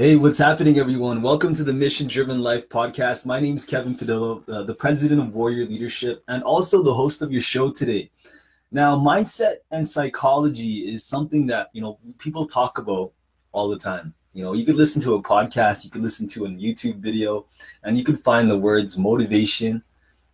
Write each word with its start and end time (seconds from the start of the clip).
Hey, 0.00 0.16
what's 0.16 0.38
happening, 0.38 0.78
everyone? 0.78 1.20
Welcome 1.20 1.54
to 1.54 1.62
the 1.62 1.74
Mission 1.74 2.08
Driven 2.08 2.40
Life 2.40 2.70
podcast. 2.70 3.26
My 3.26 3.38
name 3.38 3.56
is 3.56 3.66
Kevin 3.66 3.94
Padillo, 3.94 4.42
uh, 4.48 4.62
the 4.62 4.74
president 4.74 5.20
of 5.20 5.34
Warrior 5.34 5.66
Leadership, 5.66 6.24
and 6.28 6.42
also 6.42 6.82
the 6.82 6.94
host 6.94 7.20
of 7.20 7.30
your 7.30 7.42
show 7.42 7.70
today. 7.70 8.10
Now, 8.72 8.96
mindset 8.96 9.56
and 9.72 9.86
psychology 9.86 10.90
is 10.90 11.04
something 11.04 11.46
that 11.48 11.68
you 11.74 11.82
know 11.82 11.98
people 12.16 12.46
talk 12.46 12.78
about 12.78 13.12
all 13.52 13.68
the 13.68 13.78
time. 13.78 14.14
You 14.32 14.42
know, 14.42 14.54
you 14.54 14.64
could 14.64 14.76
listen 14.76 15.02
to 15.02 15.16
a 15.16 15.22
podcast, 15.22 15.84
you 15.84 15.90
could 15.90 16.00
listen 16.00 16.26
to 16.28 16.46
a 16.46 16.48
YouTube 16.48 17.00
video, 17.00 17.44
and 17.84 17.98
you 17.98 18.02
could 18.02 18.20
find 18.20 18.50
the 18.50 18.56
words 18.56 18.96
motivation, 18.96 19.82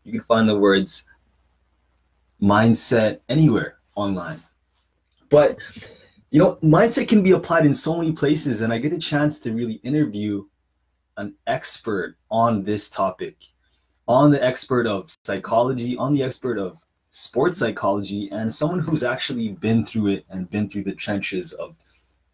you 0.04 0.12
can 0.12 0.22
find 0.22 0.48
the 0.48 0.56
words 0.56 1.06
mindset 2.40 3.18
anywhere 3.28 3.78
online. 3.96 4.40
But 5.28 5.58
you 6.30 6.40
know, 6.40 6.56
mindset 6.56 7.08
can 7.08 7.22
be 7.22 7.32
applied 7.32 7.66
in 7.66 7.74
so 7.74 7.96
many 7.96 8.12
places, 8.12 8.60
and 8.60 8.72
I 8.72 8.78
get 8.78 8.92
a 8.92 8.98
chance 8.98 9.40
to 9.40 9.52
really 9.52 9.74
interview 9.84 10.44
an 11.16 11.34
expert 11.46 12.16
on 12.30 12.64
this 12.64 12.90
topic, 12.90 13.36
on 14.08 14.30
the 14.30 14.42
expert 14.42 14.86
of 14.86 15.14
psychology, 15.24 15.96
on 15.96 16.12
the 16.12 16.22
expert 16.22 16.58
of 16.58 16.78
sports 17.10 17.60
psychology, 17.60 18.28
and 18.32 18.52
someone 18.52 18.80
who's 18.80 19.02
actually 19.02 19.52
been 19.52 19.84
through 19.84 20.08
it 20.08 20.26
and 20.30 20.50
been 20.50 20.68
through 20.68 20.82
the 20.84 20.94
trenches 20.94 21.52
of 21.52 21.76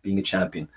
being 0.03 0.19
a 0.19 0.23
champion. 0.23 0.69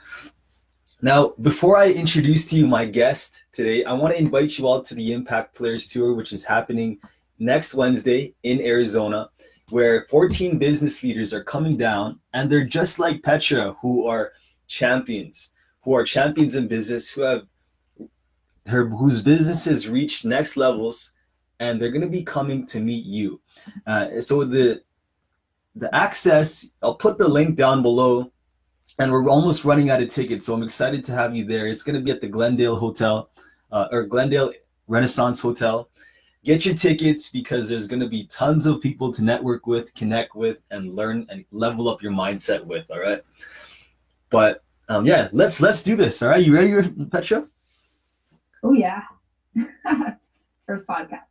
Now, 1.01 1.33
before 1.41 1.77
I 1.77 1.91
introduce 1.91 2.45
to 2.49 2.55
you 2.55 2.67
my 2.67 2.85
guest 2.85 3.43
today, 3.53 3.83
I 3.85 3.93
want 3.93 4.13
to 4.13 4.19
invite 4.19 4.57
you 4.57 4.67
all 4.67 4.81
to 4.83 4.95
the 4.95 5.13
Impact 5.13 5.55
Players 5.55 5.87
Tour, 5.87 6.13
which 6.13 6.31
is 6.31 6.43
happening 6.43 6.99
next 7.39 7.75
Wednesday 7.75 8.33
in 8.43 8.61
Arizona 8.61 9.29
where 9.69 10.05
14 10.09 10.57
business 10.57 11.03
leaders 11.03 11.33
are 11.33 11.43
coming 11.43 11.77
down 11.77 12.19
and 12.33 12.49
they're 12.49 12.65
just 12.65 12.99
like 12.99 13.23
Petra, 13.23 13.75
who 13.81 14.05
are 14.07 14.33
champions, 14.67 15.51
who 15.81 15.93
are 15.93 16.03
champions 16.03 16.55
in 16.55 16.67
business, 16.67 17.09
who 17.09 17.21
have 17.21 17.43
her 18.67 18.87
whose 18.87 19.21
businesses 19.21 19.87
reach 19.87 20.25
next 20.25 20.57
levels, 20.57 21.13
and 21.59 21.79
they're 21.79 21.91
going 21.91 22.01
to 22.01 22.07
be 22.07 22.23
coming 22.23 22.65
to 22.65 22.79
meet 22.79 23.05
you. 23.05 23.39
Uh, 23.85 24.19
so 24.19 24.43
the 24.43 24.81
the 25.75 25.93
access, 25.93 26.71
I'll 26.81 26.95
put 26.95 27.17
the 27.17 27.27
link 27.27 27.57
down 27.57 27.81
below, 27.81 28.31
and 28.97 29.11
we're 29.11 29.29
almost 29.29 29.65
running 29.65 29.89
out 29.89 30.01
of 30.01 30.09
tickets, 30.09 30.45
so 30.45 30.53
I'm 30.53 30.63
excited 30.63 31.03
to 31.05 31.11
have 31.11 31.35
you 31.35 31.43
there. 31.43 31.67
It's 31.67 31.83
going 31.83 31.97
to 31.97 32.01
be 32.01 32.11
at 32.11 32.21
the 32.21 32.27
Glendale 32.27 32.75
Hotel 32.75 33.29
uh, 33.71 33.87
or 33.91 34.03
Glendale 34.03 34.53
Renaissance 34.87 35.41
Hotel 35.41 35.89
get 36.45 36.63
your 36.65 36.75
tickets 36.75 37.27
because 37.27 37.67
there's 37.67 37.87
going 37.87 37.99
to 37.99 38.07
be 38.07 38.27
tons 38.27 38.67
of 38.67 38.79
people 38.79 39.11
to 39.11 39.23
network 39.23 39.65
with, 39.65 39.93
connect 39.95 40.35
with, 40.35 40.57
and 40.69 40.93
learn 40.93 41.25
and 41.29 41.43
level 41.51 41.89
up 41.89 42.01
your 42.01 42.11
mindset 42.11 42.63
with. 42.63 42.89
All 42.91 42.99
right. 42.99 43.21
But 44.29 44.63
um, 44.87 45.05
yeah, 45.05 45.27
let's 45.31 45.59
let's 45.59 45.81
do 45.81 45.95
this. 45.95 46.21
All 46.21 46.29
right, 46.29 46.45
you 46.45 46.53
ready, 46.53 46.89
Petra? 47.11 47.47
Oh 48.63 48.73
yeah. 48.73 49.01
First 50.67 50.85
podcast. 50.85 51.25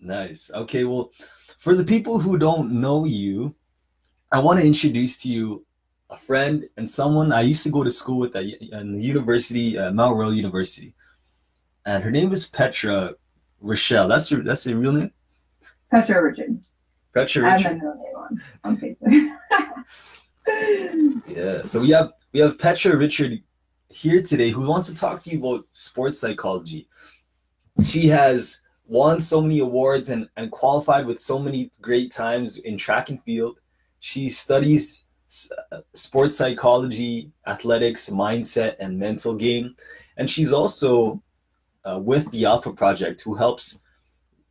Nice. 0.00 0.50
Okay. 0.52 0.84
Well, 0.84 1.12
for 1.58 1.74
the 1.74 1.84
people 1.84 2.18
who 2.18 2.36
don't 2.36 2.72
know 2.72 3.04
you, 3.04 3.54
I 4.32 4.40
want 4.40 4.60
to 4.60 4.66
introduce 4.66 5.16
to 5.18 5.28
you 5.28 5.64
a 6.10 6.16
friend 6.16 6.68
and 6.76 6.90
someone 6.90 7.32
I 7.32 7.40
used 7.40 7.62
to 7.64 7.70
go 7.70 7.82
to 7.82 7.90
school 7.90 8.18
with 8.20 8.36
at, 8.36 8.44
the 8.44 8.98
university, 8.98 9.78
uh, 9.78 9.92
Mount 9.92 10.16
Royal 10.16 10.32
University, 10.32 10.94
and 11.84 12.02
her 12.02 12.10
name 12.10 12.32
is 12.32 12.48
Petra 12.48 13.14
Rochelle. 13.60 14.08
That's 14.08 14.30
your 14.30 14.42
that's 14.42 14.66
your 14.66 14.78
real 14.78 14.92
name? 14.92 15.10
Petra 15.90 16.22
Richard. 16.22 16.60
Petra 17.14 17.42
Richard. 17.42 17.46
I 17.46 17.58
have 17.58 17.62
my 17.62 17.72
middle 17.72 17.94
name 17.94 18.16
on, 18.16 18.42
on 18.64 18.76
Facebook. 18.76 19.30
yeah. 21.28 21.64
So 21.66 21.80
we 21.80 21.90
have 21.90 22.12
we 22.32 22.40
have 22.40 22.58
Petra 22.58 22.96
Richard 22.96 23.42
here 23.88 24.22
today 24.22 24.50
who 24.50 24.66
wants 24.66 24.88
to 24.88 24.94
talk 24.94 25.22
to 25.22 25.30
you 25.30 25.38
about 25.38 25.66
sports 25.72 26.18
psychology. 26.18 26.88
She 27.82 28.08
has 28.08 28.60
won 28.86 29.20
so 29.20 29.40
many 29.40 29.60
awards 29.60 30.10
and, 30.10 30.28
and 30.36 30.50
qualified 30.50 31.06
with 31.06 31.20
so 31.20 31.38
many 31.38 31.70
great 31.80 32.12
times 32.12 32.58
in 32.58 32.78
track 32.78 33.10
and 33.10 33.22
field. 33.22 33.58
She 34.00 34.28
studies 34.28 35.04
uh, 35.72 35.80
sports 35.92 36.36
psychology, 36.36 37.32
athletics, 37.46 38.08
mindset, 38.08 38.76
and 38.78 38.98
mental 38.98 39.34
game. 39.34 39.74
And 40.16 40.30
she's 40.30 40.52
also 40.52 41.22
uh, 41.88 41.98
with 41.98 42.30
the 42.30 42.44
Alpha 42.44 42.72
Project, 42.72 43.22
who 43.22 43.34
helps 43.34 43.80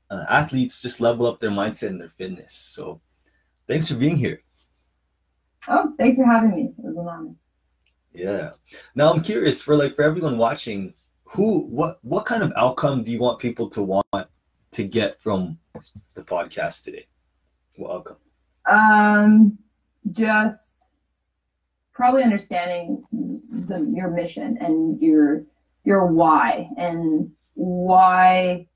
uh, 0.10 0.26
athletes 0.30 0.82
just 0.82 1.02
level 1.02 1.26
up 1.26 1.40
their 1.40 1.52
mindset 1.52 1.90
and 1.90 2.02
their 2.02 2.10
fitness. 2.10 2.54
So, 2.54 3.02
thanks 3.68 3.88
for 3.88 3.96
being 3.96 4.18
here. 4.18 4.42
Oh, 5.68 5.94
thanks 5.98 6.18
for 6.18 6.26
having 6.26 6.52
me. 6.52 6.74
It 6.78 6.84
was 6.84 6.98
an 6.98 7.08
honor. 7.08 7.36
Yeah. 8.14 8.52
Now 8.96 9.12
I'm 9.12 9.22
curious 9.22 9.62
for 9.62 9.76
like 9.76 9.96
for 9.96 10.04
everyone 10.04 10.38
watching, 10.38 10.94
who 11.26 11.68
what 11.68 11.98
what 12.04 12.26
kind 12.26 12.44
of 12.44 12.54
outcome 12.56 13.04
do 13.04 13.12
you 13.12 13.20
want 13.20 13.40
people 13.40 13.70
to 13.72 13.82
want 13.82 14.28
to 14.72 14.84
get 14.84 15.20
from 15.20 15.58
the 16.14 16.24
podcast 16.24 16.84
today? 16.84 17.08
What 17.76 17.96
outcome? 17.96 18.18
Um, 18.70 19.58
just 20.12 20.94
probably 21.94 22.24
understanding 22.24 23.04
the 23.12 23.92
your 23.94 24.12
mission 24.12 24.58
and 24.62 25.02
your 25.02 25.44
your 25.86 26.08
why 26.08 26.70
and 26.78 27.32
why 27.54 28.68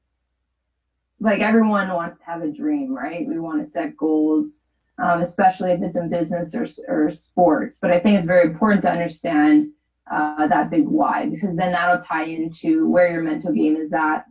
like 1.20 1.42
everyone 1.42 1.90
wants 1.90 2.20
to 2.20 2.25
have 2.25 2.42
a 2.42 2.52
dream 2.52 2.94
right? 2.94 3.28
We 3.28 3.40
want 3.40 3.64
to 3.64 3.70
set 3.70 3.97
goals 3.97 4.59
um, 5.02 5.22
especially 5.22 5.72
if 5.72 5.81
it's 5.81 5.96
in 5.96 6.09
business 6.09 6.53
or, 6.53 6.68
or 6.88 7.09
sports. 7.12 7.78
But 7.81 7.92
i 7.92 8.00
think 8.00 8.18
it's 8.18 8.28
very 8.28 8.50
important 8.50 8.81
to 8.84 8.92
understand 8.92 9.72
uh, 10.12 10.47
that 10.47 10.72
big 10.72 10.88
why 10.88 11.30
because 11.30 11.56
then 11.56 11.72
that'll 11.72 12.03
tie 12.03 12.25
into 12.25 12.90
where 12.90 13.12
your 13.12 13.22
mental 13.22 13.53
game 13.53 13.76
is 13.76 13.94
at. 13.94 14.26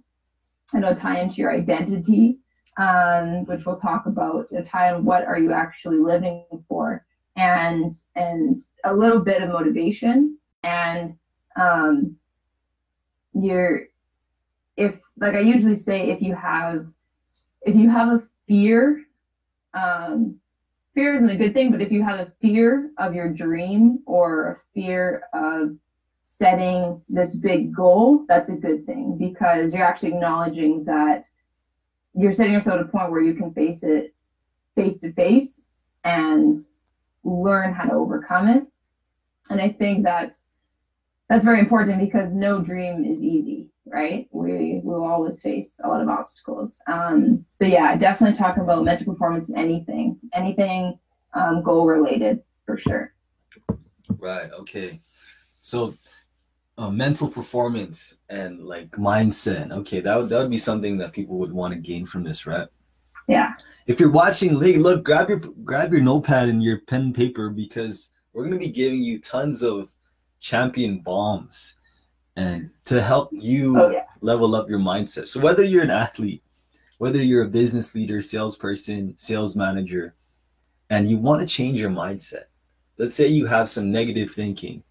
It'll 0.76 0.96
tie 0.96 1.20
into 1.20 1.36
your 1.36 1.52
identity 1.52 2.38
um, 2.78 3.44
which 3.46 3.66
we'll 3.66 3.80
talk 3.80 4.06
about 4.06 4.46
it'll 4.52 4.64
tie 4.64 4.94
in 4.94 5.04
what 5.04 5.24
are 5.24 5.38
you 5.38 5.52
actually 5.52 5.98
living 5.98 6.44
for 6.68 7.04
and 7.36 7.92
and 8.14 8.60
a 8.84 8.94
little 8.94 9.20
bit 9.20 9.42
of 9.42 9.50
motivation 9.50 10.38
and 10.62 11.14
um, 11.60 12.16
you're 13.42 13.82
if 14.76 14.98
like 15.20 15.34
I 15.34 15.40
usually 15.40 15.76
say 15.76 16.10
if 16.10 16.22
you 16.22 16.34
have 16.34 16.86
if 17.62 17.74
you 17.74 17.88
have 17.88 18.08
a 18.08 18.22
fear 18.46 19.02
um 19.74 20.38
fear 20.94 21.14
isn't 21.14 21.28
a 21.30 21.36
good 21.36 21.52
thing 21.52 21.70
but 21.70 21.80
if 21.80 21.90
you 21.90 22.02
have 22.02 22.18
a 22.18 22.32
fear 22.40 22.90
of 22.98 23.14
your 23.14 23.28
dream 23.28 23.98
or 24.06 24.48
a 24.48 24.56
fear 24.74 25.22
of 25.34 25.70
setting 26.22 27.00
this 27.08 27.34
big 27.34 27.74
goal 27.74 28.24
that's 28.28 28.50
a 28.50 28.54
good 28.54 28.84
thing 28.86 29.16
because 29.18 29.72
you're 29.72 29.84
actually 29.84 30.08
acknowledging 30.10 30.84
that 30.84 31.22
you're 32.14 32.32
setting 32.32 32.52
yourself 32.52 32.78
at 32.78 32.86
a 32.86 32.88
point 32.88 33.10
where 33.10 33.20
you 33.20 33.32
can 33.32 33.52
face 33.52 33.82
it 33.82 34.12
face 34.76 34.98
to 34.98 35.10
face 35.12 35.62
and 36.04 36.58
learn 37.24 37.72
how 37.72 37.84
to 37.84 37.92
overcome 37.92 38.46
it. 38.48 38.64
And 39.50 39.60
i 39.60 39.68
think 39.68 40.04
that's 40.04 40.47
that's 41.28 41.44
very 41.44 41.60
important 41.60 42.00
because 42.00 42.34
no 42.34 42.60
dream 42.60 43.04
is 43.04 43.22
easy, 43.22 43.68
right? 43.86 44.28
We 44.32 44.80
will 44.82 45.04
always 45.04 45.40
face 45.42 45.76
a 45.84 45.88
lot 45.88 46.00
of 46.00 46.08
obstacles. 46.08 46.78
Um, 46.86 47.44
but 47.58 47.68
yeah, 47.68 47.96
definitely 47.96 48.38
talking 48.38 48.62
about 48.62 48.84
mental 48.84 49.12
performance 49.12 49.50
in 49.50 49.56
anything, 49.56 50.18
anything 50.32 50.98
um, 51.34 51.62
goal 51.62 51.86
related 51.86 52.42
for 52.64 52.78
sure. 52.78 53.12
Right. 54.18 54.50
Okay. 54.52 55.00
So 55.60 55.94
uh, 56.78 56.90
mental 56.90 57.28
performance 57.28 58.14
and 58.30 58.64
like 58.64 58.90
mindset. 58.92 59.70
Okay, 59.72 60.00
that 60.00 60.16
would, 60.16 60.28
that 60.30 60.38
would 60.38 60.50
be 60.50 60.58
something 60.58 60.96
that 60.98 61.12
people 61.12 61.36
would 61.36 61.52
want 61.52 61.74
to 61.74 61.80
gain 61.80 62.06
from 62.06 62.22
this, 62.22 62.46
right? 62.46 62.68
Yeah. 63.26 63.52
If 63.86 64.00
you're 64.00 64.10
watching, 64.10 64.58
hey, 64.60 64.76
look, 64.76 65.04
grab 65.04 65.28
your 65.28 65.40
grab 65.64 65.92
your 65.92 66.00
notepad 66.00 66.48
and 66.48 66.62
your 66.62 66.80
pen 66.80 67.02
and 67.02 67.14
paper 67.14 67.50
because 67.50 68.12
we're 68.32 68.44
gonna 68.44 68.56
be 68.56 68.70
giving 68.70 69.02
you 69.02 69.20
tons 69.20 69.62
of 69.62 69.92
champion 70.40 71.00
bombs 71.00 71.74
and 72.36 72.70
to 72.84 73.02
help 73.02 73.30
you 73.32 73.80
oh, 73.80 73.90
yeah. 73.90 74.04
level 74.20 74.54
up 74.54 74.68
your 74.68 74.78
mindset. 74.78 75.28
So 75.28 75.40
whether 75.40 75.64
you're 75.64 75.82
an 75.82 75.90
athlete, 75.90 76.42
whether 76.98 77.22
you're 77.22 77.44
a 77.44 77.48
business 77.48 77.94
leader, 77.94 78.20
salesperson, 78.20 79.14
sales 79.18 79.56
manager, 79.56 80.14
and 80.90 81.10
you 81.10 81.18
want 81.18 81.40
to 81.40 81.46
change 81.46 81.80
your 81.80 81.90
mindset. 81.90 82.44
Let's 82.96 83.14
say 83.14 83.28
you 83.28 83.46
have 83.46 83.68
some 83.68 83.90
negative 83.90 84.30
thinking 84.30 84.82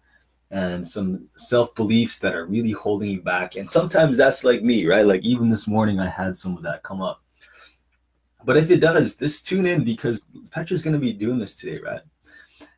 and 0.50 0.88
some 0.88 1.28
self 1.36 1.74
beliefs 1.74 2.18
that 2.20 2.34
are 2.34 2.46
really 2.46 2.70
holding 2.70 3.10
you 3.10 3.20
back. 3.20 3.56
And 3.56 3.68
sometimes 3.68 4.16
that's 4.16 4.44
like 4.44 4.62
me, 4.62 4.86
right? 4.86 5.04
Like 5.04 5.22
even 5.22 5.50
this 5.50 5.66
morning, 5.66 6.00
I 6.00 6.08
had 6.08 6.36
some 6.36 6.56
of 6.56 6.62
that 6.62 6.82
come 6.82 7.02
up. 7.02 7.22
But 8.44 8.56
if 8.56 8.70
it 8.70 8.80
does, 8.80 9.16
this 9.16 9.42
tune 9.42 9.66
in 9.66 9.84
because 9.84 10.24
Petra's 10.50 10.82
going 10.82 10.94
to 10.94 11.00
be 11.00 11.12
doing 11.12 11.38
this 11.38 11.54
today, 11.54 11.80
right? 11.84 12.00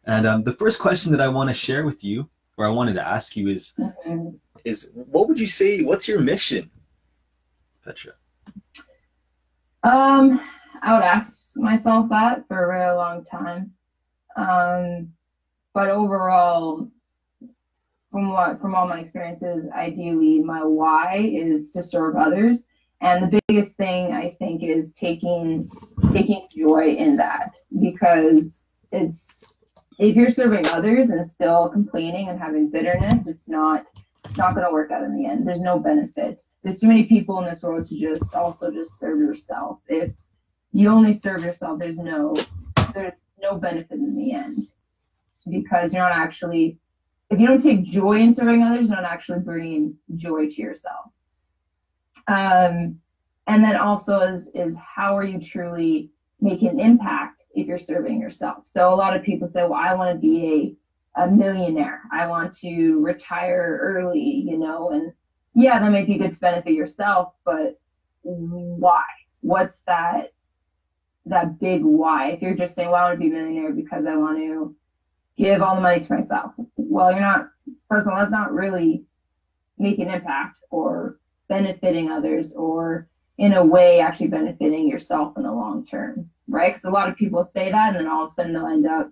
And 0.04 0.26
um, 0.26 0.42
the 0.42 0.54
first 0.54 0.80
question 0.80 1.12
that 1.12 1.20
I 1.20 1.28
want 1.28 1.48
to 1.50 1.54
share 1.54 1.84
with 1.84 2.02
you 2.02 2.28
or 2.60 2.66
I 2.66 2.68
wanted 2.68 2.92
to 2.94 3.08
ask 3.08 3.36
you 3.36 3.48
is 3.48 3.72
mm-hmm. 3.78 4.36
is 4.66 4.90
what 4.94 5.28
would 5.28 5.40
you 5.40 5.46
say? 5.46 5.80
What's 5.80 6.06
your 6.06 6.20
mission, 6.20 6.70
Petra? 7.82 8.12
Um, 9.82 10.42
I 10.82 10.92
would 10.92 11.02
ask 11.02 11.56
myself 11.56 12.10
that 12.10 12.46
for 12.46 12.62
a 12.62 12.78
really 12.78 12.96
long 12.96 13.24
time. 13.24 13.72
Um, 14.36 15.10
but 15.72 15.88
overall, 15.88 16.90
from 18.10 18.28
what 18.28 18.60
from 18.60 18.74
all 18.74 18.86
my 18.86 19.00
experiences, 19.00 19.64
ideally 19.74 20.40
my 20.40 20.62
why 20.62 21.16
is 21.32 21.70
to 21.70 21.82
serve 21.82 22.14
others. 22.16 22.64
And 23.00 23.32
the 23.32 23.40
biggest 23.48 23.78
thing 23.78 24.12
I 24.12 24.36
think 24.38 24.62
is 24.62 24.92
taking 24.92 25.70
taking 26.12 26.46
joy 26.54 26.94
in 26.98 27.16
that 27.16 27.56
because 27.80 28.66
it's 28.92 29.49
if 30.00 30.16
you're 30.16 30.30
serving 30.30 30.66
others 30.68 31.10
and 31.10 31.24
still 31.24 31.68
complaining 31.68 32.30
and 32.30 32.40
having 32.40 32.70
bitterness, 32.70 33.26
it's 33.26 33.48
not 33.48 33.84
not 34.36 34.54
going 34.54 34.66
to 34.66 34.72
work 34.72 34.90
out 34.90 35.02
in 35.02 35.14
the 35.16 35.26
end. 35.26 35.46
There's 35.46 35.60
no 35.60 35.78
benefit. 35.78 36.42
There's 36.62 36.80
too 36.80 36.88
many 36.88 37.04
people 37.04 37.38
in 37.40 37.44
this 37.44 37.62
world 37.62 37.86
to 37.86 37.98
just 37.98 38.34
also 38.34 38.70
just 38.70 38.98
serve 38.98 39.18
yourself. 39.18 39.80
If 39.88 40.10
you 40.72 40.88
only 40.88 41.12
serve 41.12 41.44
yourself, 41.44 41.78
there's 41.78 41.98
no 41.98 42.34
there's 42.94 43.12
no 43.42 43.58
benefit 43.58 43.98
in 43.98 44.16
the 44.16 44.32
end 44.32 44.58
because 45.50 45.92
you're 45.92 46.02
not 46.02 46.12
actually 46.12 46.78
if 47.28 47.38
you 47.38 47.46
don't 47.46 47.62
take 47.62 47.84
joy 47.84 48.20
in 48.20 48.34
serving 48.34 48.62
others, 48.62 48.88
you're 48.88 49.00
not 49.00 49.10
actually 49.10 49.40
bringing 49.40 49.94
joy 50.16 50.48
to 50.48 50.62
yourself. 50.62 51.10
Um, 52.26 52.98
and 53.46 53.62
then 53.62 53.76
also 53.76 54.20
is 54.20 54.48
is 54.54 54.76
how 54.78 55.14
are 55.14 55.24
you 55.24 55.40
truly 55.40 56.10
making 56.40 56.70
an 56.70 56.80
impact 56.80 57.39
if 57.54 57.66
you're 57.66 57.78
serving 57.78 58.20
yourself? 58.20 58.66
So 58.66 58.92
a 58.92 58.94
lot 58.94 59.16
of 59.16 59.22
people 59.22 59.48
say, 59.48 59.62
well, 59.62 59.74
I 59.74 59.94
want 59.94 60.14
to 60.14 60.20
be 60.20 60.76
a, 61.16 61.24
a 61.24 61.30
millionaire. 61.30 62.02
I 62.12 62.26
want 62.26 62.56
to 62.58 63.02
retire 63.02 63.78
early, 63.82 64.20
you 64.20 64.58
know, 64.58 64.90
and 64.90 65.12
yeah, 65.54 65.80
that 65.80 65.90
might 65.90 66.06
be 66.06 66.18
good 66.18 66.32
to 66.32 66.40
benefit 66.40 66.72
yourself, 66.72 67.34
but 67.44 67.80
why? 68.22 69.04
What's 69.40 69.80
that 69.86 70.32
that 71.26 71.58
big 71.58 71.82
why? 71.82 72.30
If 72.30 72.42
you're 72.42 72.56
just 72.56 72.74
saying, 72.74 72.90
well, 72.90 73.04
I 73.04 73.08
want 73.08 73.20
to 73.20 73.28
be 73.28 73.30
a 73.30 73.38
millionaire 73.38 73.72
because 73.72 74.06
I 74.06 74.16
want 74.16 74.38
to 74.38 74.74
give 75.36 75.62
all 75.62 75.74
the 75.74 75.80
money 75.80 76.00
to 76.00 76.14
myself. 76.14 76.52
Well, 76.76 77.12
you're 77.12 77.20
not, 77.20 77.48
first 77.88 78.06
of 78.06 78.12
all, 78.12 78.18
that's 78.18 78.32
not 78.32 78.52
really 78.52 79.04
making 79.78 80.08
an 80.08 80.14
impact 80.14 80.58
or 80.70 81.18
benefiting 81.48 82.10
others 82.10 82.54
or 82.54 83.08
in 83.38 83.54
a 83.54 83.64
way 83.64 84.00
actually 84.00 84.28
benefiting 84.28 84.88
yourself 84.88 85.36
in 85.36 85.44
the 85.44 85.52
long 85.52 85.86
term, 85.86 86.28
right? 86.50 86.74
Because 86.74 86.84
a 86.84 86.90
lot 86.90 87.08
of 87.08 87.16
people 87.16 87.44
say 87.44 87.70
that 87.70 87.88
and 87.88 87.96
then 87.96 88.08
all 88.08 88.24
of 88.24 88.30
a 88.30 88.34
sudden 88.34 88.52
they'll 88.52 88.66
end 88.66 88.86
up, 88.86 89.10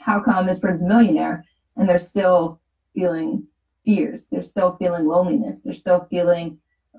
how 0.00 0.20
come 0.20 0.46
this 0.46 0.58
person's 0.58 0.82
a 0.82 0.88
millionaire? 0.88 1.44
And 1.76 1.88
they're 1.88 1.98
still 1.98 2.60
feeling 2.94 3.46
fears. 3.84 4.26
They're 4.30 4.42
still 4.42 4.76
feeling 4.76 5.06
loneliness. 5.06 5.60
They're 5.64 5.74
still 5.74 6.06
feeling, 6.10 6.58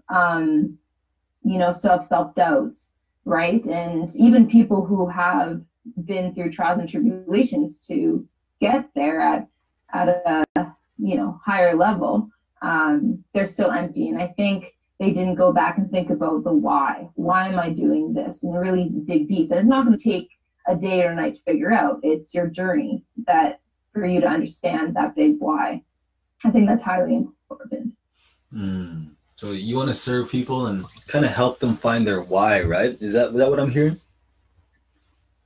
um, 0.09 0.77
you 1.43 1.57
know, 1.57 1.73
self 1.73 2.05
self 2.05 2.35
doubts, 2.35 2.91
right? 3.25 3.63
And 3.65 4.15
even 4.15 4.47
people 4.47 4.85
who 4.85 5.07
have 5.09 5.61
been 6.05 6.33
through 6.33 6.51
trials 6.51 6.79
and 6.79 6.89
tribulations 6.89 7.77
to 7.87 8.27
get 8.59 8.89
there 8.95 9.19
at 9.21 9.47
at 9.93 10.09
a 10.09 10.73
you 10.97 11.15
know 11.15 11.39
higher 11.43 11.75
level, 11.75 12.29
um, 12.61 13.23
they're 13.33 13.47
still 13.47 13.71
empty. 13.71 14.09
And 14.09 14.21
I 14.21 14.27
think 14.27 14.74
they 14.99 15.11
didn't 15.11 15.35
go 15.35 15.51
back 15.51 15.77
and 15.77 15.89
think 15.91 16.09
about 16.09 16.43
the 16.43 16.53
why. 16.53 17.09
Why 17.15 17.49
am 17.49 17.59
I 17.59 17.69
doing 17.71 18.13
this? 18.13 18.43
And 18.43 18.57
really 18.57 18.89
dig 19.05 19.27
deep. 19.27 19.51
And 19.51 19.59
it's 19.59 19.69
not 19.69 19.85
going 19.85 19.97
to 19.97 20.03
take 20.03 20.29
a 20.67 20.75
day 20.75 21.03
or 21.03 21.11
a 21.11 21.15
night 21.15 21.35
to 21.35 21.41
figure 21.41 21.71
out. 21.71 21.99
It's 22.01 22.33
your 22.33 22.47
journey 22.47 23.03
that 23.27 23.59
for 23.93 24.05
you 24.05 24.21
to 24.21 24.27
understand 24.27 24.95
that 24.95 25.15
big 25.15 25.35
why. 25.39 25.83
I 26.43 26.51
think 26.51 26.67
that's 26.67 26.83
highly 26.83 27.15
important. 27.15 27.93
Mm. 28.53 29.11
So 29.35 29.51
you 29.51 29.75
want 29.75 29.89
to 29.89 29.93
serve 29.93 30.29
people 30.29 30.67
and 30.67 30.85
kind 31.07 31.25
of 31.25 31.31
help 31.31 31.59
them 31.59 31.75
find 31.75 32.07
their 32.07 32.21
why, 32.21 32.61
right? 32.61 32.97
Is 33.01 33.13
that 33.13 33.29
is 33.29 33.35
that 33.35 33.49
what 33.49 33.59
I'm 33.59 33.71
hearing? 33.71 33.99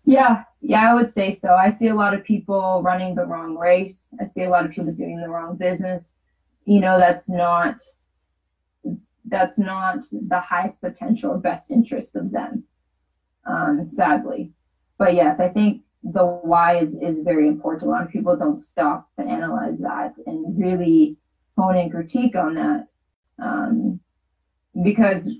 Yeah, 0.05 0.43
yeah, 0.61 0.91
I 0.91 0.93
would 0.93 1.11
say 1.11 1.33
so. 1.33 1.53
I 1.53 1.69
see 1.71 1.87
a 1.87 1.95
lot 1.95 2.13
of 2.13 2.23
people 2.23 2.81
running 2.83 3.15
the 3.15 3.25
wrong 3.25 3.57
race. 3.57 4.07
I 4.19 4.25
see 4.25 4.43
a 4.43 4.49
lot 4.49 4.65
of 4.65 4.71
people 4.71 4.91
doing 4.91 5.19
the 5.19 5.29
wrong 5.29 5.55
business. 5.55 6.13
You 6.65 6.81
know, 6.81 6.99
that's 6.99 7.29
not 7.29 7.75
that's 9.25 9.57
not 9.57 9.99
the 10.11 10.39
highest 10.39 10.81
potential 10.81 11.31
or 11.31 11.37
best 11.37 11.71
interest 11.71 12.15
of 12.15 12.31
them. 12.31 12.63
Um, 13.45 13.83
sadly. 13.83 14.51
But 14.97 15.13
yes, 15.13 15.39
I 15.39 15.49
think 15.49 15.83
the 16.03 16.25
why 16.25 16.77
is, 16.77 16.95
is 16.95 17.19
very 17.19 17.47
important. 17.47 17.89
A 17.89 17.91
lot 17.91 18.03
of 18.03 18.09
people 18.09 18.35
don't 18.35 18.59
stop 18.59 19.09
and 19.17 19.29
analyze 19.29 19.79
that 19.79 20.13
and 20.25 20.57
really 20.57 21.17
hone 21.57 21.77
and 21.77 21.91
critique 21.91 22.35
on 22.35 22.55
that. 22.55 22.87
Um, 23.41 23.99
because 24.83 25.31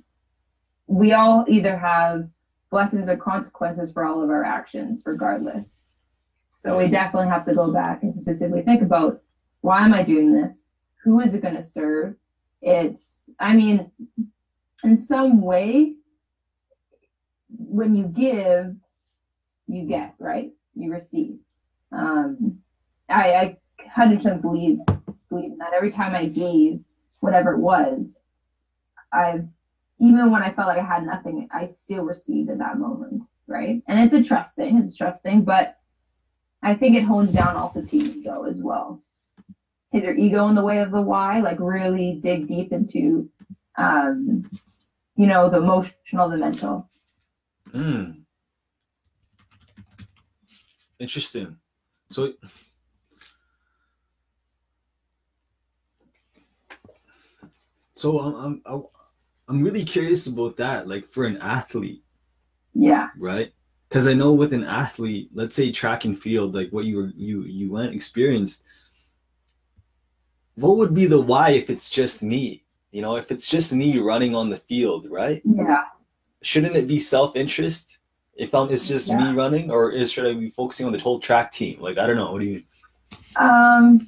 we 0.88 1.14
all 1.14 1.46
either 1.48 1.78
have 1.78 2.28
blessings 2.72 3.10
or 3.10 3.16
consequences 3.16 3.92
for 3.92 4.06
all 4.06 4.22
of 4.22 4.30
our 4.30 4.44
actions, 4.44 5.04
regardless. 5.06 5.84
So 6.50 6.78
we 6.78 6.88
definitely 6.88 7.30
have 7.30 7.46
to 7.46 7.54
go 7.54 7.72
back 7.72 8.04
and 8.04 8.22
specifically 8.22 8.64
think 8.64 8.82
about 8.82 9.22
why 9.62 9.84
am 9.84 9.94
I 9.94 10.04
doing 10.04 10.34
this? 10.34 10.66
Who 11.04 11.20
is 11.20 11.34
it 11.34 11.42
going 11.42 11.56
to 11.56 11.64
serve? 11.64 12.16
It's, 12.62 13.24
I 13.40 13.54
mean, 13.56 13.92
in 14.84 14.98
some 14.98 15.42
way, 15.42 15.96
when 17.58 17.96
you 17.96 18.06
give, 18.06 18.76
you 19.68 19.84
get, 19.84 20.16
right? 20.20 20.52
You 20.76 20.92
receive. 20.92 21.40
Um, 21.92 22.60
I, 23.10 23.34
I 23.36 23.58
100% 23.96 24.42
believe, 24.42 24.80
believe 25.30 25.58
that 25.60 25.74
every 25.74 25.92
time 25.92 26.16
I 26.16 26.26
gave 26.26 26.82
whatever 27.20 27.54
it 27.54 27.60
was, 27.60 28.16
I've 29.12 29.48
even 30.00 30.32
when 30.32 30.42
I 30.42 30.54
felt 30.54 30.68
like 30.68 30.78
I 30.78 30.84
had 30.84 31.06
nothing, 31.06 31.48
I 31.52 31.68
still 31.68 32.06
received 32.06 32.50
in 32.50 32.58
that 32.60 32.78
moment, 32.78 33.24
right? 33.48 33.82
And 33.88 34.00
it's 34.00 34.14
a 34.14 34.24
trust 34.24 34.56
thing, 34.56 34.78
it's 34.78 34.96
trusting, 34.96 35.44
but 35.44 35.78
I 36.64 36.74
think 36.76 36.96
it 36.96 37.04
hones 37.04 37.32
down 37.32 37.56
also 37.56 37.82
to 37.82 37.98
ego 37.98 38.44
as 38.44 38.60
well. 38.62 39.02
Is 39.92 40.04
your 40.04 40.16
ego 40.16 40.48
in 40.48 40.56
the 40.56 40.64
way 40.64 40.80
of 40.80 40.92
the 40.92 41.02
why? 41.02 41.40
Like 41.42 41.60
really 41.60 42.20
dig 42.22 42.48
deep 42.48 42.72
into, 42.72 43.30
um, 43.78 44.50
you 45.16 45.26
know, 45.26 45.50
the 45.50 45.58
emotional, 45.58 46.30
the 46.30 46.38
mental. 46.38 46.90
Mm. 47.74 48.22
Interesting. 51.00 51.56
So 52.12 52.34
so 57.96 58.20
I'm, 58.20 58.62
I'm 58.66 58.84
I'm 59.48 59.64
really 59.64 59.84
curious 59.84 60.28
about 60.28 60.58
that, 60.58 60.88
like 60.88 61.10
for 61.10 61.26
an 61.26 61.38
athlete. 61.38 62.04
Yeah. 62.76 63.10
Right. 63.18 63.52
Because 63.88 64.08
I 64.08 64.14
know 64.14 64.34
with 64.34 64.54
an 64.54 64.64
athlete, 64.64 65.30
let's 65.34 65.56
say 65.56 65.72
track 65.72 66.06
and 66.06 66.20
field, 66.20 66.54
like 66.54 66.70
what 66.70 66.86
you 66.86 66.98
were 66.98 67.12
you 67.16 67.44
you 67.44 67.72
went 67.72 67.96
experienced. 67.96 68.64
What 70.60 70.78
would 70.78 70.94
be 70.94 71.06
the 71.06 71.22
why 71.22 71.52
if 71.52 71.70
it's 71.70 71.90
just 71.90 72.22
me? 72.22 72.64
You 72.92 73.02
know, 73.02 73.16
if 73.16 73.32
it's 73.32 73.48
just 73.48 73.72
me 73.72 73.98
running 74.00 74.36
on 74.36 74.50
the 74.50 74.58
field, 74.58 75.08
right? 75.10 75.42
Yeah. 75.46 75.86
Shouldn't 76.42 76.76
it 76.76 76.88
be 76.88 77.00
self 77.00 77.36
interest? 77.36 78.00
If 78.36 78.54
I'm, 78.54 78.70
it's 78.70 78.88
just 78.88 79.08
yeah. 79.08 79.32
me 79.32 79.38
running, 79.38 79.72
or 79.72 79.92
is 79.92 80.12
should 80.12 80.26
I 80.26 80.34
be 80.34 80.50
focusing 80.50 80.86
on 80.86 80.92
the 80.92 81.00
whole 81.00 81.20
track 81.20 81.54
team? 81.54 81.80
Like 81.80 81.98
I 81.98 82.08
don't 82.08 82.18
know. 82.18 82.32
What 82.32 82.42
do 82.42 82.46
you? 82.46 82.64
Um, 83.38 84.02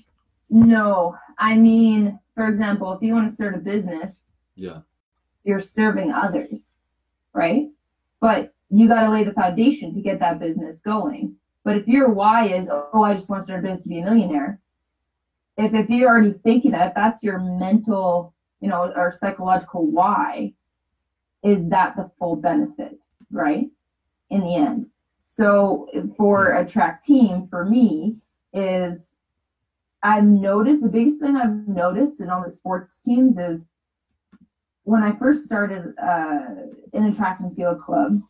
no. 0.49 1.15
I 1.37 1.55
mean, 1.55 2.19
for 2.35 2.47
example, 2.47 2.91
if 2.93 3.01
you 3.01 3.13
want 3.13 3.29
to 3.29 3.35
start 3.35 3.55
a 3.55 3.59
business, 3.59 4.29
yeah, 4.55 4.79
you're 5.43 5.61
serving 5.61 6.11
others, 6.11 6.71
right? 7.33 7.69
But 8.19 8.53
you 8.69 8.87
got 8.87 9.01
to 9.01 9.11
lay 9.11 9.23
the 9.23 9.33
foundation 9.33 9.93
to 9.93 10.01
get 10.01 10.19
that 10.19 10.39
business 10.39 10.79
going. 10.79 11.35
But 11.63 11.77
if 11.77 11.87
your 11.87 12.09
why 12.09 12.47
is, 12.47 12.69
oh, 12.69 13.03
I 13.03 13.13
just 13.13 13.29
want 13.29 13.41
to 13.41 13.45
start 13.45 13.59
a 13.59 13.63
business 13.63 13.83
to 13.83 13.89
be 13.89 13.99
a 13.99 14.03
millionaire, 14.03 14.59
if, 15.65 15.73
if 15.73 15.89
you're 15.89 16.09
already 16.09 16.33
thinking 16.43 16.71
that, 16.71 16.89
if 16.89 16.95
that's 16.95 17.23
your 17.23 17.39
mental, 17.39 18.33
you 18.59 18.69
know, 18.69 18.91
or 18.95 19.11
psychological 19.11 19.85
why, 19.85 20.53
is 21.43 21.69
that 21.69 21.95
the 21.95 22.09
full 22.19 22.35
benefit, 22.35 22.99
right? 23.31 23.67
In 24.29 24.41
the 24.41 24.55
end. 24.55 24.87
So 25.25 25.87
for 26.17 26.57
a 26.57 26.67
track 26.67 27.03
team, 27.03 27.47
for 27.49 27.65
me, 27.65 28.17
is 28.53 29.15
I've 30.03 30.25
noticed 30.25 30.81
the 30.81 30.89
biggest 30.89 31.19
thing 31.19 31.35
I've 31.35 31.67
noticed 31.67 32.21
in 32.21 32.29
all 32.29 32.43
the 32.43 32.51
sports 32.51 33.01
teams 33.01 33.37
is 33.37 33.67
when 34.83 35.03
I 35.03 35.17
first 35.17 35.45
started 35.45 35.93
uh, 36.01 36.45
in 36.93 37.05
a 37.05 37.13
track 37.13 37.39
and 37.39 37.55
field 37.55 37.81
club, 37.81 38.21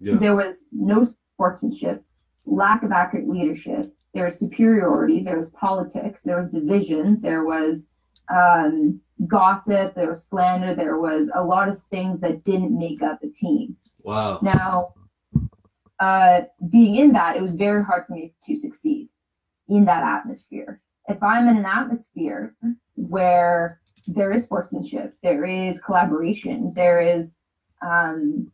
yeah. 0.00 0.16
there 0.16 0.36
was 0.36 0.64
no 0.72 1.04
sportsmanship, 1.04 2.02
lack 2.46 2.82
of 2.82 2.92
accurate 2.92 3.28
leadership, 3.28 3.94
there 4.14 4.26
was 4.26 4.38
superiority, 4.38 5.22
there 5.22 5.38
was 5.38 5.50
politics, 5.50 6.22
there 6.22 6.40
was 6.40 6.50
division, 6.50 7.20
there 7.20 7.44
was 7.44 7.86
um, 8.28 9.00
gossip, 9.26 9.94
there 9.94 10.08
was 10.10 10.26
slander, 10.26 10.74
there 10.74 10.98
was 10.98 11.30
a 11.34 11.42
lot 11.42 11.68
of 11.68 11.80
things 11.90 12.20
that 12.20 12.44
didn't 12.44 12.76
make 12.76 13.02
up 13.02 13.22
a 13.22 13.28
team. 13.28 13.76
Wow. 14.02 14.40
Now, 14.42 14.94
uh, 16.00 16.42
being 16.70 16.96
in 16.96 17.12
that, 17.12 17.36
it 17.36 17.42
was 17.42 17.54
very 17.54 17.82
hard 17.84 18.04
for 18.06 18.14
me 18.14 18.32
to 18.46 18.56
succeed 18.56 19.08
in 19.68 19.84
that 19.84 20.02
atmosphere. 20.02 20.80
If 21.08 21.22
I'm 21.22 21.48
in 21.48 21.56
an 21.56 21.66
atmosphere 21.66 22.54
where 22.96 23.80
there 24.06 24.32
is 24.32 24.44
sportsmanship, 24.44 25.14
there 25.22 25.44
is 25.44 25.80
collaboration, 25.80 26.72
there 26.74 27.00
is 27.00 27.32
um, 27.82 28.50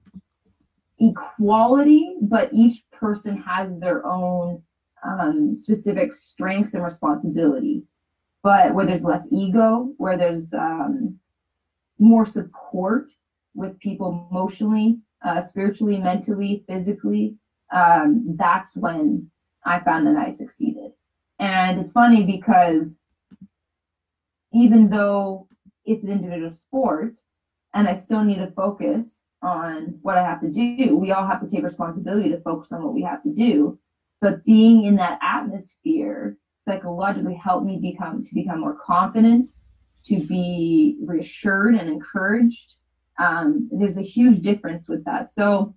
equality, 1.01 2.17
but 2.23 2.51
each 2.53 2.85
person 2.93 3.37
has 3.39 3.71
their 3.81 4.05
own 4.07 4.63
um, 5.05 5.55
specific 5.55 6.13
strengths 6.13 6.75
and 6.75 6.85
responsibility. 6.85 7.85
but 8.43 8.75
where 8.75 8.87
there's 8.87 9.05
less 9.05 9.29
ego, 9.33 9.93
where 9.99 10.17
there's 10.17 10.53
um, 10.55 11.19
more 11.99 12.27
support 12.27 13.11
with 13.55 13.79
people 13.81 14.29
emotionally, 14.31 14.99
uh, 15.25 15.43
spiritually, 15.43 15.99
mentally, 15.99 16.65
physically, 16.69 17.35
um, 17.73 18.37
that's 18.39 18.77
when 18.77 19.29
I 19.65 19.81
found 19.81 20.07
that 20.07 20.17
I 20.17 20.31
succeeded. 20.31 20.93
And 21.39 21.79
it's 21.81 21.91
funny 21.91 22.25
because 22.25 22.97
even 24.53 24.89
though 24.89 25.49
it's 25.85 26.05
an 26.05 26.11
individual 26.11 26.51
sport 26.51 27.15
and 27.75 27.89
I 27.89 27.99
still 27.99 28.25
need 28.25 28.39
to 28.39 28.51
focus 28.53 29.21
on 29.43 29.99
what 30.03 30.17
I 30.17 30.23
have 30.23 30.41
to 30.41 30.49
do, 30.49 30.97
we 30.97 31.13
all 31.13 31.27
have 31.27 31.41
to 31.41 31.49
take 31.49 31.65
responsibility 31.65 32.31
to 32.31 32.41
focus 32.41 32.73
on 32.73 32.83
what 32.83 32.95
we 32.95 33.03
have 33.03 33.23
to 33.25 33.31
do. 33.31 33.79
But 34.21 34.45
being 34.45 34.85
in 34.85 34.97
that 34.97 35.19
atmosphere 35.23 36.37
psychologically 36.65 37.35
helped 37.35 37.67
me 37.67 37.79
become 37.79 38.25
to 38.25 38.35
become 38.35 38.61
more 38.61 38.75
confident, 38.75 39.53
to 40.05 40.21
be 40.27 40.99
reassured 41.05 41.75
and 41.75 41.89
encouraged. 41.89 42.75
Um, 43.19 43.69
there's 43.73 43.97
a 43.97 44.03
huge 44.03 44.43
difference 44.43 44.89
with 44.89 45.05
that. 45.05 45.33
So 45.33 45.75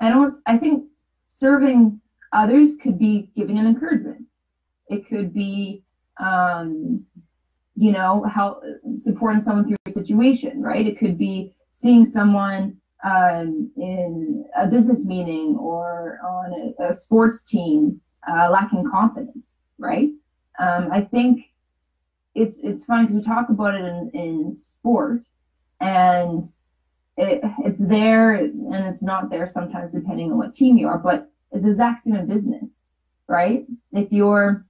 I 0.00 0.10
don't 0.10 0.36
I 0.46 0.58
think 0.58 0.84
serving 1.28 2.00
others 2.32 2.76
could 2.82 2.98
be 2.98 3.30
giving 3.36 3.58
an 3.58 3.66
encouragement. 3.66 4.24
It 4.88 5.06
could 5.08 5.32
be 5.32 5.84
um, 6.20 7.04
you 7.76 7.92
know, 7.92 8.24
help 8.24 8.62
supporting 8.96 9.42
someone 9.42 9.66
through 9.66 9.76
a 9.86 9.90
situation, 9.90 10.62
right? 10.62 10.86
It 10.86 10.98
could 10.98 11.18
be 11.18 11.54
seeing 11.70 12.04
someone 12.04 12.76
um, 13.02 13.70
in 13.76 14.44
a 14.56 14.66
business 14.66 15.04
meeting 15.04 15.56
or 15.56 16.18
on 16.24 16.74
a, 16.78 16.90
a 16.90 16.94
sports 16.94 17.42
team 17.42 18.00
uh, 18.28 18.48
lacking 18.50 18.88
confidence, 18.90 19.44
right? 19.78 20.08
Um, 20.58 20.90
I 20.92 21.02
think 21.02 21.46
it's 22.34 22.58
it's 22.62 22.84
funny 22.84 23.06
because 23.06 23.16
we 23.16 23.24
talk 23.24 23.48
about 23.48 23.74
it 23.74 23.84
in, 23.84 24.10
in 24.14 24.56
sport, 24.56 25.24
and 25.80 26.46
it, 27.16 27.40
it's 27.64 27.80
there 27.80 28.34
and 28.34 28.86
it's 28.86 29.02
not 29.02 29.30
there 29.30 29.48
sometimes 29.48 29.92
depending 29.92 30.30
on 30.30 30.38
what 30.38 30.54
team 30.54 30.76
you 30.78 30.86
are, 30.86 30.98
but 30.98 31.30
it's 31.50 31.64
the 31.64 31.70
exact 31.70 32.04
same 32.04 32.14
in 32.14 32.26
business, 32.26 32.82
right? 33.28 33.66
If 33.92 34.12
you're 34.12 34.64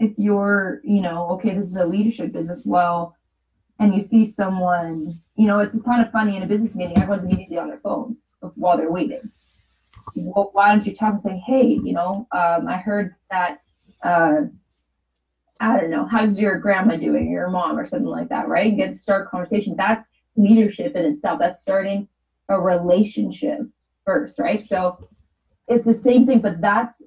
if 0.00 0.12
you're, 0.16 0.80
you 0.82 1.00
know, 1.02 1.28
okay, 1.28 1.54
this 1.54 1.66
is 1.66 1.76
a 1.76 1.84
leadership 1.84 2.32
business, 2.32 2.62
well, 2.64 3.14
and 3.80 3.94
you 3.94 4.02
see 4.02 4.26
someone, 4.26 5.10
you 5.36 5.46
know, 5.46 5.58
it's 5.58 5.74
kind 5.82 6.04
of 6.04 6.12
funny 6.12 6.36
in 6.36 6.42
a 6.42 6.46
business 6.46 6.74
meeting, 6.74 6.98
everyone's 6.98 7.24
immediately 7.24 7.58
on 7.58 7.68
their 7.68 7.80
phones 7.80 8.26
while 8.54 8.76
they're 8.76 8.92
waiting. 8.92 9.22
Well, 10.14 10.50
why 10.52 10.68
don't 10.68 10.86
you 10.86 10.94
talk 10.94 11.12
and 11.14 11.20
say, 11.20 11.42
hey, 11.46 11.80
you 11.82 11.94
know, 11.94 12.28
um, 12.32 12.68
I 12.68 12.76
heard 12.76 13.14
that, 13.30 13.62
uh, 14.04 14.42
I 15.60 15.80
don't 15.80 15.90
know, 15.90 16.06
how's 16.06 16.38
your 16.38 16.58
grandma 16.58 16.96
doing, 16.96 17.30
your 17.30 17.50
mom, 17.50 17.78
or 17.78 17.86
something 17.86 18.06
like 18.06 18.28
that, 18.28 18.48
right? 18.48 18.76
Get 18.76 18.92
to 18.92 18.98
start 18.98 19.30
conversation. 19.30 19.74
That's 19.76 20.06
leadership 20.36 20.94
in 20.94 21.06
itself. 21.06 21.38
That's 21.38 21.62
starting 21.62 22.06
a 22.50 22.60
relationship 22.60 23.60
first, 24.04 24.38
right? 24.38 24.62
So 24.64 25.08
it's 25.68 25.86
the 25.86 25.94
same 25.94 26.26
thing, 26.26 26.40
but 26.40 26.60
that's 26.60 27.00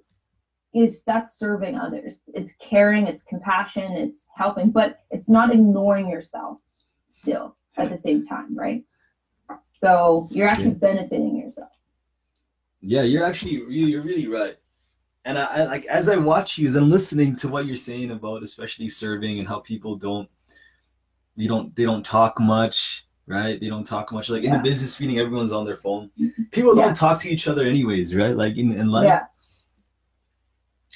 is 0.74 1.04
that's 1.04 1.38
serving 1.38 1.78
others. 1.78 2.22
It's 2.34 2.52
caring, 2.60 3.06
it's 3.06 3.24
compassion, 3.24 3.94
it's 3.94 4.28
helping, 4.36 4.72
but 4.72 5.00
it's 5.12 5.30
not 5.30 5.54
ignoring 5.54 6.10
yourself 6.10 6.62
still 7.10 7.56
at 7.78 7.90
the 7.90 7.98
same 7.98 8.26
time, 8.26 8.58
right? 8.58 8.84
So 9.76 10.28
you're 10.32 10.48
actually 10.48 10.70
yeah. 10.70 10.88
benefiting 10.88 11.38
yourself. 11.38 11.70
Yeah, 12.82 13.04
you're 13.04 13.24
actually 13.24 13.62
really 13.62 13.92
you're 13.92 14.02
really 14.02 14.28
right. 14.28 14.58
And 15.26 15.38
I, 15.38 15.46
I 15.46 15.64
like 15.66 15.86
as 15.86 16.10
I 16.10 16.18
watch 16.18 16.58
you, 16.58 16.68
as 16.68 16.76
I'm 16.76 16.90
listening 16.90 17.36
to 17.38 17.48
what 17.48 17.66
you're 17.66 17.78
saying 17.78 18.12
about 18.12 18.44
especially 18.44 18.90
serving 18.90 19.40
and 19.40 19.48
how 19.48 19.60
people 19.60 19.96
don't 19.96 20.30
you 21.36 21.48
don't 21.48 21.74
they 21.76 21.84
don't 21.84 22.06
talk 22.06 22.40
much, 22.40 23.06
right? 23.28 23.60
They 23.60 23.70
don't 23.70 23.86
talk 23.86 24.12
much. 24.12 24.30
Like 24.30 24.44
yeah. 24.44 24.56
in 24.56 24.60
a 24.60 24.64
business 24.64 25.00
meeting, 25.00 25.20
everyone's 25.20 25.54
on 25.54 25.66
their 25.66 25.78
phone. 25.78 26.10
People 26.52 26.76
yeah. 26.76 26.86
don't 26.86 26.96
talk 26.96 27.20
to 27.22 27.30
each 27.30 27.48
other 27.48 27.66
anyways, 27.66 28.16
right? 28.16 28.36
Like 28.36 28.58
in, 28.58 28.72
in 28.74 28.90
life. 28.90 29.06
Yeah 29.06 29.24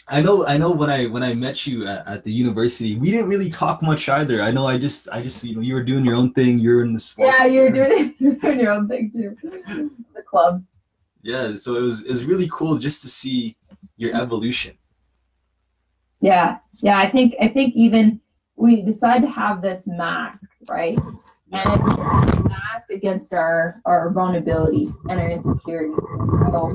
I 0.08 0.22
know, 0.22 0.46
I 0.46 0.58
know. 0.58 0.72
When 0.72 0.90
I 0.90 1.06
when 1.08 1.24
I 1.24 1.34
met 1.34 1.68
you 1.68 1.86
at, 1.88 2.08
at, 2.08 2.24
the 2.24 2.32
university, 2.32 2.96
we 2.98 3.12
didn't 3.12 3.28
really 3.28 3.50
talk 3.50 3.82
much 3.82 4.08
either. 4.08 4.42
I 4.42 4.52
know. 4.52 4.66
I 4.66 4.78
just, 4.78 5.10
I 5.12 5.22
just, 5.22 5.44
you 5.44 5.56
know, 5.56 5.62
you 5.62 5.74
were 5.74 5.84
doing 5.84 6.06
your 6.06 6.16
own 6.16 6.32
thing. 6.34 6.60
You're 6.60 6.84
in 6.84 6.94
the 6.94 7.00
sports. 7.00 7.36
Yeah, 7.40 7.46
you're 7.46 7.70
doing, 7.70 8.16
you're 8.20 8.36
doing 8.36 8.60
your 8.60 8.72
own 8.72 8.88
thing 8.88 9.12
too. 9.12 9.36
the 10.16 10.22
clubs. 10.22 10.64
Yeah, 11.24 11.56
so 11.56 11.76
it 11.76 11.82
was, 11.82 12.04
it 12.06 12.10
was 12.10 12.26
really 12.26 12.50
cool 12.54 12.78
just 12.78 13.02
to 13.02 13.10
see 13.10 13.58
your 13.98 14.16
evolution. 14.16 14.78
Yeah, 16.22 16.60
yeah. 16.78 17.00
I 17.00 17.12
think, 17.12 17.36
I 17.42 17.50
think 17.50 17.76
even 17.76 18.22
we 18.56 18.82
decided 18.82 19.26
to 19.26 19.32
have 19.32 19.62
this 19.62 19.88
mask, 19.88 20.50
right? 20.70 20.98
And 21.52 21.70
it's 21.70 22.48
against 22.90 23.34
our 23.34 23.82
our 23.86 24.12
vulnerability 24.12 24.94
and 25.10 25.20
our 25.20 25.30
insecurity. 25.30 25.94
So 26.52 26.68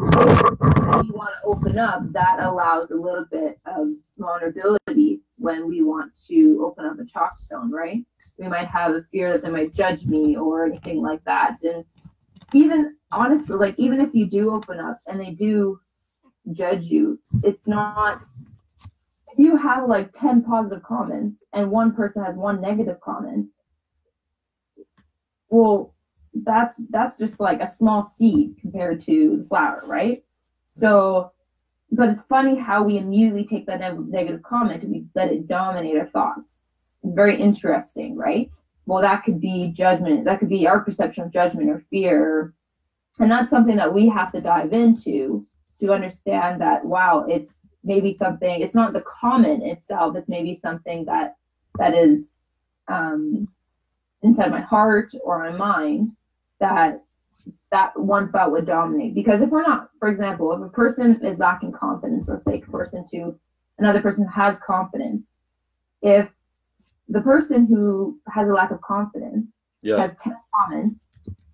we 1.03 1.11
want 1.11 1.31
to 1.41 1.47
open 1.47 1.79
up, 1.79 2.13
that 2.13 2.39
allows 2.41 2.91
a 2.91 2.97
little 2.97 3.25
bit 3.31 3.59
of 3.67 3.89
vulnerability 4.19 5.21
when 5.39 5.69
we 5.69 5.83
want 5.83 6.13
to 6.29 6.63
open 6.65 6.85
up 6.85 6.99
a 6.99 7.05
talk 7.05 7.39
zone, 7.41 7.71
right? 7.71 8.05
We 8.39 8.49
might 8.49 8.69
have 8.69 8.93
a 8.93 9.05
fear 9.11 9.33
that 9.33 9.43
they 9.43 9.51
might 9.51 9.75
judge 9.75 10.07
me 10.07 10.37
or 10.37 10.67
anything 10.67 11.03
like 11.03 11.25
that. 11.25 11.63
And 11.63 11.85
even 12.53 12.97
honestly, 13.11 13.57
like 13.57 13.75
even 13.79 14.01
if 14.01 14.11
you 14.13 14.29
do 14.29 14.51
open 14.51 14.79
up 14.79 15.01
and 15.07 15.21
they 15.21 15.31
do 15.31 15.81
judge 16.53 16.85
you, 16.85 17.19
it's 17.43 17.67
not 17.67 18.25
if 19.33 19.39
you 19.39 19.57
have 19.57 19.89
like 19.89 20.13
10 20.13 20.43
positive 20.43 20.83
comments 20.83 21.43
and 21.55 21.71
one 21.71 21.95
person 21.95 22.23
has 22.23 22.37
one 22.37 22.61
negative 22.61 23.01
comment, 23.01 23.47
well, 25.49 25.95
that's 26.35 26.83
that's 26.91 27.19
just 27.19 27.41
like 27.41 27.61
a 27.61 27.67
small 27.67 28.05
seed 28.05 28.57
compared 28.61 29.01
to 29.03 29.39
the 29.39 29.45
flower, 29.45 29.83
right? 29.87 30.25
So, 30.71 31.33
but 31.91 32.09
it's 32.09 32.23
funny 32.23 32.57
how 32.57 32.83
we 32.83 32.97
immediately 32.97 33.47
take 33.47 33.67
that 33.67 33.81
negative 34.09 34.43
comment 34.43 34.83
and 34.83 34.93
we 34.93 35.05
let 35.15 35.33
it 35.33 35.47
dominate 35.47 35.99
our 35.99 36.09
thoughts. 36.09 36.59
It's 37.03 37.15
very 37.15 37.39
interesting, 37.39 38.17
right? 38.17 38.51
Well, 38.87 39.03
that 39.03 39.25
could 39.25 39.41
be 39.41 39.73
judgment. 39.73 40.25
That 40.25 40.39
could 40.39 40.49
be 40.49 40.67
our 40.67 40.81
perception 40.81 41.25
of 41.25 41.33
judgment 41.33 41.71
or 41.71 41.85
fear. 41.91 42.55
And 43.19 43.31
that's 43.31 43.51
something 43.51 43.77
that 43.77 43.93
we 43.93 44.09
have 44.09 44.33
to 44.33 44.41
dive 44.41 44.73
into 44.73 45.47
to 45.81 45.93
understand 45.93 46.61
that, 46.61 46.85
wow, 46.85 47.27
it's 47.29 47.69
maybe 47.85 48.13
something, 48.13 48.63
it's 48.63 48.75
not 48.75 48.93
the 48.93 49.03
comment 49.03 49.63
itself, 49.65 50.17
it's 50.17 50.29
maybe 50.29 50.55
something 50.55 51.05
that 51.05 51.35
that 51.79 51.95
is 51.95 52.35
um, 52.89 53.49
inside 54.23 54.51
my 54.51 54.61
heart 54.61 55.13
or 55.25 55.39
my 55.39 55.51
mind 55.51 56.13
that 56.63 57.03
that 57.73 57.99
one 57.99 58.31
thought 58.31 58.53
would 58.53 58.67
dominate. 58.67 59.15
Because 59.15 59.43
if 59.43 59.51
we're 59.51 59.63
not, 59.63 59.91
for 59.99 60.09
example, 60.09 60.53
if 60.53 60.61
a 60.63 60.69
person 60.69 61.21
is 61.25 61.39
lacking 61.39 61.73
confidence, 61.73 62.29
let's 62.29 62.45
say 62.45 62.63
a 62.67 62.71
person 62.71 63.05
to 63.11 63.39
another 63.79 64.01
person 64.01 64.27
has 64.29 64.61
confidence, 64.61 65.25
if 66.03 66.29
the 67.09 67.21
person 67.21 67.67
who 67.67 68.21
has 68.29 68.49
a 68.49 68.53
lack 68.53 68.71
of 68.71 68.81
confidence 68.83 69.55
yeah. 69.83 69.99
has 69.99 70.17
10 70.17 70.37
comments 70.55 71.07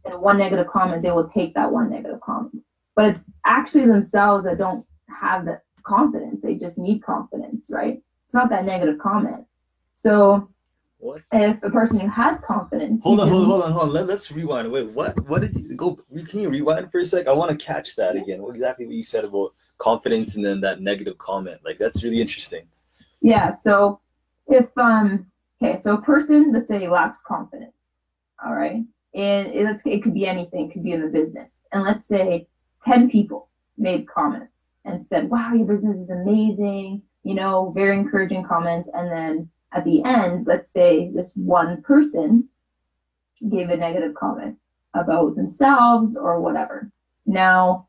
and 0.04 0.20
one 0.20 0.38
negative 0.38 0.66
comment, 0.66 1.02
they 1.02 1.10
will 1.10 1.28
take 1.28 1.54
that 1.54 1.72
one 1.72 1.88
negative 1.88 2.20
comment. 2.20 2.62
But 2.94 3.06
it's 3.06 3.32
actually 3.46 3.86
themselves 3.86 4.44
that 4.44 4.58
don't 4.58 4.84
have 5.20 5.46
the 5.46 5.60
confidence. 5.84 6.40
They 6.42 6.56
just 6.56 6.78
need 6.78 7.02
confidence, 7.02 7.66
right? 7.70 8.02
It's 8.24 8.34
not 8.34 8.50
that 8.50 8.64
negative 8.64 8.98
comment. 8.98 9.46
So 9.94 10.50
what? 10.98 11.22
If 11.32 11.62
a 11.62 11.70
person 11.70 12.00
who 12.00 12.08
has 12.08 12.40
confidence. 12.40 13.02
Hold 13.04 13.20
on, 13.20 13.28
hold 13.28 13.42
on, 13.42 13.48
hold 13.48 13.62
on, 13.62 13.72
hold 13.72 13.96
on. 13.96 14.06
Let, 14.06 14.10
us 14.10 14.32
rewind. 14.32 14.70
Wait, 14.70 14.88
what? 14.88 15.18
What 15.28 15.42
did 15.42 15.56
you 15.56 15.76
go? 15.76 15.98
Can 16.26 16.40
you 16.40 16.50
rewind 16.50 16.90
for 16.90 16.98
a 16.98 17.04
sec? 17.04 17.28
I 17.28 17.32
want 17.32 17.56
to 17.56 17.64
catch 17.64 17.94
that 17.96 18.16
again. 18.16 18.42
What 18.42 18.54
exactly 18.56 18.86
what 18.86 18.96
you 18.96 19.04
said 19.04 19.24
about 19.24 19.54
confidence 19.78 20.34
and 20.34 20.44
then 20.44 20.60
that 20.62 20.80
negative 20.80 21.16
comment? 21.18 21.60
Like 21.64 21.78
that's 21.78 22.02
really 22.02 22.20
interesting. 22.20 22.64
Yeah. 23.20 23.52
So 23.52 24.00
if 24.48 24.66
um 24.76 25.26
okay, 25.62 25.78
so 25.78 25.94
a 25.94 26.02
person 26.02 26.52
let's 26.52 26.68
say 26.68 26.88
lacks 26.88 27.22
confidence, 27.22 27.72
all 28.44 28.54
right, 28.54 28.82
and 29.14 29.46
it, 29.48 29.80
it 29.84 30.02
could 30.02 30.14
be 30.14 30.26
anything, 30.26 30.68
it 30.68 30.72
could 30.72 30.84
be 30.84 30.92
in 30.92 31.02
the 31.02 31.10
business, 31.10 31.62
and 31.72 31.84
let's 31.84 32.06
say 32.06 32.48
ten 32.82 33.08
people 33.08 33.48
made 33.76 34.08
comments 34.08 34.68
and 34.84 35.04
said, 35.04 35.30
"Wow, 35.30 35.52
your 35.54 35.66
business 35.66 35.98
is 35.98 36.10
amazing," 36.10 37.02
you 37.22 37.34
know, 37.34 37.70
very 37.72 37.96
encouraging 37.96 38.42
comments, 38.42 38.90
and 38.92 39.08
then 39.12 39.48
at 39.72 39.84
the 39.84 40.02
end, 40.04 40.46
let's 40.46 40.70
say 40.70 41.10
this 41.14 41.32
one 41.34 41.82
person 41.82 42.48
gave 43.50 43.70
a 43.70 43.76
negative 43.76 44.14
comment 44.14 44.56
about 44.94 45.36
themselves 45.36 46.16
or 46.16 46.40
whatever. 46.40 46.90
Now, 47.26 47.88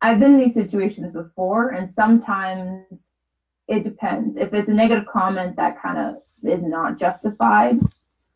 I've 0.00 0.20
been 0.20 0.34
in 0.34 0.40
these 0.40 0.54
situations 0.54 1.12
before, 1.12 1.70
and 1.70 1.88
sometimes 1.88 3.10
it 3.68 3.84
depends. 3.84 4.36
If 4.36 4.52
it's 4.52 4.68
a 4.68 4.74
negative 4.74 5.06
comment 5.06 5.56
that 5.56 5.80
kind 5.80 5.98
of 5.98 6.16
is 6.42 6.62
not 6.62 6.98
justified, 6.98 7.78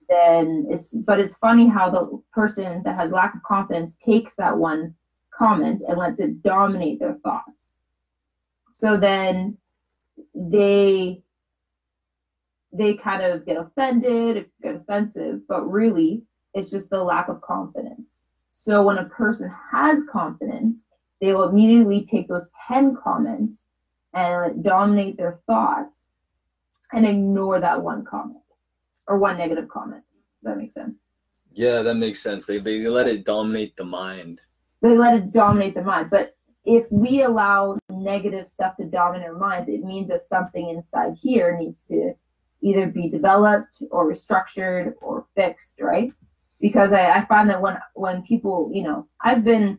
then 0.08 0.66
it's, 0.68 0.90
but 0.90 1.20
it's 1.20 1.36
funny 1.36 1.68
how 1.68 1.90
the 1.90 2.22
person 2.32 2.82
that 2.84 2.96
has 2.96 3.10
lack 3.10 3.34
of 3.34 3.42
confidence 3.42 3.96
takes 4.04 4.36
that 4.36 4.56
one 4.56 4.94
comment 5.32 5.82
and 5.86 5.98
lets 5.98 6.20
it 6.20 6.42
dominate 6.42 6.98
their 7.00 7.14
thoughts. 7.22 7.72
So 8.72 8.98
then 8.98 9.56
they 10.34 11.22
they 12.72 12.94
kind 12.94 13.22
of 13.22 13.44
get 13.44 13.58
offended, 13.58 14.46
get 14.62 14.76
offensive, 14.76 15.40
but 15.48 15.66
really 15.66 16.22
it's 16.54 16.70
just 16.70 16.90
the 16.90 17.02
lack 17.02 17.28
of 17.28 17.40
confidence. 17.40 18.28
So 18.50 18.84
when 18.84 18.98
a 18.98 19.08
person 19.08 19.52
has 19.72 20.04
confidence, 20.10 20.84
they 21.20 21.32
will 21.32 21.48
immediately 21.48 22.06
take 22.06 22.28
those 22.28 22.50
10 22.68 22.96
comments 23.02 23.66
and 24.14 24.62
dominate 24.62 25.16
their 25.16 25.40
thoughts 25.46 26.10
and 26.92 27.06
ignore 27.06 27.60
that 27.60 27.82
one 27.82 28.04
comment 28.04 28.42
or 29.08 29.18
one 29.18 29.38
negative 29.38 29.68
comment. 29.68 30.02
Does 30.42 30.52
that 30.52 30.58
make 30.58 30.72
sense? 30.72 31.06
Yeah, 31.52 31.82
that 31.82 31.94
makes 31.94 32.20
sense. 32.20 32.46
They, 32.46 32.58
they 32.58 32.86
let 32.86 33.08
it 33.08 33.24
dominate 33.24 33.76
the 33.76 33.84
mind. 33.84 34.40
They 34.80 34.96
let 34.96 35.14
it 35.14 35.32
dominate 35.32 35.74
the 35.74 35.82
mind. 35.82 36.10
But 36.10 36.34
if 36.64 36.86
we 36.90 37.22
allow 37.22 37.78
negative 37.90 38.48
stuff 38.48 38.76
to 38.76 38.84
dominate 38.84 39.28
our 39.28 39.38
minds, 39.38 39.68
it 39.68 39.84
means 39.84 40.08
that 40.08 40.22
something 40.22 40.68
inside 40.70 41.14
here 41.20 41.56
needs 41.58 41.82
to 41.82 42.14
either 42.62 42.86
be 42.86 43.10
developed 43.10 43.82
or 43.90 44.10
restructured 44.10 44.94
or 45.02 45.26
fixed, 45.34 45.80
right? 45.80 46.12
Because 46.60 46.92
I, 46.92 47.10
I 47.18 47.24
find 47.26 47.50
that 47.50 47.60
when 47.60 47.76
when 47.94 48.22
people, 48.22 48.70
you 48.72 48.84
know, 48.84 49.08
I've 49.20 49.44
been 49.44 49.78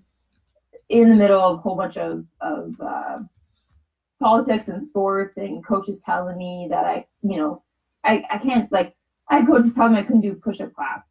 in 0.89 1.09
the 1.09 1.15
middle 1.15 1.39
of 1.39 1.59
a 1.59 1.61
whole 1.61 1.77
bunch 1.77 1.97
of 1.97 2.25
of 2.41 2.75
uh, 2.79 3.17
politics 4.21 4.67
and 4.67 4.85
sports 4.85 5.37
and 5.37 5.65
coaches 5.65 6.01
telling 6.03 6.37
me 6.37 6.67
that 6.69 6.85
I, 6.85 7.05
you 7.21 7.37
know, 7.37 7.63
I, 8.03 8.23
I 8.29 8.37
can't 8.37 8.71
like 8.71 8.95
I 9.29 9.37
had 9.37 9.47
coaches 9.47 9.73
telling 9.73 9.93
me 9.93 9.99
I 9.99 10.03
couldn't 10.03 10.21
do 10.21 10.35
push 10.35 10.59
up 10.59 10.73
class. 10.73 11.01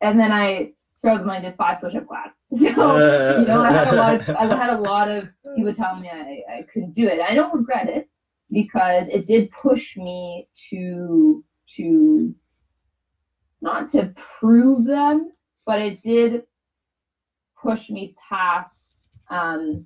And 0.00 0.18
then 0.18 0.30
I 0.30 0.72
struggled 0.94 1.26
when 1.26 1.36
I 1.36 1.40
did 1.40 1.56
five 1.56 1.80
push 1.80 1.94
up 1.94 2.06
class. 2.06 2.30
So, 2.56 2.60
you 2.60 3.46
know, 3.46 3.62
I 3.62 3.72
had 3.72 3.88
a 3.88 3.96
lot 3.96 4.14
of 4.14 4.36
I 4.36 4.56
had 4.56 4.70
a 4.70 4.78
lot 4.78 5.08
of 5.08 5.28
people 5.56 5.74
telling 5.74 6.02
me 6.02 6.08
I, 6.08 6.58
I 6.58 6.62
couldn't 6.72 6.94
do 6.94 7.08
it. 7.08 7.20
I 7.20 7.34
don't 7.34 7.52
regret 7.52 7.88
it 7.88 8.08
because 8.50 9.08
it 9.08 9.26
did 9.26 9.50
push 9.50 9.96
me 9.96 10.48
to 10.70 11.44
to 11.76 12.34
not 13.60 13.90
to 13.90 14.14
prove 14.16 14.86
them, 14.86 15.32
but 15.64 15.80
it 15.80 16.02
did 16.02 16.42
push 17.60 17.90
me 17.90 18.14
past 18.28 18.82
um, 19.30 19.84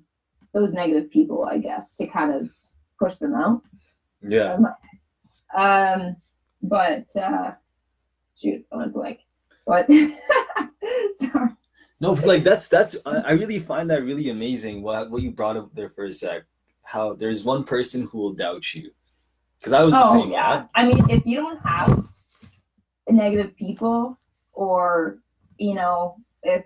those 0.53 0.73
negative 0.73 1.09
people, 1.09 1.45
I 1.49 1.57
guess, 1.57 1.95
to 1.95 2.07
kind 2.07 2.33
of 2.33 2.49
push 2.99 3.17
them 3.17 3.33
out. 3.33 3.61
Yeah. 4.21 4.57
Um, 5.55 6.15
but 6.61 7.07
uh, 7.15 7.51
shoot, 8.37 8.65
I 8.71 8.77
went 8.77 8.93
blank. 8.93 9.19
But 9.65 9.87
sorry. 11.19 11.49
No, 11.99 12.15
but 12.15 12.25
like 12.25 12.43
that's 12.43 12.67
that's 12.67 12.95
I 13.05 13.31
really 13.33 13.59
find 13.59 13.89
that 13.91 14.03
really 14.03 14.29
amazing. 14.29 14.81
What 14.81 15.11
what 15.11 15.21
you 15.21 15.31
brought 15.31 15.57
up 15.57 15.73
there 15.73 15.89
for 15.89 16.05
a 16.05 16.11
sec, 16.11 16.43
how 16.91 17.13
there's 17.13 17.45
one 17.45 17.63
person 17.63 18.01
who 18.03 18.17
will 18.17 18.33
doubt 18.33 18.73
you, 18.75 18.91
because 19.57 19.71
I 19.71 19.81
was 19.81 19.93
the 19.93 20.03
Oh 20.03 20.13
same. 20.13 20.31
yeah. 20.31 20.65
I 20.75 20.85
mean, 20.85 21.09
if 21.09 21.25
you 21.25 21.37
don't 21.37 21.59
have 21.65 22.05
negative 23.09 23.55
people, 23.55 24.19
or 24.53 25.19
you 25.57 25.73
know, 25.73 26.17
if 26.43 26.65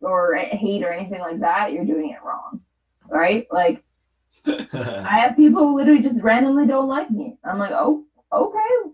or 0.00 0.34
hate 0.36 0.82
or 0.82 0.92
anything 0.92 1.20
like 1.20 1.40
that, 1.40 1.72
you're 1.72 1.84
doing 1.84 2.10
it 2.10 2.24
wrong, 2.24 2.60
right? 3.08 3.46
Like 3.52 3.84
I 4.46 5.18
have 5.20 5.36
people 5.36 5.68
who 5.68 5.76
literally 5.76 6.02
just 6.02 6.22
randomly 6.22 6.66
don't 6.66 6.88
like 6.88 7.10
me. 7.10 7.36
I'm 7.44 7.58
like, 7.58 7.72
oh, 7.72 8.04
okay. 8.32 8.90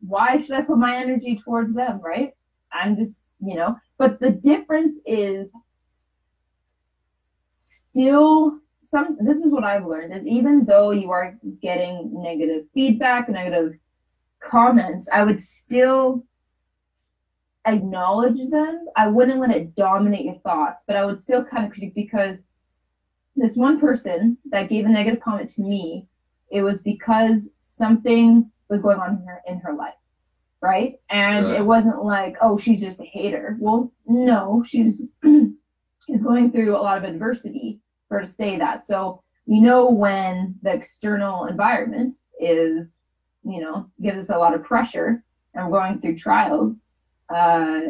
Why 0.00 0.40
should 0.40 0.52
I 0.52 0.62
put 0.62 0.78
my 0.78 0.96
energy 0.96 1.40
towards 1.44 1.74
them, 1.74 2.00
right? 2.00 2.32
I'm 2.72 2.96
just, 2.96 3.30
you 3.40 3.56
know, 3.56 3.76
but 3.98 4.20
the 4.20 4.30
difference 4.30 4.98
is 5.04 5.52
still 7.50 8.60
some 8.88 9.18
this 9.20 9.38
is 9.38 9.52
what 9.52 9.64
I've 9.64 9.86
learned 9.86 10.14
is 10.14 10.26
even 10.26 10.64
though 10.64 10.90
you 10.90 11.10
are 11.10 11.36
getting 11.60 12.10
negative 12.22 12.64
feedback, 12.72 13.28
negative 13.28 13.74
comments, 14.42 15.08
I 15.12 15.24
would 15.24 15.42
still 15.42 16.24
acknowledge 17.66 18.38
them. 18.50 18.86
I 18.96 19.08
wouldn't 19.08 19.40
let 19.40 19.50
it 19.50 19.74
dominate 19.76 20.24
your 20.24 20.38
thoughts, 20.38 20.82
but 20.86 20.96
I 20.96 21.04
would 21.04 21.20
still 21.20 21.44
kind 21.44 21.66
of 21.66 21.72
critique 21.72 21.94
because 21.94 22.38
this 23.36 23.56
one 23.56 23.78
person 23.78 24.38
that 24.50 24.70
gave 24.70 24.86
a 24.86 24.88
negative 24.88 25.20
comment 25.20 25.50
to 25.52 25.60
me, 25.60 26.06
it 26.50 26.62
was 26.62 26.80
because 26.80 27.46
something 27.60 28.50
was 28.70 28.80
going 28.80 28.98
on 28.98 29.18
in 29.18 29.26
her 29.26 29.42
in 29.46 29.58
her 29.60 29.74
life, 29.74 29.94
right? 30.62 30.94
And 31.10 31.44
Right. 31.44 31.56
it 31.56 31.64
wasn't 31.66 32.02
like, 32.02 32.36
oh, 32.40 32.56
she's 32.56 32.80
just 32.80 33.00
a 33.00 33.04
hater. 33.04 33.58
Well, 33.60 33.92
no, 34.06 34.64
she's 34.66 35.02
she's 35.22 36.22
going 36.22 36.52
through 36.52 36.74
a 36.74 36.80
lot 36.80 36.96
of 36.96 37.04
adversity 37.04 37.80
her 38.10 38.20
to 38.20 38.26
say 38.26 38.58
that. 38.58 38.84
So 38.84 39.22
we 39.46 39.60
know 39.60 39.90
when 39.90 40.56
the 40.62 40.72
external 40.72 41.46
environment 41.46 42.18
is, 42.40 43.00
you 43.44 43.60
know, 43.60 43.88
gives 44.02 44.18
us 44.18 44.34
a 44.34 44.38
lot 44.38 44.54
of 44.54 44.64
pressure 44.64 45.24
and 45.54 45.70
we're 45.70 45.78
going 45.78 46.00
through 46.00 46.18
trials, 46.18 46.74
uh, 47.34 47.80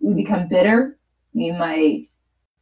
we 0.00 0.14
become 0.14 0.48
bitter. 0.48 0.98
We 1.34 1.52
might 1.52 2.06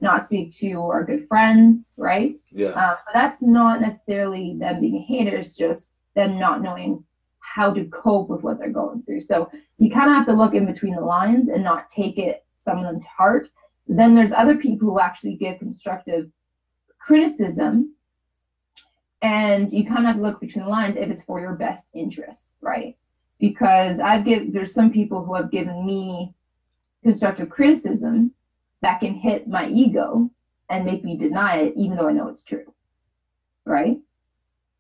not 0.00 0.24
speak 0.24 0.54
to 0.56 0.72
our 0.80 1.04
good 1.04 1.26
friends, 1.26 1.86
right? 1.96 2.36
yeah. 2.50 2.68
Uh, 2.68 2.96
but 3.04 3.12
that's 3.12 3.42
not 3.42 3.80
necessarily 3.80 4.56
them 4.58 4.80
being 4.80 5.04
haters, 5.06 5.56
just 5.56 5.98
them 6.14 6.38
not 6.38 6.62
knowing 6.62 7.04
how 7.38 7.72
to 7.72 7.84
cope 7.86 8.28
with 8.28 8.42
what 8.42 8.58
they're 8.58 8.70
going 8.70 9.02
through. 9.02 9.20
So 9.20 9.50
you 9.78 9.90
kind 9.90 10.10
of 10.10 10.16
have 10.16 10.26
to 10.26 10.32
look 10.32 10.54
in 10.54 10.66
between 10.66 10.94
the 10.94 11.04
lines 11.04 11.48
and 11.48 11.64
not 11.64 11.90
take 11.90 12.18
it 12.18 12.44
some 12.58 12.78
of 12.78 12.84
them 12.84 13.00
to 13.00 13.06
heart. 13.06 13.48
Then 13.88 14.14
there's 14.14 14.32
other 14.32 14.56
people 14.56 14.88
who 14.88 15.00
actually 15.00 15.34
give 15.34 15.58
constructive 15.58 16.30
criticism, 17.00 17.94
and 19.22 19.72
you 19.72 19.86
kind 19.86 20.06
of 20.06 20.16
look 20.16 20.40
between 20.40 20.64
the 20.64 20.70
lines 20.70 20.96
if 20.96 21.10
it's 21.10 21.22
for 21.22 21.40
your 21.40 21.54
best 21.54 21.86
interest, 21.94 22.50
right? 22.60 22.96
Because 23.38 23.98
I've 24.00 24.24
give 24.24 24.52
there's 24.52 24.74
some 24.74 24.92
people 24.92 25.24
who 25.24 25.34
have 25.34 25.50
given 25.50 25.84
me 25.84 26.34
constructive 27.02 27.50
criticism 27.50 28.32
that 28.82 29.00
can 29.00 29.14
hit 29.14 29.48
my 29.48 29.68
ego 29.68 30.30
and 30.68 30.84
make 30.84 31.04
me 31.04 31.16
deny 31.16 31.56
it 31.56 31.74
even 31.76 31.96
though 31.96 32.08
I 32.08 32.12
know 32.12 32.28
it's 32.28 32.44
true. 32.44 32.72
Right? 33.64 33.98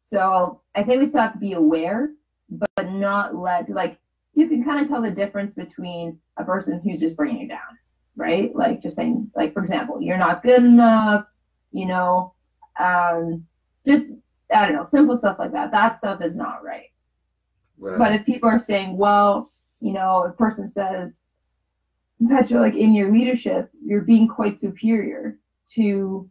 So 0.02 0.60
I 0.74 0.82
think 0.82 1.00
we 1.00 1.06
still 1.08 1.20
have 1.20 1.34
to 1.34 1.38
be 1.38 1.52
aware, 1.52 2.10
but 2.50 2.90
not 2.90 3.34
let 3.34 3.68
like 3.68 3.98
you 4.34 4.48
can 4.48 4.64
kind 4.64 4.82
of 4.82 4.88
tell 4.88 5.02
the 5.02 5.10
difference 5.10 5.54
between 5.54 6.18
a 6.36 6.44
person 6.44 6.80
who's 6.80 7.00
just 7.00 7.16
bringing 7.16 7.42
you 7.42 7.48
down, 7.48 7.78
right? 8.16 8.54
Like 8.54 8.82
just 8.82 8.96
saying, 8.96 9.30
like 9.34 9.52
for 9.52 9.62
example, 9.62 10.00
you're 10.00 10.16
not 10.16 10.42
good 10.42 10.62
enough, 10.62 11.26
you 11.72 11.86
know, 11.86 12.34
um, 12.78 13.46
just 13.86 14.12
I 14.54 14.66
don't 14.66 14.74
know, 14.74 14.84
simple 14.84 15.16
stuff 15.16 15.38
like 15.38 15.52
that. 15.52 15.70
That 15.70 15.98
stuff 15.98 16.20
is 16.22 16.36
not 16.36 16.64
right. 16.64 16.90
Right. 17.78 17.98
But 17.98 18.12
if 18.12 18.26
people 18.26 18.48
are 18.48 18.58
saying, 18.58 18.96
well, 18.96 19.52
you 19.80 19.92
know, 19.92 20.24
a 20.24 20.32
person 20.32 20.68
says, 20.68 21.14
Petra, 22.28 22.60
like 22.60 22.74
in 22.74 22.92
your 22.92 23.10
leadership, 23.10 23.70
you're 23.84 24.02
being 24.02 24.28
quite 24.28 24.60
superior 24.60 25.38
to 25.74 26.28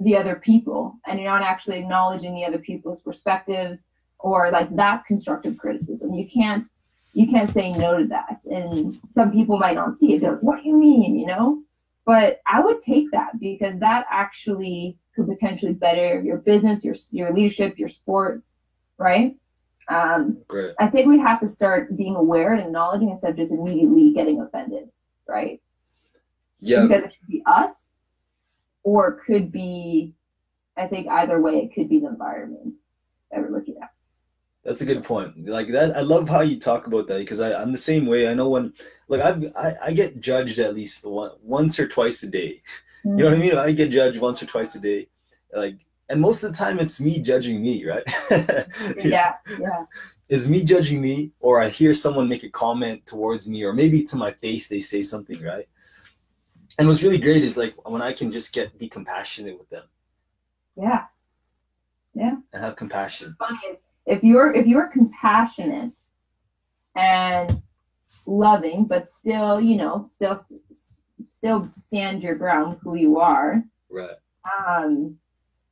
the 0.00 0.16
other 0.16 0.36
people, 0.36 0.98
and 1.06 1.18
you're 1.18 1.30
not 1.30 1.42
actually 1.42 1.78
acknowledging 1.78 2.34
the 2.34 2.44
other 2.44 2.58
people's 2.58 3.02
perspectives, 3.02 3.80
or 4.18 4.50
like 4.50 4.74
that's 4.74 5.06
constructive 5.06 5.56
criticism. 5.56 6.12
You 6.12 6.28
can't 6.28 6.66
you 7.14 7.28
can't 7.28 7.50
say 7.50 7.72
no 7.72 7.98
to 7.98 8.06
that. 8.08 8.40
And 8.50 9.00
some 9.10 9.30
people 9.32 9.56
might 9.56 9.76
not 9.76 9.96
see 9.96 10.14
it. 10.14 10.20
They're 10.20 10.32
like, 10.32 10.42
what 10.42 10.62
do 10.62 10.68
you 10.68 10.76
mean? 10.76 11.16
You 11.16 11.26
know? 11.26 11.62
But 12.06 12.40
I 12.46 12.60
would 12.60 12.82
take 12.82 13.10
that 13.12 13.40
because 13.40 13.78
that 13.80 14.06
actually 14.10 14.98
could 15.14 15.26
potentially 15.26 15.74
better 15.74 16.20
your 16.20 16.38
business, 16.38 16.84
your 16.84 16.96
your 17.10 17.32
leadership, 17.32 17.78
your 17.78 17.88
sports, 17.88 18.46
right? 18.98 19.36
Um, 19.88 20.38
Great. 20.48 20.74
I 20.78 20.88
think 20.88 21.08
we 21.08 21.18
have 21.18 21.40
to 21.40 21.48
start 21.48 21.96
being 21.96 22.16
aware 22.16 22.54
and 22.54 22.62
acknowledging 22.62 23.10
instead 23.10 23.30
of 23.30 23.36
just 23.36 23.52
immediately 23.52 24.12
getting 24.12 24.40
offended, 24.40 24.88
right? 25.28 25.60
Yeah. 26.60 26.86
Because 26.86 27.04
it 27.04 27.16
could 27.18 27.28
be 27.28 27.42
us, 27.46 27.76
or 28.82 29.08
it 29.08 29.20
could 29.26 29.52
be, 29.52 30.14
I 30.76 30.86
think 30.86 31.08
either 31.08 31.40
way, 31.40 31.58
it 31.58 31.74
could 31.74 31.88
be 31.88 32.00
the 32.00 32.08
environment 32.08 32.74
that 33.30 33.40
we're 33.40 33.50
looking 33.50 33.76
at. 33.82 33.90
That's 34.64 34.80
a 34.80 34.86
good 34.86 35.04
point. 35.04 35.46
Like 35.46 35.68
that, 35.72 35.96
I 35.96 36.00
love 36.00 36.28
how 36.28 36.40
you 36.40 36.58
talk 36.58 36.86
about 36.86 37.06
that 37.08 37.18
because 37.18 37.40
I'm 37.40 37.72
the 37.72 37.78
same 37.78 38.06
way. 38.06 38.28
I 38.28 38.34
know 38.34 38.48
when, 38.48 38.72
like, 39.08 39.20
I've, 39.20 39.44
I 39.56 39.76
I 39.82 39.92
get 39.92 40.20
judged 40.20 40.58
at 40.58 40.74
least 40.74 41.04
one, 41.04 41.32
once 41.42 41.78
or 41.78 41.86
twice 41.86 42.22
a 42.22 42.30
day. 42.30 42.62
You 43.04 43.16
know 43.16 43.24
what 43.26 43.34
I 43.34 43.36
mean? 43.36 43.54
I 43.54 43.72
get 43.72 43.90
judged 43.90 44.18
once 44.20 44.42
or 44.42 44.46
twice 44.46 44.74
a 44.74 44.80
day, 44.80 45.08
like, 45.54 45.76
and 46.08 46.18
most 46.18 46.42
of 46.42 46.50
the 46.50 46.56
time 46.56 46.78
it's 46.78 46.98
me 47.00 47.20
judging 47.20 47.60
me, 47.60 47.84
right? 47.84 48.02
Yeah, 48.98 49.34
yeah, 49.60 49.84
It's 50.30 50.46
me 50.48 50.64
judging 50.64 51.02
me, 51.02 51.32
or 51.40 51.60
I 51.60 51.68
hear 51.68 51.92
someone 51.92 52.28
make 52.30 52.44
a 52.44 52.48
comment 52.48 53.04
towards 53.04 53.46
me, 53.46 53.62
or 53.62 53.74
maybe 53.74 54.02
to 54.04 54.16
my 54.16 54.32
face 54.32 54.68
they 54.68 54.80
say 54.80 55.02
something, 55.02 55.42
right? 55.42 55.68
And 56.78 56.88
what's 56.88 57.02
really 57.02 57.18
great 57.18 57.44
is 57.44 57.58
like 57.58 57.74
when 57.88 58.00
I 58.00 58.14
can 58.14 58.32
just 58.32 58.54
get 58.54 58.78
be 58.78 58.88
compassionate 58.88 59.58
with 59.58 59.68
them 59.68 59.84
yeah. 60.76 61.04
Yeah. 62.14 62.36
And 62.52 62.64
have 62.64 62.76
compassion. 62.76 63.34
Funny 63.38 63.58
is 63.70 63.78
if 64.06 64.22
you're 64.22 64.52
if 64.52 64.66
you're 64.66 64.88
compassionate 64.88 65.92
and 66.96 67.60
loving, 68.26 68.84
but 68.84 69.08
still, 69.08 69.60
you 69.60 69.76
know, 69.76 70.06
still 70.08 70.40
still 71.24 71.68
stand 71.78 72.22
your 72.22 72.34
ground, 72.34 72.78
who 72.82 72.94
you 72.94 73.18
are, 73.18 73.62
Right. 73.90 74.16
um, 74.66 75.16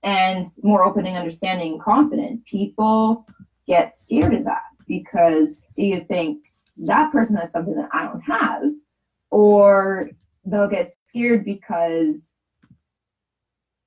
and 0.03 0.47
more 0.63 0.85
open 0.85 1.07
and 1.07 1.17
understanding 1.17 1.73
and 1.73 1.81
confident, 1.81 2.45
people 2.45 3.25
get 3.67 3.95
scared 3.95 4.35
of 4.35 4.45
that 4.45 4.63
because 4.87 5.57
you 5.77 6.01
think 6.09 6.39
that 6.79 7.11
person 7.13 7.37
has 7.37 7.53
something 7.53 7.75
that 7.75 7.89
I 7.93 8.05
don't 8.05 8.21
have, 8.21 8.63
or 9.31 10.09
they'll 10.45 10.69
get 10.69 10.91
scared 11.05 11.45
because 11.45 12.33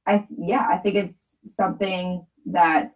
I 0.08 0.26
yeah, 0.38 0.66
I 0.70 0.78
think 0.78 0.96
it's 0.96 1.40
something 1.46 2.24
that 2.46 2.94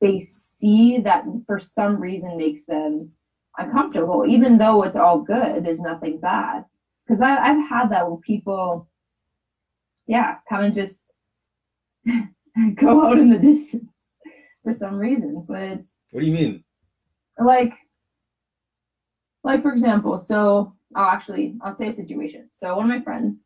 they 0.00 0.20
see 0.20 1.00
that 1.00 1.24
for 1.46 1.58
some 1.58 2.00
reason 2.00 2.36
makes 2.36 2.64
them 2.64 3.12
uncomfortable, 3.58 4.24
even 4.26 4.58
though 4.58 4.82
it's 4.82 4.96
all 4.96 5.20
good. 5.20 5.64
There's 5.64 5.80
nothing 5.80 6.18
bad. 6.20 6.64
Because 7.04 7.20
I've 7.20 7.68
had 7.68 7.88
that 7.90 8.10
with 8.10 8.20
people, 8.20 8.88
yeah, 10.06 10.36
kind 10.48 10.66
of 10.66 10.74
just 10.74 11.02
go 12.74 13.06
out 13.06 13.18
in 13.18 13.30
the 13.30 13.38
distance 13.54 13.90
for 14.62 14.74
some 14.74 14.96
reason. 14.96 15.44
But 15.48 15.62
it's 15.62 15.96
what 16.10 16.20
do 16.20 16.26
you 16.26 16.32
mean? 16.32 16.64
Like, 17.38 17.72
like 19.42 19.62
for 19.62 19.72
example, 19.72 20.18
so 20.18 20.74
I'll 20.94 21.10
actually 21.10 21.56
I'll 21.62 21.76
say 21.76 21.88
a 21.88 21.92
situation. 21.92 22.48
So 22.52 22.76
one 22.76 22.90
of 22.90 22.96
my 22.96 23.02
friends, 23.02 23.38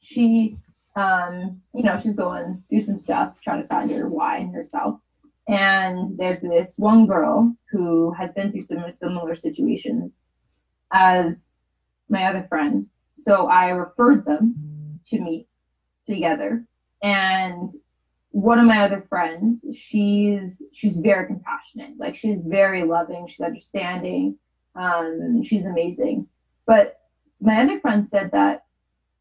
she 0.00 0.56
um, 0.96 1.60
you 1.74 1.82
know, 1.82 1.98
she's 1.98 2.16
going 2.16 2.62
do 2.70 2.82
some 2.82 2.98
stuff, 2.98 3.34
trying 3.42 3.62
to 3.62 3.68
find 3.68 3.90
her 3.90 4.08
why 4.08 4.38
and 4.38 4.54
herself. 4.54 5.00
And 5.50 6.16
there's 6.16 6.42
this 6.42 6.78
one 6.78 7.06
girl 7.06 7.56
who 7.72 8.12
has 8.12 8.30
been 8.32 8.52
through 8.52 8.62
similar 8.62 8.92
similar 8.92 9.34
situations 9.34 10.16
as 10.92 11.48
my 12.08 12.24
other 12.24 12.46
friend. 12.48 12.86
So 13.18 13.48
I 13.48 13.70
referred 13.70 14.24
them 14.24 15.00
to 15.08 15.20
meet 15.20 15.48
together. 16.06 16.64
And 17.02 17.72
one 18.30 18.60
of 18.60 18.66
my 18.66 18.84
other 18.84 19.04
friends, 19.08 19.64
she's 19.74 20.62
she's 20.72 20.98
very 20.98 21.26
compassionate. 21.26 21.98
Like 21.98 22.14
she's 22.14 22.42
very 22.42 22.84
loving, 22.84 23.26
she's 23.26 23.40
understanding, 23.40 24.38
um, 24.76 25.42
she's 25.42 25.66
amazing. 25.66 26.28
But 26.64 27.00
my 27.40 27.60
other 27.62 27.80
friend 27.80 28.06
said 28.06 28.30
that 28.32 28.66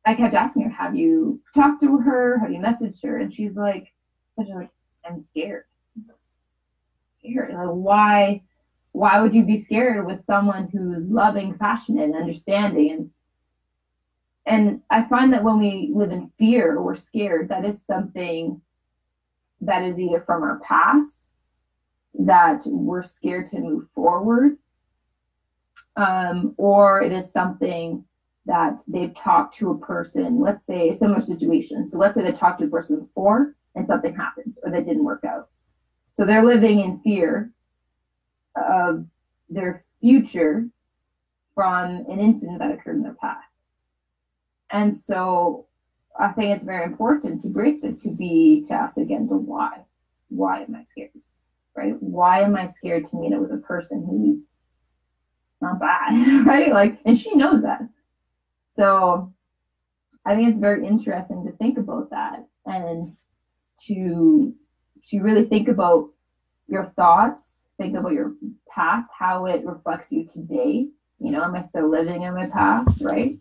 I 0.05 0.13
kept 0.13 0.35
asking 0.35 0.63
her, 0.63 0.69
"Have 0.69 0.95
you 0.95 1.41
talked 1.55 1.81
to 1.81 1.97
her? 1.97 2.37
Have 2.37 2.51
you 2.51 2.59
messaged 2.59 3.03
her?" 3.03 3.17
And 3.17 3.33
she's 3.33 3.55
like 3.55 3.91
"I'm 4.37 5.17
scared. 5.17 5.63
Scared. 7.19 7.53
Why? 7.53 8.41
Why 8.91 9.21
would 9.21 9.35
you 9.35 9.45
be 9.45 9.59
scared 9.59 10.05
with 10.05 10.23
someone 10.23 10.67
who's 10.71 11.07
loving, 11.09 11.57
passionate, 11.57 12.05
and 12.05 12.15
understanding?" 12.15 12.91
And 12.91 13.11
and 14.45 14.81
I 14.89 15.03
find 15.03 15.31
that 15.33 15.43
when 15.43 15.59
we 15.59 15.91
live 15.93 16.11
in 16.11 16.31
fear 16.39 16.75
or 16.75 16.83
we're 16.83 16.95
scared, 16.95 17.49
that 17.49 17.65
is 17.65 17.85
something 17.85 18.61
that 19.61 19.83
is 19.83 19.99
either 19.99 20.21
from 20.21 20.41
our 20.41 20.59
past 20.59 21.27
that 22.17 22.63
we're 22.65 23.03
scared 23.03 23.47
to 23.47 23.59
move 23.59 23.87
forward, 23.93 24.57
um, 25.95 26.55
or 26.57 27.01
it 27.01 27.11
is 27.11 27.31
something 27.31 28.03
that 28.45 28.81
they've 28.87 29.13
talked 29.15 29.55
to 29.55 29.69
a 29.69 29.77
person, 29.77 30.39
let's 30.39 30.65
say 30.65 30.89
a 30.89 30.95
similar 30.95 31.21
situation. 31.21 31.87
So 31.87 31.97
let's 31.97 32.15
say 32.15 32.23
they 32.23 32.31
talked 32.31 32.59
to 32.61 32.65
a 32.65 32.69
person 32.69 33.01
before 33.01 33.55
and 33.75 33.85
something 33.85 34.15
happened 34.15 34.57
or 34.63 34.71
that 34.71 34.85
didn't 34.87 35.03
work 35.03 35.23
out. 35.23 35.49
So 36.19 36.25
they're 36.25 36.43
living 36.43 36.81
in 36.81 36.99
fear 36.99 37.49
of 38.53 39.05
their 39.47 39.85
future 40.01 40.67
from 41.55 42.03
an 42.09 42.19
incident 42.19 42.59
that 42.59 42.71
occurred 42.71 42.97
in 42.97 43.03
their 43.03 43.15
past. 43.21 43.47
And 44.69 44.93
so 44.93 45.67
I 46.19 46.33
think 46.33 46.53
it's 46.53 46.65
very 46.65 46.83
important 46.83 47.41
to 47.43 47.47
break 47.47 47.81
the 47.81 47.93
to 47.93 48.09
be 48.09 48.65
to 48.67 48.73
ask 48.73 48.97
again 48.97 49.27
the 49.27 49.37
why. 49.37 49.85
Why 50.27 50.63
am 50.63 50.75
I 50.75 50.83
scared? 50.83 51.11
Right? 51.73 51.93
Why 52.01 52.41
am 52.41 52.57
I 52.57 52.65
scared 52.65 53.05
to 53.05 53.15
meet 53.15 53.31
up 53.31 53.39
with 53.39 53.53
a 53.53 53.57
person 53.65 54.05
who's 54.05 54.45
not 55.61 55.79
bad? 55.79 56.45
Right? 56.45 56.73
Like, 56.73 56.99
and 57.05 57.17
she 57.17 57.33
knows 57.33 57.61
that. 57.61 57.79
So 58.71 59.33
I 60.25 60.35
think 60.35 60.49
it's 60.49 60.59
very 60.59 60.85
interesting 60.85 61.45
to 61.45 61.53
think 61.53 61.77
about 61.77 62.09
that 62.09 62.45
and 62.65 63.15
to 63.85 64.53
to 65.09 65.21
really 65.21 65.45
think 65.45 65.67
about 65.67 66.09
your 66.67 66.85
thoughts, 66.95 67.65
think 67.77 67.95
about 67.95 68.13
your 68.13 68.33
past, 68.69 69.09
how 69.17 69.45
it 69.45 69.65
reflects 69.65 70.11
you 70.11 70.25
today. 70.25 70.87
You 71.19 71.31
know, 71.31 71.43
am 71.43 71.55
I 71.55 71.61
still 71.61 71.89
living 71.89 72.23
in 72.23 72.33
my 72.33 72.47
past, 72.47 73.01
right? 73.01 73.37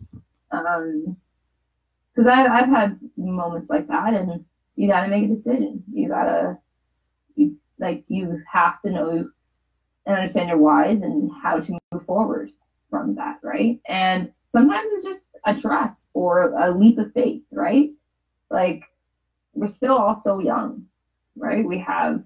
Um, 0.51 1.15
because 2.13 2.27
I've 2.27 2.51
I've 2.51 2.69
had 2.69 2.99
moments 3.15 3.69
like 3.69 3.87
that, 3.87 4.13
and 4.13 4.43
you 4.75 4.87
got 4.89 5.03
to 5.03 5.09
make 5.09 5.25
a 5.25 5.27
decision. 5.27 5.83
You 5.91 6.09
gotta, 6.09 6.57
you 7.35 7.55
like 7.79 8.03
you 8.07 8.41
have 8.51 8.81
to 8.81 8.91
know 8.91 9.29
and 10.05 10.17
understand 10.17 10.49
your 10.49 10.57
whys 10.57 11.01
and 11.01 11.31
how 11.41 11.59
to 11.59 11.77
move 11.91 12.05
forward 12.05 12.51
from 12.89 13.15
that, 13.15 13.39
right? 13.43 13.79
And 13.87 14.31
sometimes 14.51 14.89
it's 14.91 15.05
just 15.05 15.23
a 15.45 15.55
trust 15.55 16.07
or 16.13 16.53
a 16.57 16.71
leap 16.71 16.97
of 16.97 17.13
faith, 17.13 17.43
right? 17.51 17.91
Like 18.49 18.83
we're 19.53 19.67
still 19.67 19.95
all 19.97 20.15
so 20.15 20.39
young, 20.39 20.85
right? 21.39 21.65
We 21.65 21.79
have 21.79 22.23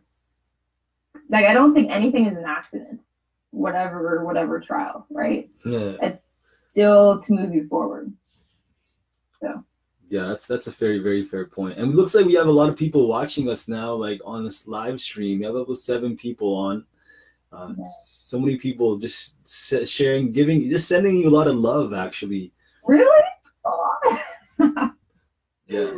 like 1.30 1.46
I 1.46 1.54
don't 1.54 1.74
think 1.74 1.92
anything 1.92 2.26
is 2.26 2.38
an 2.38 2.46
accident, 2.46 3.00
whatever 3.52 4.26
whatever 4.26 4.60
trial, 4.60 5.06
right? 5.10 5.50
Yeah. 5.66 5.96
It's 6.02 6.22
still 6.70 7.22
to 7.22 7.34
move 7.34 7.54
you 7.54 7.68
forward. 7.68 8.12
So 9.40 9.64
yeah, 10.10 10.28
that's 10.28 10.46
that's 10.46 10.68
a 10.68 10.72
very 10.72 11.00
very 11.00 11.24
fair 11.24 11.46
point. 11.46 11.78
And 11.78 11.92
it 11.92 11.96
looks 11.96 12.14
like 12.16 12.26
we 12.26 12.34
have 12.34 12.48
a 12.48 12.52
lot 12.52 12.70
of 12.70 12.76
people 12.76 13.08
watching 13.08 13.50
us 13.50 13.68
now, 13.68 13.94
like 13.94 14.20
on 14.26 14.44
this 14.44 14.68
live 14.68 15.00
stream. 15.00 15.40
We 15.40 15.46
have 15.46 15.56
about 15.56 15.78
seven 15.78 16.18
people 16.18 16.54
on. 16.56 16.86
Uh, 17.52 17.72
yeah. 17.78 17.84
So 18.04 18.40
many 18.40 18.58
people 18.58 18.98
just 18.98 19.38
sharing, 19.88 20.32
giving, 20.32 20.68
just 20.70 20.88
sending 20.88 21.18
you 21.18 21.30
a 21.30 21.38
lot 21.38 21.48
of 21.48 21.56
love, 21.56 21.94
actually. 21.94 22.52
Really? 22.84 23.24
Yeah. 25.68 25.92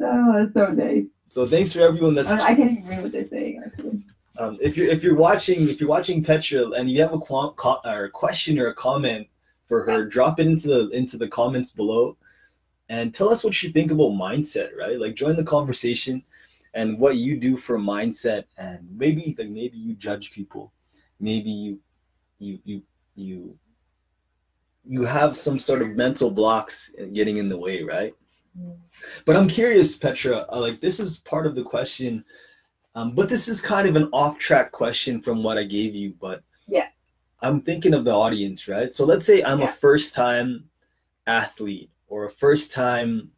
Oh, 0.00 0.32
that's 0.34 0.52
so 0.54 0.72
nice. 0.72 1.04
So 1.28 1.46
thanks 1.46 1.72
for 1.72 1.82
everyone 1.82 2.14
that's. 2.14 2.30
I 2.30 2.54
can't 2.54 2.72
even 2.72 2.86
read 2.86 3.02
what 3.02 3.12
they're 3.12 3.26
saying. 3.26 3.62
Actually. 3.64 4.02
Um, 4.38 4.56
if 4.60 4.76
you're 4.76 4.86
if 4.86 5.02
you're 5.02 5.14
watching 5.16 5.68
if 5.68 5.80
you're 5.80 5.90
watching 5.90 6.24
Petra 6.24 6.70
and 6.70 6.88
you 6.88 7.02
have 7.02 7.12
a 7.12 7.18
qu- 7.18 7.52
co- 7.52 7.80
or 7.84 8.08
question 8.08 8.58
or 8.58 8.68
a 8.68 8.74
comment 8.74 9.26
for 9.66 9.84
her, 9.84 10.06
drop 10.06 10.40
it 10.40 10.46
into 10.46 10.68
the 10.68 10.88
into 10.90 11.18
the 11.18 11.28
comments 11.28 11.70
below, 11.70 12.16
and 12.88 13.12
tell 13.12 13.28
us 13.28 13.44
what 13.44 13.62
you 13.62 13.70
think 13.70 13.90
about 13.90 14.12
mindset. 14.12 14.70
Right, 14.74 14.98
like 14.98 15.14
join 15.14 15.36
the 15.36 15.44
conversation, 15.44 16.22
and 16.72 16.98
what 16.98 17.16
you 17.16 17.36
do 17.36 17.56
for 17.56 17.78
mindset, 17.78 18.44
and 18.56 18.88
maybe 18.96 19.34
like 19.38 19.50
maybe 19.50 19.76
you 19.76 19.94
judge 19.94 20.30
people, 20.30 20.72
maybe 21.20 21.50
you 21.50 21.78
you 22.38 22.58
you 22.64 22.82
you 23.16 23.58
you 24.86 25.04
have 25.04 25.36
some 25.36 25.58
sort 25.58 25.82
of 25.82 25.90
mental 25.90 26.30
blocks 26.30 26.90
getting 27.12 27.36
in 27.36 27.50
the 27.50 27.58
way, 27.58 27.82
right? 27.82 28.14
But 29.24 29.36
I'm 29.36 29.48
curious, 29.48 29.96
Petra. 29.96 30.46
Uh, 30.52 30.60
like 30.60 30.80
this 30.80 31.00
is 31.00 31.18
part 31.20 31.46
of 31.46 31.54
the 31.54 31.62
question, 31.62 32.24
um, 32.94 33.14
but 33.14 33.28
this 33.28 33.48
is 33.48 33.60
kind 33.60 33.88
of 33.88 33.96
an 33.96 34.08
off-track 34.12 34.72
question 34.72 35.20
from 35.20 35.42
what 35.42 35.58
I 35.58 35.64
gave 35.64 35.94
you. 35.94 36.14
But 36.20 36.42
yeah, 36.66 36.88
I'm 37.40 37.60
thinking 37.60 37.94
of 37.94 38.04
the 38.04 38.12
audience, 38.12 38.68
right? 38.68 38.92
So 38.92 39.04
let's 39.04 39.26
say 39.26 39.42
I'm 39.42 39.60
yeah. 39.60 39.66
a 39.66 39.72
first-time 39.72 40.64
athlete 41.26 41.90
or 42.08 42.24
a 42.24 42.30
first-time 42.30 43.30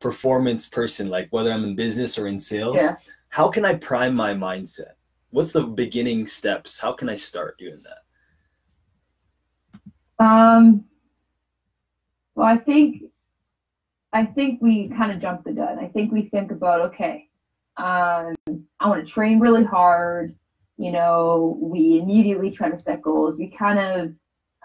performance 0.00 0.68
person, 0.68 1.08
like 1.08 1.28
whether 1.30 1.52
I'm 1.52 1.64
in 1.64 1.76
business 1.76 2.18
or 2.18 2.26
in 2.26 2.40
sales. 2.40 2.76
Yeah. 2.76 2.96
How 3.28 3.48
can 3.48 3.64
I 3.64 3.74
prime 3.74 4.14
my 4.14 4.34
mindset? 4.34 4.92
What's 5.30 5.52
the 5.52 5.64
beginning 5.64 6.26
steps? 6.26 6.78
How 6.78 6.92
can 6.92 7.08
I 7.08 7.16
start 7.16 7.58
doing 7.58 7.82
that? 7.84 10.24
Um, 10.24 10.84
well, 12.34 12.46
I 12.46 12.58
think 12.58 13.04
I 14.12 14.26
think 14.26 14.60
we 14.60 14.88
kind 14.88 15.12
of 15.12 15.20
jump 15.20 15.44
the 15.44 15.52
gun. 15.52 15.78
I 15.78 15.88
think 15.88 16.12
we 16.12 16.22
think 16.22 16.50
about 16.50 16.80
okay, 16.80 17.28
um, 17.76 18.34
I 18.80 18.88
want 18.88 19.06
to 19.06 19.10
train 19.10 19.40
really 19.40 19.64
hard. 19.64 20.34
You 20.76 20.92
know, 20.92 21.58
we 21.60 22.00
immediately 22.00 22.50
try 22.50 22.70
to 22.70 22.78
set 22.78 23.02
goals. 23.02 23.38
We 23.38 23.48
kind 23.48 23.78
of 23.78 24.14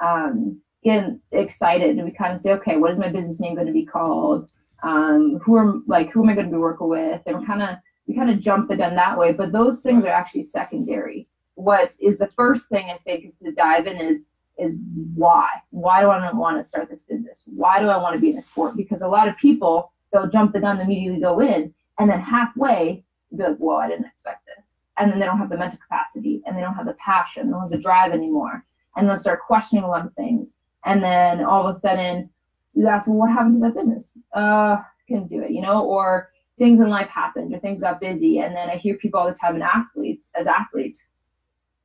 um, 0.01 0.61
get 0.83 1.11
excited 1.31 1.97
and 1.97 2.05
we 2.05 2.11
kind 2.11 2.33
of 2.33 2.41
say, 2.41 2.51
okay, 2.53 2.77
what 2.77 2.91
is 2.91 2.99
my 2.99 3.09
business 3.09 3.39
name 3.39 3.55
going 3.55 3.67
to 3.67 3.73
be 3.73 3.85
called? 3.85 4.51
Um, 4.83 5.39
who 5.43 5.55
are 5.55 5.75
like 5.87 6.11
who 6.11 6.23
am 6.23 6.29
I 6.29 6.33
going 6.33 6.47
to 6.47 6.51
be 6.51 6.57
working 6.57 6.89
with? 6.89 7.21
And 7.25 7.39
we 7.39 7.45
kind 7.45 7.61
of 7.61 7.77
we 8.07 8.15
kind 8.15 8.29
of 8.29 8.39
jump 8.39 8.69
the 8.69 8.77
gun 8.77 8.95
that 8.95 9.17
way. 9.17 9.33
But 9.33 9.51
those 9.51 9.81
things 9.81 10.05
are 10.05 10.09
actually 10.09 10.43
secondary. 10.43 11.27
What 11.55 11.91
is 11.99 12.17
the 12.17 12.27
first 12.27 12.69
thing 12.69 12.89
I 12.89 12.99
think 13.03 13.25
is 13.25 13.39
to 13.39 13.51
dive 13.51 13.87
in 13.87 13.97
is 13.97 14.25
is 14.57 14.77
why? 15.13 15.47
Why 15.69 16.01
do 16.01 16.07
I 16.07 16.31
want 16.33 16.57
to 16.57 16.63
start 16.63 16.89
this 16.89 17.01
business? 17.01 17.43
Why 17.45 17.79
do 17.79 17.87
I 17.87 17.97
want 17.97 18.15
to 18.15 18.19
be 18.19 18.29
in 18.29 18.35
this 18.35 18.47
sport? 18.47 18.75
Because 18.75 19.01
a 19.01 19.07
lot 19.07 19.27
of 19.27 19.37
people, 19.37 19.91
they'll 20.11 20.29
jump 20.29 20.53
the 20.53 20.61
gun, 20.61 20.79
immediately 20.79 21.21
go 21.21 21.39
in, 21.39 21.73
and 21.99 22.09
then 22.09 22.19
halfway, 22.19 23.03
be 23.35 23.43
like, 23.43 23.57
whoa, 23.57 23.77
I 23.77 23.87
didn't 23.87 24.05
expect 24.05 24.45
this. 24.45 24.77
And 24.97 25.11
then 25.11 25.19
they 25.19 25.25
don't 25.25 25.37
have 25.37 25.49
the 25.49 25.57
mental 25.57 25.79
capacity, 25.79 26.41
and 26.45 26.57
they 26.57 26.61
don't 26.61 26.73
have 26.73 26.85
the 26.85 26.93
passion, 26.93 27.47
they 27.47 27.51
don't 27.51 27.61
have 27.61 27.71
the 27.71 27.77
drive 27.77 28.11
anymore. 28.11 28.65
And 28.95 29.07
they'll 29.07 29.19
start 29.19 29.41
questioning 29.45 29.83
a 29.83 29.87
lot 29.87 30.05
of 30.05 30.13
things. 30.15 30.55
And 30.85 31.03
then 31.03 31.43
all 31.43 31.67
of 31.67 31.75
a 31.75 31.79
sudden, 31.79 32.29
you 32.73 32.87
ask, 32.87 33.07
well, 33.07 33.17
what 33.17 33.31
happened 33.31 33.55
to 33.55 33.59
that 33.67 33.75
business? 33.75 34.13
Uh, 34.33 34.77
couldn't 35.07 35.29
do 35.29 35.41
it, 35.41 35.51
you 35.51 35.61
know? 35.61 35.85
Or 35.85 36.31
things 36.57 36.79
in 36.79 36.89
life 36.89 37.09
happened, 37.09 37.53
or 37.53 37.59
things 37.59 37.81
got 37.81 37.99
busy. 37.99 38.39
And 38.39 38.55
then 38.55 38.69
I 38.69 38.77
hear 38.77 38.95
people 38.95 39.19
all 39.19 39.27
the 39.27 39.37
time 39.37 39.55
in 39.55 39.61
athletes, 39.61 40.29
as 40.33 40.47
athletes, 40.47 41.05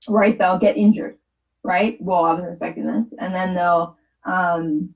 right? 0.08 0.38
They'll 0.38 0.58
get 0.58 0.76
injured, 0.76 1.18
right? 1.64 1.96
Well, 2.00 2.24
I 2.24 2.34
was 2.34 2.44
expecting 2.48 2.86
this, 2.86 3.12
and 3.18 3.34
then 3.34 3.54
they'll, 3.54 3.96
um, 4.24 4.94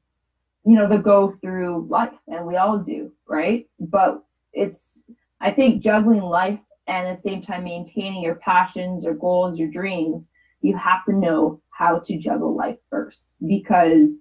you 0.65 0.75
know, 0.75 0.89
they'll 0.89 1.03
go 1.03 1.37
through 1.41 1.87
life, 1.89 2.15
and 2.29 2.47
we 2.47 2.57
all 2.57 2.79
do, 2.79 3.13
right? 3.29 3.69
But 3.79 4.25
it's, 4.53 5.05
I 5.41 5.53
think, 5.53 5.83
juggling 5.83 6.23
life 6.23 6.61
and 6.87 7.07
at 7.07 7.17
the 7.17 7.23
same 7.23 7.43
time 7.43 7.65
maintaining 7.65 8.23
your 8.23 8.37
passions, 8.37 9.05
your 9.05 9.15
goals, 9.15 9.59
your 9.59 9.71
dreams. 9.71 10.29
You 10.63 10.77
have 10.77 11.05
to 11.07 11.13
know 11.13 11.61
how 11.71 11.99
to 12.01 12.19
juggle 12.19 12.57
life 12.57 12.79
first 12.91 13.35
because 13.47 14.19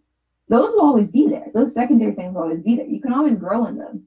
those 0.49 0.73
will 0.73 0.85
always 0.85 1.09
be 1.09 1.27
there. 1.27 1.47
Those 1.53 1.73
secondary 1.73 2.13
things 2.13 2.35
will 2.35 2.43
always 2.43 2.61
be 2.61 2.75
there. 2.75 2.85
You 2.85 3.01
can 3.01 3.13
always 3.13 3.37
grow 3.37 3.65
in 3.65 3.77
them. 3.77 4.03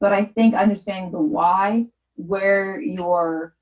But 0.00 0.12
I 0.12 0.26
think 0.26 0.54
understanding 0.54 1.12
the 1.12 1.20
why, 1.20 1.86
where 2.16 2.80
your 2.80 3.54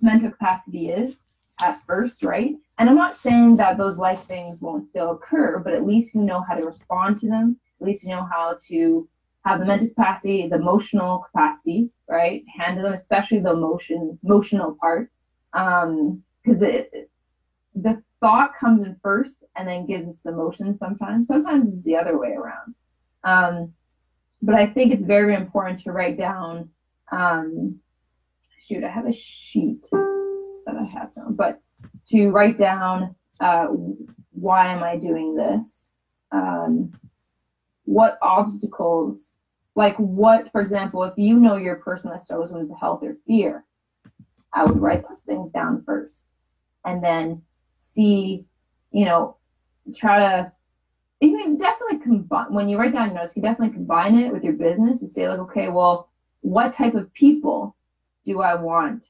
mental 0.00 0.30
capacity 0.30 0.90
is 0.90 1.16
at 1.60 1.80
first, 1.86 2.24
right? 2.24 2.54
And 2.78 2.88
I'm 2.88 2.96
not 2.96 3.16
saying 3.16 3.56
that 3.56 3.78
those 3.78 3.98
life 3.98 4.24
things 4.24 4.60
won't 4.60 4.84
still 4.84 5.12
occur, 5.12 5.60
but 5.60 5.72
at 5.72 5.86
least 5.86 6.14
you 6.14 6.22
know 6.22 6.42
how 6.42 6.54
to 6.54 6.64
respond 6.64 7.18
to 7.20 7.28
them. 7.28 7.58
At 7.80 7.86
least 7.86 8.02
you 8.02 8.10
know 8.10 8.26
how 8.30 8.58
to 8.68 9.08
have 9.44 9.60
the 9.60 9.66
mental 9.66 9.88
capacity, 9.88 10.48
the 10.48 10.56
emotional 10.56 11.18
capacity, 11.18 11.90
right? 12.08 12.42
Handle 12.58 12.84
them, 12.84 12.94
especially 12.94 13.40
the 13.40 13.52
emotion, 13.52 14.18
emotional 14.24 14.76
part. 14.80 15.10
Um, 15.52 16.22
because 16.42 16.62
it 16.62 17.10
the 17.74 18.02
thought 18.20 18.54
comes 18.58 18.82
in 18.82 18.96
first 19.02 19.44
and 19.56 19.66
then 19.66 19.86
gives 19.86 20.08
us 20.08 20.20
the 20.20 20.30
emotion 20.30 20.76
sometimes. 20.76 21.26
Sometimes 21.26 21.72
it's 21.72 21.84
the 21.84 21.96
other 21.96 22.18
way 22.18 22.32
around. 22.32 22.74
Um, 23.24 23.72
but 24.42 24.54
I 24.54 24.66
think 24.66 24.92
it's 24.92 25.04
very 25.04 25.34
important 25.34 25.80
to 25.80 25.92
write 25.92 26.18
down. 26.18 26.70
Um, 27.10 27.80
shoot, 28.66 28.84
I 28.84 28.88
have 28.88 29.06
a 29.06 29.12
sheet 29.12 29.86
I 30.84 30.98
have 30.98 31.10
some, 31.14 31.34
but 31.34 31.60
to 32.08 32.30
write 32.30 32.58
down 32.58 33.14
uh, 33.40 33.66
why 34.32 34.72
am 34.72 34.82
I 34.82 34.96
doing 34.96 35.34
this? 35.34 35.90
Um, 36.32 36.92
what 37.84 38.18
obstacles, 38.22 39.32
like 39.74 39.96
what, 39.96 40.50
for 40.52 40.60
example, 40.60 41.02
if 41.04 41.14
you 41.16 41.38
know 41.38 41.56
you're 41.56 41.76
a 41.76 41.82
person 41.82 42.10
that 42.10 42.22
struggles 42.22 42.52
with 42.52 42.70
health 42.78 43.02
or 43.02 43.16
fear, 43.26 43.64
I 44.52 44.64
would 44.64 44.80
write 44.80 45.04
those 45.08 45.22
things 45.22 45.50
down 45.50 45.82
first, 45.84 46.32
and 46.84 47.02
then 47.02 47.42
see, 47.76 48.44
you 48.92 49.04
know, 49.04 49.36
try 49.94 50.18
to 50.18 50.52
you 51.20 51.42
can 51.42 51.56
definitely 51.56 51.98
combine 52.00 52.52
when 52.52 52.68
you 52.68 52.78
write 52.78 52.92
down 52.92 53.10
your 53.10 53.20
notes, 53.20 53.34
you 53.34 53.42
can 53.42 53.50
definitely 53.50 53.74
combine 53.74 54.18
it 54.18 54.32
with 54.32 54.44
your 54.44 54.52
business 54.52 55.00
to 55.00 55.06
say 55.06 55.28
like, 55.28 55.38
okay, 55.38 55.68
well, 55.68 56.10
what 56.40 56.74
type 56.74 56.94
of 56.94 57.12
people 57.14 57.76
do 58.26 58.40
I 58.40 58.54
want 58.60 59.06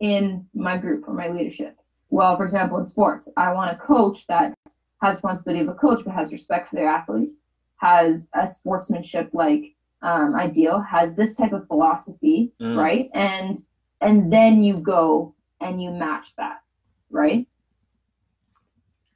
in 0.00 0.46
my 0.54 0.76
group 0.76 1.04
or 1.06 1.14
my 1.14 1.28
leadership? 1.28 1.76
Well, 2.10 2.36
for 2.36 2.44
example, 2.44 2.78
in 2.78 2.86
sports, 2.88 3.28
I 3.36 3.52
want 3.52 3.72
a 3.72 3.76
coach 3.76 4.26
that 4.28 4.54
has 5.02 5.16
responsibility 5.16 5.62
of 5.62 5.68
a 5.68 5.74
coach 5.74 6.04
but 6.04 6.14
has 6.14 6.32
respect 6.32 6.70
for 6.70 6.76
their 6.76 6.88
athletes, 6.88 7.40
has 7.76 8.28
a 8.34 8.48
sportsmanship 8.48 9.30
like 9.32 9.74
um, 10.02 10.34
ideal, 10.34 10.80
has 10.80 11.14
this 11.14 11.34
type 11.34 11.52
of 11.52 11.66
philosophy, 11.66 12.52
mm. 12.60 12.76
right? 12.76 13.10
And 13.14 13.58
and 14.00 14.32
then 14.32 14.62
you 14.62 14.80
go 14.80 15.34
and 15.60 15.82
you 15.82 15.90
match 15.90 16.36
that, 16.36 16.62
right? 17.10 17.46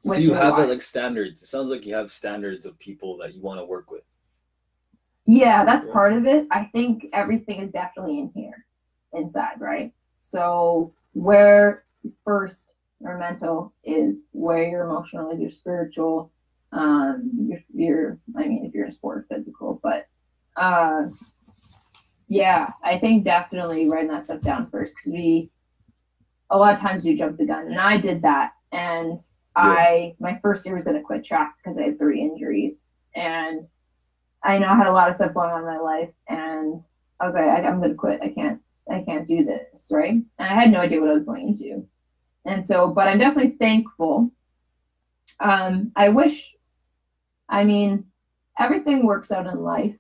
so 0.07 0.15
you 0.15 0.33
have 0.33 0.59
it 0.59 0.69
like 0.69 0.83
standards. 0.83 1.43
It 1.43 1.47
sounds 1.47 1.69
like 1.69 1.85
you 1.85 1.95
have 1.95 2.11
standards 2.11 2.67
of 2.67 2.79
people 2.79 3.17
that 3.19 3.35
you 3.35 3.43
want 3.43 3.61
to 3.61 3.65
work 3.65 3.91
with. 3.91 4.03
Yeah, 5.27 5.65
that's 5.65 5.87
yeah. 5.87 5.93
part 5.93 6.13
of 6.15 6.27
it. 6.27 6.47
I 6.51 6.65
think 6.73 7.07
everything 7.13 7.61
is 7.61 7.71
definitely 7.71 8.19
in 8.21 8.31
here, 8.35 8.65
inside, 9.13 9.61
right? 9.61 9.93
So 10.19 10.93
where 11.13 11.85
first 12.25 12.75
your 13.01 13.19
mental 13.19 13.73
is 13.85 14.25
where 14.33 14.65
your 14.65 14.85
emotional 14.85 15.31
is 15.31 15.41
your 15.41 15.51
spiritual, 15.51 16.33
um, 16.73 17.31
your, 17.49 17.61
your 17.73 18.19
I 18.37 18.47
mean, 18.49 18.65
if 18.65 18.75
you're 18.75 18.87
in 18.87 18.93
sport, 18.93 19.27
physical, 19.31 19.81
but 19.83 20.09
uh, 20.57 21.07
yeah, 22.29 22.73
I 22.85 22.99
think 22.99 23.25
definitely 23.25 23.89
writing 23.89 24.11
that 24.11 24.25
stuff 24.25 24.43
down 24.43 24.71
first 24.71 24.95
because 24.97 25.13
we 25.13 25.51
a 26.51 26.59
lot 26.59 26.75
of 26.75 26.81
times 26.81 27.05
you 27.05 27.17
jump 27.17 27.39
the 27.39 27.47
gun, 27.47 27.67
and 27.67 27.81
I 27.81 27.99
did 27.99 28.23
that, 28.23 28.53
and 28.73 29.21
I 29.57 30.15
my 30.21 30.39
first 30.43 30.67
year 30.67 30.75
was 30.77 30.85
gonna 30.85 31.03
quit 31.03 31.25
track 31.25 31.57
because 31.57 31.79
I 31.79 31.83
had 31.83 31.99
three 31.99 32.21
injuries, 32.21 32.77
and 33.15 33.67
I 34.43 34.59
know 34.59 34.69
I 34.69 34.77
had 34.77 34.87
a 34.87 34.93
lot 34.93 35.09
of 35.09 35.17
stuff 35.17 35.35
going 35.35 35.51
on 35.51 35.61
in 35.61 35.67
my 35.67 35.79
life, 35.79 36.11
and 36.29 36.83
I 37.21 37.27
was 37.27 37.35
like, 37.35 37.45
I, 37.45 37.63
I'm 37.67 37.81
gonna 37.81 37.95
quit. 37.95 38.21
I 38.23 38.29
can't, 38.29 38.61
I 38.91 39.03
can't 39.03 39.29
do 39.29 39.45
this, 39.45 39.89
right? 39.91 40.13
And 40.13 40.25
I 40.39 40.55
had 40.55 40.71
no 40.71 40.81
idea 40.81 41.01
what 41.01 41.11
I 41.11 41.15
was 41.15 41.25
going 41.25 41.49
into, 41.49 41.87
and 42.45 42.65
so, 42.65 42.93
but 42.93 43.09
I'm 43.09 43.19
definitely 43.19 43.57
thankful. 43.59 44.31
Um, 45.41 45.93
I 45.95 46.09
wish, 46.09 46.53
I 47.49 47.65
mean, 47.65 48.05
everything 48.59 49.07
works 49.07 49.31
out 49.31 49.47
in 49.47 49.63
life, 49.63 49.95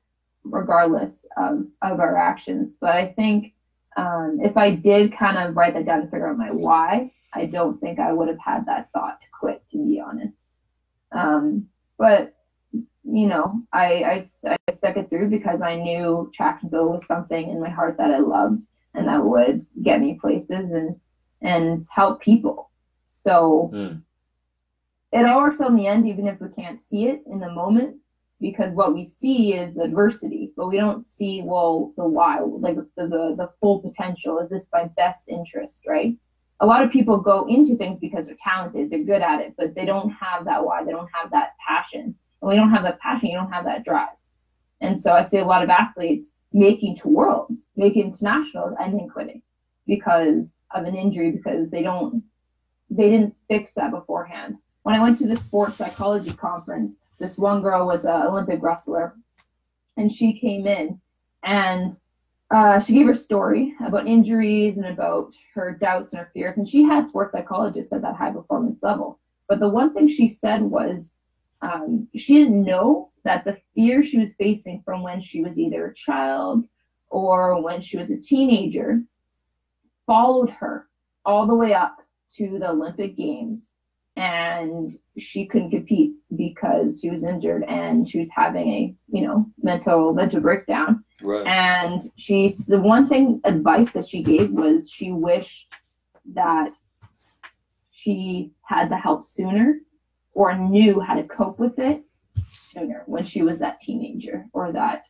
regardless 0.45 1.25
of 1.37 1.67
of 1.83 2.01
our 2.01 2.17
actions. 2.17 2.75
But 2.81 2.91
I 2.91 3.13
think 3.13 3.55
um, 3.97 4.39
if 4.43 4.57
I 4.57 4.75
did 4.75 5.17
kind 5.17 5.39
of 5.39 5.57
write 5.57 5.75
that 5.75 5.87
down 5.87 6.01
to 6.03 6.07
figure 6.07 6.31
out 6.31 6.39
my 6.39 6.51
why, 6.51 7.13
I 7.35 7.47
don't 7.47 7.81
think 7.81 7.99
I 7.99 8.13
would 8.13 8.29
have 8.29 8.39
had 8.45 8.67
that 8.67 8.91
thought 8.93 9.21
to 9.21 9.27
quit, 9.39 9.63
to 9.73 9.79
be 9.79 10.01
honest. 10.01 10.37
Um, 11.13 11.69
but 11.99 12.35
you 13.11 13.27
know, 13.27 13.63
I, 13.73 14.25
I, 14.45 14.57
I 14.69 14.73
stuck 14.73 14.97
it 14.97 15.09
through 15.09 15.31
because 15.31 15.63
I 15.63 15.77
knew 15.77 16.31
track 16.35 16.61
and 16.63 16.71
field 16.71 16.93
was 16.93 17.07
something 17.07 17.49
in 17.51 17.61
my 17.61 17.71
heart 17.71 17.97
that 17.97 18.11
I 18.11 18.19
loved 18.19 18.67
and 18.99 19.09
that 19.09 19.25
would 19.25 19.63
get 19.83 20.01
me 20.01 20.19
places 20.21 20.73
and 20.73 20.97
and 21.41 21.85
help 21.95 22.21
people. 22.21 22.71
So 23.07 23.71
mm. 23.73 24.03
it 25.13 25.27
all 25.27 25.41
works 25.41 25.61
out 25.61 25.71
in 25.71 25.77
the 25.77 25.87
end, 25.87 26.09
even 26.09 26.27
if 26.27 26.41
we 26.41 26.49
can't 26.49 26.81
see 26.81 27.07
it 27.07 27.23
in 27.31 27.39
the 27.39 27.51
moment, 27.53 27.97
because 28.41 28.75
what 28.75 28.93
we 28.93 29.07
see 29.07 29.55
is 29.55 29.75
the 29.75 29.83
adversity, 29.83 30.53
but 30.57 30.69
we 30.69 30.77
don't 30.77 31.07
see 31.07 31.43
well 31.45 31.93
the 31.97 32.05
why, 32.05 32.41
like 32.41 32.77
the 32.77 33.07
the, 33.07 33.35
the 33.37 33.51
full 33.61 33.81
potential. 33.81 34.39
Is 34.41 34.51
this 34.51 34.67
my 34.73 34.85
best 34.97 35.29
interest, 35.29 35.85
right? 35.87 36.17
a 36.61 36.67
lot 36.67 36.83
of 36.83 36.91
people 36.91 37.21
go 37.21 37.47
into 37.47 37.77
things 37.77 38.01
because 38.01 38.27
they're 38.27 38.37
talented, 38.43 38.91
they're 38.91 39.05
good 39.05 39.23
at 39.23 39.41
it, 39.41 39.55
but 39.57 39.75
they 39.75 39.85
don't 39.85 40.11
have 40.11 40.45
that 40.45 40.65
why, 40.65 40.83
they 40.85 40.91
don't 40.91 41.11
have 41.15 41.31
that 41.31 41.53
passion. 41.67 42.15
And 42.41 42.49
we 42.49 42.57
don't 42.57 42.71
have 42.71 42.83
that 42.83 43.01
passion, 43.01 43.29
you 43.29 43.37
don't 43.37 43.53
have 43.53 43.65
that 43.65 43.85
drive. 43.85 44.09
And 44.81 44.99
so 44.99 45.13
I 45.13 45.23
see 45.23 45.39
a 45.39 45.45
lot 45.45 45.63
of 45.63 45.71
athletes 45.71 46.29
making 46.53 46.97
to 46.99 47.09
worlds, 47.09 47.61
making 47.77 48.07
internationals, 48.07 48.75
and 48.81 48.99
then 48.99 49.09
quitting 49.09 49.43
because 49.87 50.53
of 50.75 50.85
an 50.85 50.95
injury 50.95 51.33
because 51.33 51.71
they 51.71 51.83
don't 51.83 52.23
they 52.91 53.11
didn't 53.11 53.35
fix 53.49 53.75
that 53.75 53.91
beforehand. 53.91 54.57
When 54.83 54.95
I 54.95 55.03
went 55.03 55.19
to 55.19 55.27
the 55.27 55.37
sports 55.37 55.77
psychology 55.77 56.33
conference, 56.33 56.97
this 57.19 57.37
one 57.37 57.61
girl 57.61 57.87
was 57.87 58.05
an 58.05 58.23
Olympic 58.23 58.63
wrestler, 58.63 59.15
and 59.97 60.11
she 60.11 60.39
came 60.39 60.67
in 60.67 61.01
and 61.45 61.99
uh, 62.51 62.81
she 62.81 62.95
gave 62.95 63.07
her 63.07 63.15
story 63.15 63.75
about 63.85 64.07
injuries 64.07 64.79
and 64.79 64.87
about 64.87 65.35
her 65.55 65.77
doubts 65.79 66.13
and 66.13 66.21
her 66.21 66.31
fears. 66.33 66.57
And 66.57 66.69
she 66.69 66.83
had 66.83 67.09
sports 67.09 67.33
psychologists 67.33 67.93
at 67.93 68.03
that 68.03 68.17
high 68.17 68.33
performance 68.33 68.79
level. 68.83 69.19
But 69.49 69.61
the 69.61 69.69
one 69.69 69.93
thing 69.93 70.09
she 70.09 70.29
said 70.29 70.63
was 70.63 71.13
um, 71.63 72.09
she 72.17 72.35
didn't 72.35 72.65
know 72.65 73.11
that 73.25 73.45
the 73.45 73.59
fear 73.75 74.05
she 74.05 74.19
was 74.19 74.35
facing 74.35 74.83
from 74.85 75.03
when 75.03 75.21
she 75.21 75.43
was 75.43 75.59
either 75.59 75.87
a 75.87 75.95
child 75.95 76.65
or 77.11 77.63
when 77.63 77.83
she 77.83 77.97
was 77.97 78.11
a 78.11 78.17
teenager 78.17 79.03
followed 80.07 80.51
her 80.51 80.89
all 81.25 81.47
the 81.47 81.55
way 81.55 81.75
up 81.75 81.97
to 82.37 82.59
the 82.59 82.71
Olympic 82.71 83.17
Games. 83.17 83.73
And 84.17 84.99
she 85.17 85.47
couldn't 85.47 85.71
compete 85.71 86.15
because 86.35 87.01
she 87.01 87.11
was 87.11 87.23
injured 87.23 87.63
and 87.65 88.09
she 88.09 88.19
was 88.19 88.29
having 88.35 88.69
a, 88.69 88.95
you 89.13 89.23
know, 89.23 89.47
mental 89.63 90.13
mental 90.13 90.41
breakdown 90.41 91.05
Right. 91.23 91.47
And 91.47 92.11
she's 92.17 92.67
the 92.67 92.81
one 92.81 93.09
thing 93.09 93.41
advice 93.45 93.93
that 93.93 94.07
she 94.07 94.23
gave 94.23 94.51
was 94.51 94.91
she 94.91 95.11
wished 95.13 95.73
that 96.35 96.71
she 97.91 98.53
had 98.63 98.91
the 98.91 98.97
help 98.97 99.27
sooner 99.27 99.81
or 100.39 100.57
knew 100.57 101.01
how 101.01 101.17
to 101.17 101.25
cope 101.25 101.59
with 101.59 101.77
it 101.81 102.01
sooner 102.53 103.03
when 103.07 103.25
she 103.25 103.43
was 103.43 103.59
that 103.59 103.81
teenager 103.81 104.47
or 104.53 104.71
that 104.71 105.03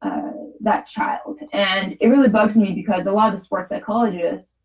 uh, 0.00 0.32
that 0.60 0.86
child. 0.86 1.38
And 1.52 1.98
it 2.00 2.08
really 2.08 2.30
bugs 2.30 2.56
me 2.56 2.72
because 2.72 3.06
a 3.06 3.12
lot 3.12 3.30
of 3.30 3.38
the 3.38 3.44
sports 3.44 3.68
psychologists 3.68 4.56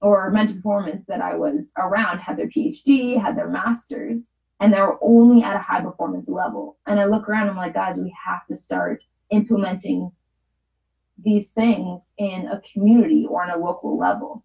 or 0.00 0.30
mental 0.30 0.56
performance 0.56 1.04
that 1.08 1.20
I 1.20 1.36
was 1.36 1.72
around 1.76 2.20
had 2.20 2.38
their 2.38 2.48
PhD, 2.48 3.20
had 3.20 3.36
their 3.36 3.50
masters, 3.50 4.30
and 4.60 4.72
they 4.72 4.80
were 4.80 4.98
only 5.02 5.42
at 5.42 5.56
a 5.56 5.58
high 5.58 5.82
performance 5.82 6.26
level. 6.26 6.78
And 6.86 6.98
I 6.98 7.04
look 7.04 7.28
around, 7.28 7.50
I'm 7.50 7.56
like, 7.58 7.74
guys, 7.74 7.98
we 7.98 8.16
have 8.26 8.46
to 8.46 8.56
start 8.56 9.04
implementing 9.28 10.10
these 11.22 11.50
things 11.50 12.00
in 12.16 12.48
a 12.48 12.62
community 12.72 13.26
or 13.28 13.42
on 13.42 13.50
a 13.50 13.62
local 13.62 13.98
level. 13.98 14.42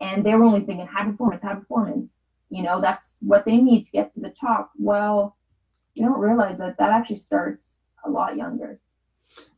And 0.00 0.24
they 0.24 0.34
were 0.34 0.44
only 0.44 0.64
thinking 0.64 0.86
high 0.86 1.04
performance, 1.04 1.42
high 1.42 1.56
performance. 1.56 2.16
You 2.52 2.62
know, 2.62 2.80
that's 2.80 3.16
what 3.20 3.44
they 3.46 3.56
need 3.68 3.84
to 3.86 3.90
get 3.98 4.12
to 4.14 4.20
the 4.20 4.34
top. 4.38 4.70
Well, 4.78 5.36
you 5.94 6.04
don't 6.06 6.20
realize 6.20 6.58
that 6.58 6.76
that 6.78 6.90
actually 6.96 7.16
starts 7.16 7.78
a 8.04 8.10
lot 8.10 8.36
younger. 8.36 8.72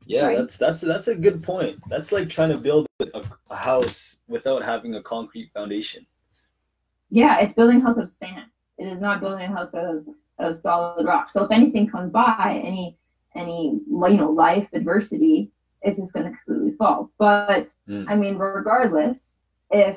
Yeah, 0.06 0.26
right? 0.28 0.38
that's 0.38 0.56
that's 0.56 0.80
that's 0.80 1.08
a 1.08 1.14
good 1.26 1.42
point. 1.42 1.80
That's 1.90 2.12
like 2.12 2.28
trying 2.28 2.50
to 2.50 2.58
build 2.58 2.86
a, 3.00 3.22
a 3.50 3.56
house 3.56 4.20
without 4.28 4.62
having 4.64 4.94
a 4.94 5.02
concrete 5.02 5.50
foundation. 5.52 6.06
yeah, 7.10 7.40
it's 7.40 7.54
building 7.54 7.80
a 7.80 7.84
house 7.84 7.98
out 7.98 8.04
of 8.04 8.12
sand. 8.12 8.48
It 8.78 8.86
is 8.86 9.00
not 9.00 9.20
building 9.20 9.44
a 9.44 9.54
house 9.56 9.72
out 9.74 9.86
of 9.86 10.06
out 10.40 10.50
of 10.52 10.58
solid 10.58 11.06
rock. 11.06 11.30
So 11.30 11.44
if 11.44 11.50
anything 11.50 11.88
comes 11.88 12.12
by, 12.12 12.60
any 12.64 12.98
any 13.34 13.80
you 13.88 14.16
know 14.16 14.30
life 14.30 14.68
adversity, 14.72 15.50
it's 15.82 15.98
just 15.98 16.12
going 16.12 16.26
to 16.30 16.38
completely 16.44 16.76
fall. 16.76 17.10
But 17.18 17.68
Mm. 17.88 18.06
I 18.08 18.14
mean, 18.16 18.36
regardless, 18.38 19.36
if 19.70 19.96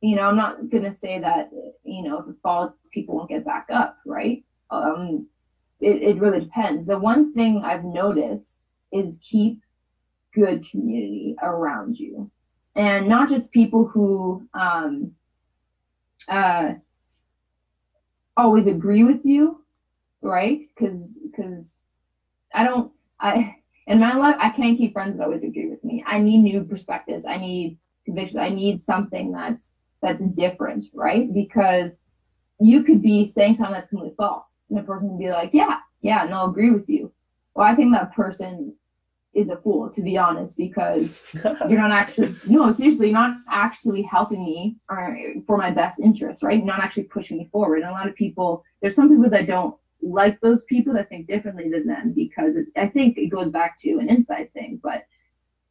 you 0.00 0.16
know, 0.16 0.22
I'm 0.22 0.36
not 0.36 0.70
going 0.70 0.84
to 0.84 0.94
say 0.94 1.18
that 1.18 1.50
you 1.84 2.02
know 2.02 2.20
if 2.20 2.28
it 2.28 2.36
falls, 2.42 2.72
people 2.92 3.16
won't 3.16 3.28
get 3.28 3.44
back 3.44 3.66
up, 3.70 3.98
right? 4.06 4.44
Um, 4.70 5.26
it, 5.80 6.02
it 6.02 6.20
really 6.20 6.40
depends. 6.40 6.86
The 6.86 6.98
one 6.98 7.32
thing 7.34 7.62
I've 7.64 7.84
noticed 7.84 8.66
is 8.92 9.18
keep 9.22 9.62
good 10.34 10.68
community 10.70 11.36
around 11.42 11.98
you, 11.98 12.30
and 12.76 13.08
not 13.08 13.28
just 13.28 13.52
people 13.52 13.86
who 13.86 14.46
um, 14.54 15.12
uh, 16.28 16.74
always 18.36 18.66
agree 18.66 19.04
with 19.04 19.24
you, 19.24 19.62
right? 20.22 20.60
Because 20.74 21.18
because 21.30 21.82
I 22.54 22.64
don't 22.64 22.90
I 23.20 23.56
in 23.86 23.98
my 23.98 24.14
life 24.14 24.36
I 24.38 24.50
can't 24.50 24.78
keep 24.78 24.94
friends 24.94 25.18
that 25.18 25.24
always 25.24 25.44
agree 25.44 25.68
with 25.68 25.84
me. 25.84 26.02
I 26.06 26.18
need 26.20 26.40
new 26.40 26.64
perspectives. 26.64 27.26
I 27.26 27.36
need 27.36 27.78
convictions. 28.06 28.38
I 28.38 28.48
need 28.48 28.82
something 28.82 29.32
that's 29.32 29.72
that's 30.02 30.24
different, 30.24 30.86
right? 30.94 31.32
Because 31.32 31.96
you 32.60 32.82
could 32.82 33.02
be 33.02 33.26
saying 33.26 33.54
something 33.54 33.74
that's 33.74 33.88
completely 33.88 34.14
false, 34.16 34.58
and 34.68 34.78
a 34.78 34.82
person 34.82 35.08
can 35.08 35.18
be 35.18 35.30
like, 35.30 35.50
"Yeah, 35.52 35.78
yeah," 36.02 36.22
and 36.22 36.32
they'll 36.32 36.50
agree 36.50 36.70
with 36.72 36.88
you. 36.88 37.12
Well, 37.54 37.66
I 37.66 37.74
think 37.74 37.92
that 37.92 38.14
person 38.14 38.74
is 39.34 39.50
a 39.50 39.56
fool, 39.56 39.90
to 39.90 40.02
be 40.02 40.18
honest, 40.18 40.56
because 40.56 41.14
you're 41.68 41.80
not 41.80 41.92
actually 41.92 42.34
no 42.44 42.70
seriously 42.72 43.06
you're 43.10 43.18
not 43.18 43.36
actually 43.48 44.02
helping 44.02 44.44
me 44.44 44.76
or 44.88 45.16
for 45.46 45.56
my 45.56 45.70
best 45.70 46.00
interest 46.00 46.42
right 46.42 46.58
you're 46.58 46.66
not 46.66 46.80
actually 46.80 47.04
pushing 47.04 47.38
me 47.38 47.48
forward 47.52 47.80
and 47.80 47.88
a 47.88 47.92
lot 47.92 48.08
of 48.08 48.14
people 48.14 48.64
there's 48.80 48.96
some 48.96 49.08
people 49.08 49.30
that 49.30 49.46
don't 49.46 49.74
like 50.02 50.40
those 50.40 50.64
people 50.64 50.92
that 50.92 51.08
think 51.08 51.26
differently 51.26 51.68
than 51.70 51.86
them 51.86 52.12
because 52.14 52.56
it, 52.56 52.66
i 52.76 52.86
think 52.88 53.16
it 53.16 53.28
goes 53.28 53.50
back 53.50 53.78
to 53.78 53.98
an 53.98 54.08
inside 54.08 54.52
thing 54.52 54.80
but 54.82 55.04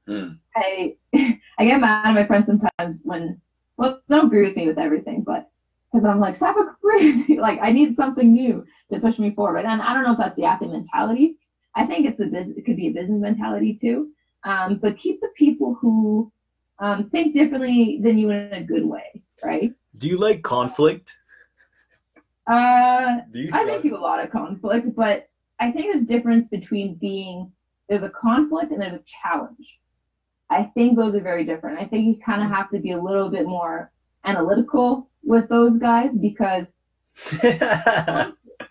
Hmm. 0.08 0.34
i 0.56 0.96
i 1.14 1.66
get 1.66 1.82
mad 1.82 2.08
at 2.08 2.14
my 2.14 2.26
friends 2.26 2.48
sometimes 2.48 3.02
when 3.04 3.40
well 3.80 4.02
they 4.08 4.16
don't 4.16 4.28
agree 4.28 4.48
with 4.48 4.56
me 4.56 4.68
with 4.68 4.78
everything 4.78 5.24
but 5.24 5.50
because 5.92 6.06
i'm 6.06 6.20
like 6.20 6.36
stop 6.36 6.56
agreeing 6.58 7.26
with 7.28 7.40
like 7.48 7.60
i 7.62 7.72
need 7.72 7.96
something 7.96 8.32
new 8.32 8.66
to 8.92 9.00
push 9.00 9.18
me 9.18 9.32
forward 9.32 9.66
and 9.66 9.82
i 9.82 9.94
don't 9.94 10.04
know 10.04 10.12
if 10.12 10.18
that's 10.18 10.36
the 10.36 10.46
athlete 10.46 10.72
mentality 10.72 11.36
i 11.76 11.86
think 11.86 12.06
it's 12.06 12.20
a 12.20 12.26
business 12.26 12.58
it 12.58 12.66
could 12.66 12.76
be 12.76 12.88
a 12.88 12.92
business 12.92 13.20
mentality 13.20 13.74
too 13.74 14.10
um, 14.44 14.78
but 14.82 14.98
keep 14.98 15.20
the 15.22 15.30
people 15.36 15.74
who 15.74 16.32
um, 16.80 17.10
think 17.10 17.34
differently 17.34 18.00
than 18.02 18.18
you 18.18 18.30
in 18.30 18.54
a 18.54 18.64
good 18.64 18.86
way, 18.86 19.22
right? 19.44 19.74
Do 19.98 20.08
you 20.08 20.18
like 20.18 20.44
conflict? 20.44 21.18
Uh, 22.48 23.20
Do 23.32 23.50
I 23.54 23.64
think 23.66 23.84
do 23.84 23.96
a 23.96 23.98
lot 23.98 24.24
of 24.24 24.32
conflict, 24.32 24.96
but 24.96 25.30
I 25.60 25.72
think 25.72 25.92
there's 25.92 26.04
a 26.04 26.08
difference 26.08 26.48
between 26.48 26.96
being 26.96 27.52
there's 27.90 28.04
a 28.04 28.10
conflict 28.10 28.72
and 28.72 28.82
there's 28.82 28.94
a 28.94 29.04
challenge. 29.06 29.80
I 30.50 30.64
think 30.64 30.98
those 30.98 31.16
are 31.16 31.22
very 31.22 31.46
different. 31.46 31.80
I 31.80 31.86
think 31.86 32.06
you 32.06 32.24
kind 32.24 32.44
of 32.44 32.50
have 32.50 32.70
to 32.72 32.80
be 32.80 32.92
a 32.92 33.02
little 33.02 33.30
bit 33.30 33.46
more 33.46 33.92
analytical 34.26 35.10
with 35.24 35.48
those 35.50 35.78
guys 35.78 36.18
because 36.18 36.66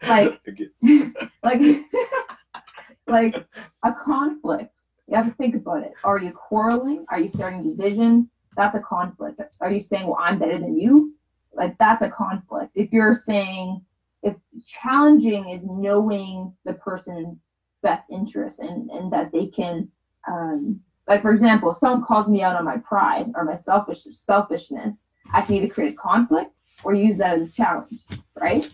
like 0.08 0.40
like 1.42 1.60
like 3.06 3.46
a 3.84 3.92
conflict 3.92 4.72
you 5.08 5.16
have 5.16 5.26
to 5.26 5.34
think 5.34 5.54
about 5.54 5.82
it. 5.82 5.94
Are 6.04 6.18
you 6.18 6.32
quarreling? 6.32 7.06
Are 7.08 7.18
you 7.18 7.30
starting 7.30 7.62
division? 7.62 8.28
That's 8.56 8.76
a 8.76 8.80
conflict. 8.80 9.40
Are 9.60 9.70
you 9.70 9.82
saying 9.82 10.06
well 10.06 10.18
i'm 10.20 10.38
better 10.38 10.58
than 10.58 10.78
you? 10.78 11.14
Like 11.54 11.76
that's 11.78 12.02
a 12.02 12.10
conflict. 12.10 12.72
If 12.74 12.92
you're 12.92 13.14
saying 13.14 13.80
if 14.22 14.36
challenging 14.66 15.48
is 15.48 15.62
knowing 15.64 16.52
the 16.64 16.74
person's 16.74 17.44
best 17.82 18.10
interest 18.10 18.58
and 18.58 18.90
and 18.90 19.12
that 19.12 19.32
they 19.32 19.46
can 19.46 19.88
um 20.26 20.80
like 21.08 21.22
for 21.22 21.32
example 21.32 21.70
if 21.70 21.78
someone 21.78 22.04
calls 22.04 22.28
me 22.30 22.42
out 22.42 22.56
on 22.56 22.64
my 22.64 22.76
pride 22.78 23.26
or 23.34 23.44
my 23.44 23.56
selfish 23.56 24.06
selfishness 24.10 25.08
i 25.32 25.40
can 25.42 25.54
either 25.56 25.72
create 25.72 25.94
a 25.94 25.96
conflict 25.96 26.50
or 26.84 26.94
use 26.94 27.18
that 27.18 27.38
as 27.38 27.48
a 27.48 27.52
challenge 27.52 28.00
right 28.40 28.70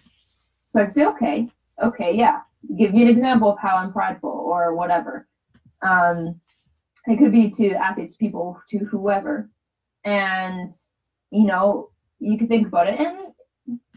so 0.70 0.80
i 0.80 0.84
can 0.84 0.92
say 0.92 1.04
okay 1.06 1.48
okay 1.82 2.12
yeah 2.14 2.40
give 2.76 2.94
me 2.94 3.02
an 3.02 3.08
example 3.08 3.50
of 3.52 3.58
how 3.58 3.76
I'm 3.76 3.92
prideful 3.92 4.30
or 4.30 4.74
whatever. 4.74 5.28
Um, 5.82 6.40
it 7.06 7.18
could 7.18 7.32
be 7.32 7.50
to 7.50 7.72
athletes, 7.74 8.16
people, 8.16 8.60
to 8.70 8.78
whoever, 8.78 9.50
and 10.04 10.72
you 11.30 11.46
know 11.46 11.90
you 12.20 12.38
can 12.38 12.48
think 12.48 12.66
about 12.68 12.88
it. 12.88 12.98
And 12.98 13.34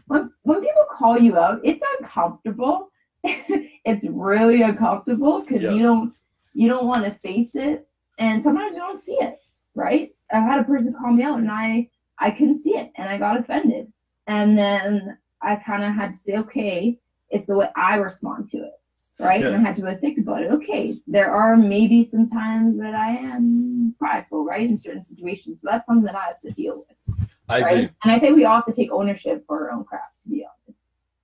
when 0.06 0.30
when 0.42 0.60
people 0.60 0.84
call 0.90 1.18
you 1.18 1.38
out, 1.38 1.60
it's 1.64 1.82
uncomfortable. 1.98 2.90
it's 3.24 4.06
really 4.06 4.62
uncomfortable 4.62 5.40
because 5.40 5.62
Yeah. 5.62 5.70
you 5.72 5.82
don't 5.82 6.14
you 6.52 6.68
don't 6.68 6.86
want 6.86 7.04
to 7.04 7.10
face 7.20 7.54
it, 7.54 7.87
and 8.18 8.42
sometimes 8.42 8.74
you 8.74 8.80
don't 8.80 9.02
see 9.02 9.14
it. 9.14 9.38
Right? 9.74 10.12
I've 10.32 10.42
had 10.42 10.60
a 10.60 10.64
person 10.64 10.94
call 10.94 11.12
me 11.12 11.22
out, 11.22 11.38
and 11.38 11.50
I 11.50 11.88
I 12.18 12.32
couldn't 12.32 12.60
see 12.62 12.76
it, 12.76 12.90
and 12.96 13.08
I 13.08 13.16
got 13.18 13.38
offended, 13.38 13.92
and 14.26 14.58
then 14.58 15.16
I 15.40 15.56
kind 15.56 15.84
of 15.84 15.94
had 15.94 16.14
to 16.14 16.18
say, 16.18 16.36
okay, 16.38 16.98
it's 17.30 17.46
the 17.46 17.56
way 17.56 17.68
I 17.76 17.96
respond 17.96 18.50
to 18.50 18.58
it, 18.58 18.72
right? 19.20 19.44
And 19.44 19.54
I 19.54 19.60
had 19.60 19.76
to 19.76 19.82
really 19.82 19.96
think 19.98 20.18
about 20.18 20.42
it. 20.42 20.50
Okay, 20.50 20.98
there 21.06 21.30
are 21.30 21.56
maybe 21.56 22.02
some 22.02 22.28
times 22.28 22.76
that 22.78 22.94
I 22.94 23.10
am 23.10 23.94
prideful, 23.98 24.44
right, 24.44 24.68
in 24.68 24.76
certain 24.76 25.04
situations. 25.04 25.60
So 25.60 25.68
that's 25.70 25.86
something 25.86 26.04
that 26.06 26.16
I 26.16 26.26
have 26.26 26.40
to 26.40 26.50
deal 26.50 26.84
with, 26.88 27.18
I 27.48 27.60
right? 27.60 27.76
agree. 27.76 27.90
And 28.02 28.12
I 28.12 28.18
think 28.18 28.34
we 28.34 28.46
all 28.46 28.56
have 28.56 28.66
to 28.66 28.72
take 28.72 28.90
ownership 28.90 29.44
for 29.46 29.68
our 29.68 29.76
own 29.76 29.84
crap, 29.84 30.10
to 30.24 30.28
be 30.28 30.44
honest, 30.44 30.78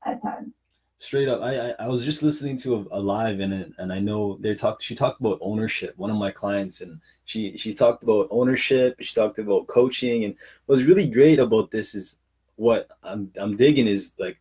at 0.06 0.22
times. 0.22 0.56
Straight 0.98 1.28
up, 1.28 1.42
I, 1.42 1.70
I 1.70 1.74
I 1.80 1.88
was 1.88 2.04
just 2.04 2.22
listening 2.22 2.56
to 2.58 2.76
a, 2.76 2.98
a 2.98 3.00
live 3.00 3.40
in 3.40 3.52
it, 3.52 3.72
and 3.78 3.92
I 3.92 3.98
know 3.98 4.38
they 4.40 4.54
talked. 4.54 4.80
She 4.82 4.94
talked 4.94 5.20
about 5.20 5.38
ownership. 5.42 5.92
One 5.98 6.10
of 6.10 6.16
my 6.16 6.30
clients, 6.30 6.80
and 6.80 7.00
she 7.24 7.56
she 7.58 7.74
talked 7.74 8.04
about 8.04 8.28
ownership. 8.30 8.96
She 9.00 9.14
talked 9.14 9.38
about 9.38 9.66
coaching, 9.66 10.24
and 10.24 10.36
what's 10.66 10.82
really 10.82 11.08
great 11.08 11.38
about 11.40 11.70
this 11.70 11.94
is 11.94 12.20
what 12.56 12.88
I'm 13.02 13.30
I'm 13.36 13.56
digging 13.56 13.88
is 13.88 14.14
like 14.18 14.38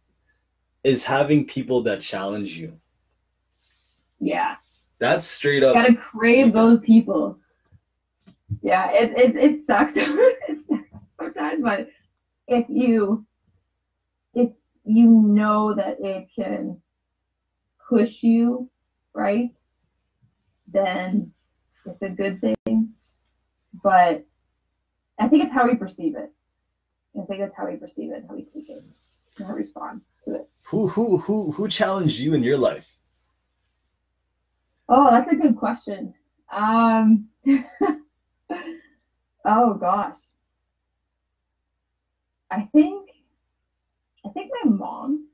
is 0.83 1.03
having 1.03 1.45
people 1.45 1.81
that 1.83 2.01
challenge 2.01 2.55
you. 2.55 2.77
Yeah, 4.19 4.55
That's 4.99 5.25
straight 5.25 5.63
up. 5.63 5.73
gotta 5.73 5.95
crave 5.95 6.53
those 6.53 6.79
people. 6.81 7.39
Yeah, 8.61 8.91
it 8.91 9.11
it, 9.17 9.35
it 9.35 9.61
sucks. 9.61 9.95
sometimes, 11.19 11.63
but 11.63 11.89
if 12.47 12.65
you 12.69 13.25
you 14.85 15.09
know 15.09 15.73
that 15.75 15.97
it 15.99 16.27
can 16.35 16.81
push 17.89 18.21
you, 18.21 18.69
right, 19.13 19.51
then 20.67 21.31
it's 21.85 22.01
a 22.01 22.09
good 22.09 22.41
thing. 22.41 22.89
But 23.83 24.25
I 25.19 25.27
think 25.27 25.43
it's 25.43 25.53
how 25.53 25.65
we 25.65 25.75
perceive 25.75 26.15
it. 26.15 26.31
I 27.19 27.25
think 27.25 27.41
it's 27.41 27.55
how 27.55 27.67
we 27.67 27.75
perceive 27.75 28.11
it, 28.11 28.23
how 28.27 28.35
we 28.35 28.43
take 28.43 28.69
it, 28.69 28.83
and 29.37 29.47
how 29.47 29.53
we 29.53 29.59
respond 29.59 30.01
to 30.25 30.35
it. 30.35 30.49
Who 30.63 30.87
who 30.87 31.17
who 31.17 31.51
who 31.51 31.67
challenged 31.67 32.19
you 32.19 32.33
in 32.33 32.43
your 32.43 32.57
life? 32.57 32.89
Oh, 34.89 35.11
that's 35.11 35.31
a 35.31 35.35
good 35.35 35.57
question. 35.57 36.13
Um, 36.51 37.29
oh 39.45 39.73
gosh, 39.75 40.17
I 42.51 42.67
think, 42.71 43.09
I 44.25 44.29
think 44.29 44.51
my 44.63 44.71
mom. 44.71 45.27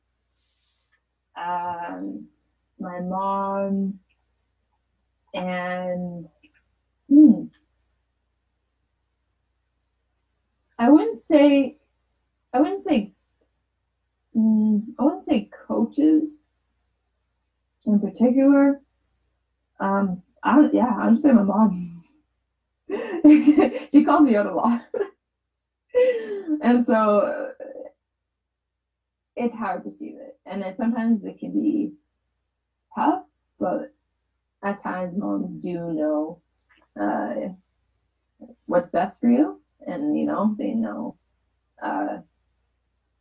Um, 1.35 2.27
my 2.79 2.99
mom, 2.99 3.99
and 5.33 6.25
hmm, 7.09 7.43
I 10.79 10.89
wouldn't 10.89 11.19
say, 11.19 11.77
I 12.53 12.59
wouldn't 12.59 12.81
say, 12.81 13.11
mm, 14.35 14.83
I 14.97 15.03
wouldn't 15.03 15.23
say 15.23 15.47
coaches 15.67 16.39
in 17.85 17.99
particular. 17.99 18.79
Um, 19.79 20.21
I 20.43 20.69
yeah, 20.73 20.85
I'm 20.87 21.13
just 21.15 21.23
saying 21.23 21.35
my 21.35 21.43
mom. 21.43 22.03
she 23.91 24.03
calls 24.03 24.23
me 24.23 24.35
out 24.35 24.47
a 24.47 24.53
lot. 24.53 24.81
and 26.61 26.83
so 26.83 27.51
it's 29.39 29.55
how 29.55 29.75
I 29.75 29.77
perceive 29.77 30.15
it. 30.17 30.37
And 30.45 30.61
then 30.61 30.75
sometimes 30.75 31.23
it 31.23 31.39
can 31.39 31.53
be 31.53 31.93
tough, 32.93 33.23
but 33.59 33.93
at 34.63 34.81
times 34.83 35.15
moms 35.17 35.53
do 35.55 35.93
know 35.93 36.41
uh, 36.99 37.53
what's 38.65 38.91
best 38.91 39.19
for 39.21 39.29
you. 39.29 39.61
And, 39.87 40.17
you 40.19 40.25
know, 40.25 40.55
they 40.59 40.73
know 40.73 41.15
uh, 41.81 42.17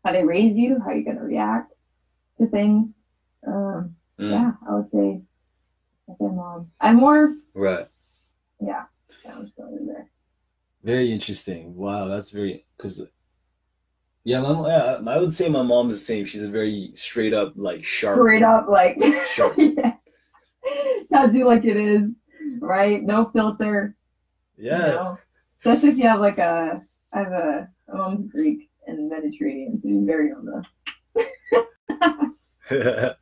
how 0.04 0.12
they 0.12 0.24
raise 0.24 0.56
you, 0.56 0.80
how 0.84 0.90
you're 0.90 1.04
going 1.04 1.18
to 1.18 1.22
react 1.22 1.72
to 2.38 2.46
things. 2.46 2.94
Um, 3.46 3.94
Mm, 4.18 4.32
yeah, 4.32 4.52
I 4.68 4.74
would 4.74 4.88
say 4.88 5.22
I 6.10 6.12
say 6.14 6.26
mom. 6.26 6.72
I'm 6.80 6.96
more 6.96 7.34
Right. 7.54 7.86
yeah, 8.60 8.86
yeah 9.24 9.36
I'm 9.36 9.46
still 9.46 9.68
in 9.68 9.86
there. 9.86 10.10
Very 10.82 11.12
interesting. 11.12 11.76
Wow, 11.76 12.08
that's 12.08 12.30
very 12.30 12.66
because 12.76 13.00
Yeah, 14.28 14.40
my, 14.42 14.50
I 15.10 15.16
would 15.18 15.32
say 15.32 15.48
my 15.48 15.62
mom 15.62 15.88
is 15.88 16.00
the 16.00 16.04
same. 16.04 16.26
She's 16.26 16.42
a 16.42 16.50
very 16.50 16.90
straight 16.92 17.32
up, 17.32 17.54
like 17.56 17.82
sharp. 17.82 18.18
Straight 18.18 18.42
up, 18.42 18.68
like 18.68 19.02
Sharp. 19.34 19.54
yeah. 19.56 19.94
tells 21.10 21.34
you 21.34 21.46
like 21.46 21.64
it 21.64 21.78
is, 21.78 22.10
right? 22.60 23.02
No 23.02 23.30
filter. 23.32 23.96
you 24.58 24.66
Yeah. 24.68 24.78
know? 24.78 25.18
Especially 25.60 25.88
if 25.88 25.96
you 25.96 26.06
have 26.06 26.20
like 26.20 26.36
a, 26.36 26.82
I 27.14 27.18
have 27.20 27.32
a, 27.32 27.70
a 27.90 27.96
mom's 27.96 28.30
Greek 28.30 28.68
and 28.86 29.08
Mediterranean, 29.08 29.80
so 29.80 29.88
you're 29.88 30.04
very 30.04 30.30
on 30.30 30.44
the. 30.44 30.62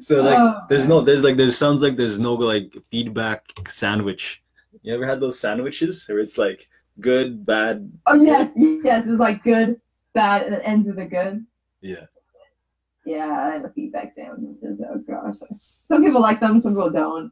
so 0.00 0.20
like, 0.20 0.36
Oh, 0.36 0.62
there's 0.68 0.88
no, 0.88 1.00
there's 1.00 1.22
like, 1.22 1.36
there 1.36 1.52
sounds 1.52 1.80
like 1.80 1.96
there's 1.96 2.18
no 2.18 2.34
like 2.34 2.74
feedback 2.90 3.44
sandwich. 3.68 4.42
You 4.82 4.94
ever 4.94 5.06
had 5.06 5.20
those 5.20 5.38
sandwiches 5.38 6.04
where 6.08 6.18
it's 6.18 6.36
like 6.36 6.66
good, 6.98 7.46
bad? 7.46 7.88
Oh 8.08 8.20
yes, 8.20 8.50
yes, 8.56 9.06
it's 9.06 9.20
like 9.20 9.44
good, 9.44 9.80
bad, 10.18 10.42
and 10.42 10.54
it 10.54 10.62
ends 10.64 10.88
with 10.88 10.98
a 10.98 11.06
good. 11.06 11.46
Yeah. 11.80 12.06
Yeah, 13.06 13.62
a 13.64 13.70
feedback 13.70 14.12
sandwiches. 14.12 14.80
Oh 14.84 14.98
gosh, 15.08 15.36
some 15.84 16.04
people 16.04 16.20
like 16.20 16.40
them, 16.40 16.60
some 16.60 16.74
people 16.74 16.90
don't. 16.90 17.30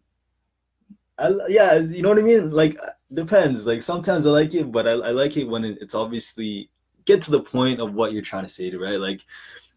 I, 1.18 1.30
yeah, 1.49 1.74
you 1.76 2.03
know 2.03 2.11
what 2.11 2.18
I 2.18 2.22
mean? 2.22 2.51
Like, 2.51 2.78
uh, 2.82 2.91
depends. 3.12 3.66
Like, 3.66 3.82
sometimes 3.82 4.26
I 4.26 4.30
like 4.30 4.55
it, 4.55 4.70
but 4.70 4.87
I, 4.87 4.93
I 4.93 5.11
like 5.11 5.37
it 5.37 5.45
when 5.45 5.64
it, 5.64 5.78
it's 5.80 5.95
obviously 5.95 6.70
get 7.07 7.22
to 7.22 7.30
the 7.30 7.41
point 7.41 7.80
of 7.80 7.95
what 7.95 8.12
you're 8.12 8.22
trying 8.30 8.45
to 8.45 8.55
say 8.59 8.68
to, 8.70 8.78
right? 8.78 9.01
Like, 9.01 9.20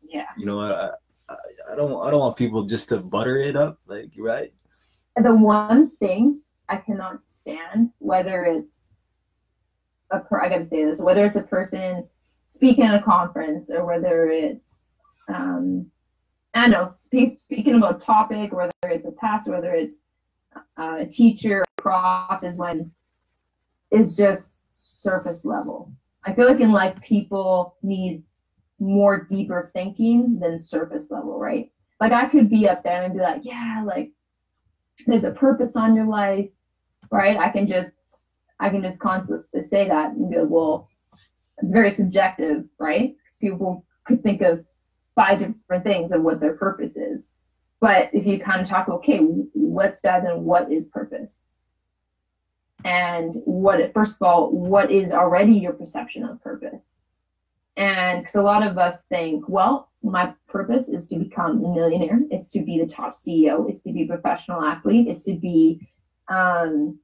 Yeah. 0.07 0.27
you 0.37 0.45
know, 0.45 0.59
I, 0.59 0.89
I, 1.29 1.35
I 1.71 1.75
don't, 1.75 2.05
I 2.05 2.11
don't 2.11 2.19
want 2.19 2.35
people 2.37 2.63
just 2.65 2.89
to 2.89 2.97
butter 2.97 3.37
it 3.37 3.55
up, 3.55 3.79
like, 3.87 4.11
right? 4.17 4.53
the 5.15 5.35
one 5.35 5.91
thing 5.97 6.41
I 6.69 6.77
cannot 6.77 7.19
stand, 7.29 7.91
whether 7.99 8.45
it's 8.45 8.93
a 10.11 10.19
per, 10.19 10.41
I 10.41 10.49
gotta 10.49 10.65
say 10.65 10.85
this, 10.85 10.99
whether 10.99 11.25
it's 11.25 11.35
a 11.35 11.43
person 11.43 12.07
speaking 12.49 12.83
at 12.83 12.99
a 12.99 13.03
conference 13.03 13.69
or 13.69 13.85
whether 13.85 14.27
it's 14.27 14.97
um, 15.29 15.89
I 16.53 16.61
don't 16.61 16.71
know, 16.71 16.87
speak, 16.89 17.39
speaking 17.39 17.75
about 17.75 18.03
topic, 18.03 18.51
whether 18.53 18.71
it's 18.83 19.07
a 19.07 19.11
pastor, 19.11 19.51
whether 19.51 19.73
it's 19.73 19.97
a 20.77 21.05
teacher, 21.05 21.61
a 21.61 21.81
prof, 21.81 22.43
is 22.43 22.57
when 22.57 22.91
is 23.91 24.15
just 24.17 24.59
surface 24.73 25.45
level. 25.45 25.91
I 26.25 26.33
feel 26.33 26.47
like 26.47 26.59
in 26.59 26.71
life 26.71 26.99
people 27.01 27.77
need 27.83 28.23
more 28.79 29.27
deeper 29.29 29.69
thinking 29.73 30.39
than 30.39 30.57
surface 30.57 31.11
level, 31.11 31.37
right? 31.39 31.71
Like 32.01 32.11
I 32.13 32.27
could 32.27 32.49
be 32.49 32.67
up 32.67 32.83
there 32.83 33.03
and 33.03 33.13
be 33.13 33.19
like, 33.19 33.41
yeah, 33.43 33.83
like 33.85 34.11
there's 35.05 35.23
a 35.23 35.31
purpose 35.31 35.75
on 35.75 35.95
your 35.95 36.07
life, 36.07 36.49
right? 37.11 37.37
I 37.37 37.49
can 37.49 37.67
just 37.67 37.91
I 38.59 38.69
can 38.69 38.81
just 38.81 38.99
constantly 38.99 39.61
say 39.61 39.87
that 39.87 40.11
and 40.11 40.29
be 40.29 40.37
like, 40.37 40.49
well, 40.49 40.88
it's 41.61 41.71
very 41.71 41.91
subjective, 41.91 42.65
right? 42.79 43.15
Because 43.15 43.37
people 43.39 43.85
could 44.05 44.23
think 44.23 44.41
of 44.41 44.65
five 45.15 45.39
different 45.39 45.83
things 45.83 46.11
of 46.11 46.21
what 46.21 46.39
their 46.39 46.55
purpose 46.55 46.95
is. 46.95 47.27
But 47.81 48.09
if 48.13 48.25
you 48.25 48.39
kind 48.39 48.61
of 48.61 48.67
talk, 48.67 48.89
okay, 48.89 49.21
let's 49.55 50.01
dive 50.01 50.25
in. 50.25 50.43
What 50.43 50.71
is 50.71 50.87
purpose? 50.87 51.39
And 52.85 53.35
what, 53.45 53.93
first 53.93 54.15
of 54.15 54.21
all, 54.21 54.51
what 54.51 54.91
is 54.91 55.11
already 55.11 55.53
your 55.53 55.73
perception 55.73 56.23
of 56.23 56.41
purpose? 56.41 56.93
And 57.77 58.21
because 58.21 58.35
a 58.35 58.41
lot 58.41 58.65
of 58.65 58.77
us 58.77 59.03
think, 59.09 59.47
well, 59.47 59.89
my 60.03 60.33
purpose 60.47 60.89
is 60.89 61.07
to 61.07 61.17
become 61.17 61.63
a 61.63 61.73
millionaire, 61.73 62.19
it's 62.31 62.49
to 62.49 62.61
be 62.61 62.79
the 62.79 62.87
top 62.87 63.15
CEO, 63.15 63.69
it's 63.69 63.81
to 63.81 63.91
be 63.91 64.03
a 64.03 64.07
professional 64.07 64.63
athlete, 64.63 65.07
it's 65.07 65.23
to 65.25 65.33
be, 65.33 65.87
um, 66.29 66.99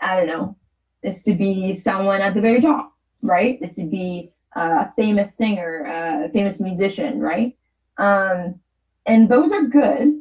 I 0.00 0.16
don't 0.16 0.26
know, 0.26 0.56
it's 1.02 1.22
to 1.24 1.34
be 1.34 1.76
someone 1.76 2.20
at 2.20 2.34
the 2.34 2.40
very 2.40 2.60
top, 2.60 2.92
right? 3.24 3.58
It's 3.60 3.76
to 3.76 3.84
be 3.84 4.30
a 4.54 4.92
famous 4.94 5.34
singer, 5.34 5.84
a 5.84 6.28
famous 6.30 6.60
musician, 6.60 7.18
right? 7.18 7.56
Um, 7.98 8.60
and 9.06 9.28
those 9.28 9.52
are 9.52 9.66
good, 9.66 10.14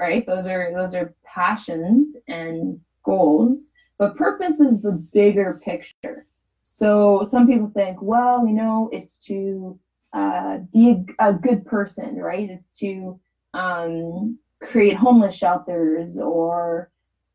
right? 0.00 0.26
Those 0.26 0.46
are 0.46 0.72
those 0.72 0.94
are 0.94 1.14
passions 1.24 2.16
and 2.28 2.80
goals, 3.04 3.70
but 3.98 4.16
purpose 4.16 4.60
is 4.60 4.82
the 4.82 4.92
bigger 4.92 5.60
picture. 5.64 6.26
So 6.64 7.22
some 7.22 7.46
people 7.46 7.70
think, 7.72 8.02
well, 8.02 8.46
you 8.46 8.52
know, 8.52 8.88
it's 8.90 9.18
to 9.26 9.78
uh, 10.12 10.58
be 10.72 11.04
a, 11.20 11.28
a 11.28 11.32
good 11.32 11.64
person, 11.64 12.16
right? 12.16 12.50
It's 12.50 12.72
to 12.80 13.18
um, 13.54 14.36
create 14.62 14.96
homeless 14.96 15.34
shelters 15.34 16.18
or 16.18 16.88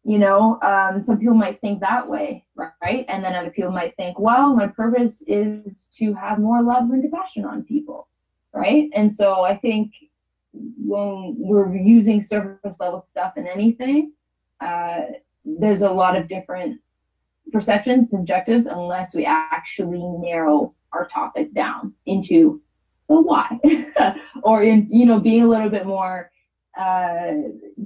you 0.03 0.17
know 0.17 0.59
um, 0.61 1.01
some 1.01 1.17
people 1.19 1.35
might 1.35 1.59
think 1.61 1.79
that 1.79 2.07
way 2.07 2.45
right? 2.55 3.05
And 3.07 3.23
then 3.23 3.35
other 3.35 3.51
people 3.51 3.71
might 3.71 3.95
think 3.95 4.19
well 4.19 4.55
my 4.55 4.67
purpose 4.67 5.23
is 5.27 5.87
to 5.97 6.13
have 6.13 6.39
more 6.39 6.61
love 6.61 6.89
and 6.89 7.01
compassion 7.01 7.45
on 7.45 7.63
people 7.63 8.07
right? 8.53 8.89
And 8.93 9.11
so 9.11 9.41
i 9.41 9.55
think 9.57 9.91
when 10.53 11.35
we're 11.37 11.75
using 11.75 12.21
surface 12.21 12.77
level 12.79 13.01
stuff 13.01 13.33
in 13.37 13.47
anything 13.47 14.11
uh, 14.59 15.01
there's 15.45 15.81
a 15.81 15.89
lot 15.89 16.15
of 16.15 16.27
different 16.27 16.79
perceptions 17.51 18.13
objectives 18.13 18.65
unless 18.65 19.15
we 19.15 19.25
actually 19.25 20.01
narrow 20.19 20.73
our 20.93 21.07
topic 21.07 21.53
down 21.53 21.93
into 22.05 22.61
the 23.09 23.21
why 23.21 23.59
or 24.43 24.63
in 24.63 24.87
you 24.89 25.05
know 25.05 25.19
being 25.19 25.43
a 25.43 25.47
little 25.47 25.69
bit 25.69 25.85
more 25.85 26.30
uh, 26.79 27.33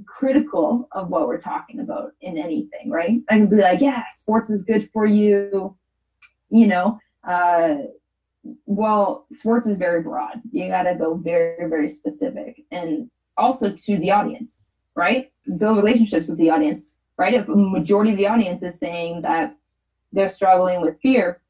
critical 0.06 0.88
of 0.92 1.08
what 1.08 1.26
we're 1.26 1.40
talking 1.40 1.80
about 1.80 2.12
in 2.20 2.38
anything, 2.38 2.90
right? 2.90 3.20
I 3.28 3.38
can 3.38 3.46
be 3.46 3.56
like, 3.56 3.80
yeah, 3.80 4.02
sports 4.14 4.50
is 4.50 4.62
good 4.62 4.88
for 4.92 5.06
you, 5.06 5.76
you 6.50 6.66
know. 6.66 6.98
Uh, 7.26 7.76
well, 8.66 9.26
sports 9.34 9.66
is 9.66 9.76
very 9.76 10.02
broad. 10.02 10.40
You 10.52 10.68
got 10.68 10.84
to 10.84 10.94
go 10.94 11.14
very, 11.14 11.68
very 11.68 11.90
specific, 11.90 12.62
and 12.70 13.10
also 13.36 13.70
to 13.70 13.98
the 13.98 14.10
audience, 14.10 14.60
right? 14.94 15.32
Build 15.58 15.76
relationships 15.76 16.28
with 16.28 16.38
the 16.38 16.50
audience, 16.50 16.94
right? 17.18 17.34
If 17.34 17.48
a 17.48 17.56
majority 17.56 18.12
of 18.12 18.18
the 18.18 18.28
audience 18.28 18.62
is 18.62 18.78
saying 18.78 19.22
that 19.22 19.56
they're 20.12 20.28
struggling 20.28 20.80
with 20.80 21.00
fear, 21.00 21.40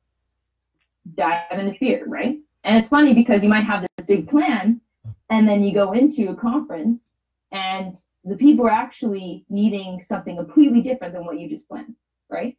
dive 1.15 1.43
into 1.51 1.75
fear, 1.75 2.05
right? 2.07 2.39
And 2.65 2.79
it's 2.79 2.89
funny 2.89 3.15
because 3.15 3.43
you 3.43 3.49
might 3.49 3.65
have 3.65 3.87
this 3.97 4.07
big 4.07 4.29
plan, 4.29 4.81
and 5.29 5.47
then 5.47 5.63
you 5.63 5.75
go 5.75 5.93
into 5.93 6.31
a 6.31 6.35
conference 6.35 7.11
and 7.53 7.97
the 8.25 8.37
people 8.37 8.67
are 8.67 8.71
actually 8.71 9.45
needing 9.49 10.03
something 10.03 10.37
completely 10.37 10.83
different 10.83 11.15
than 11.15 11.25
what 11.25 11.39
you 11.39 11.49
just 11.49 11.69
planned, 11.69 11.95
right? 12.29 12.57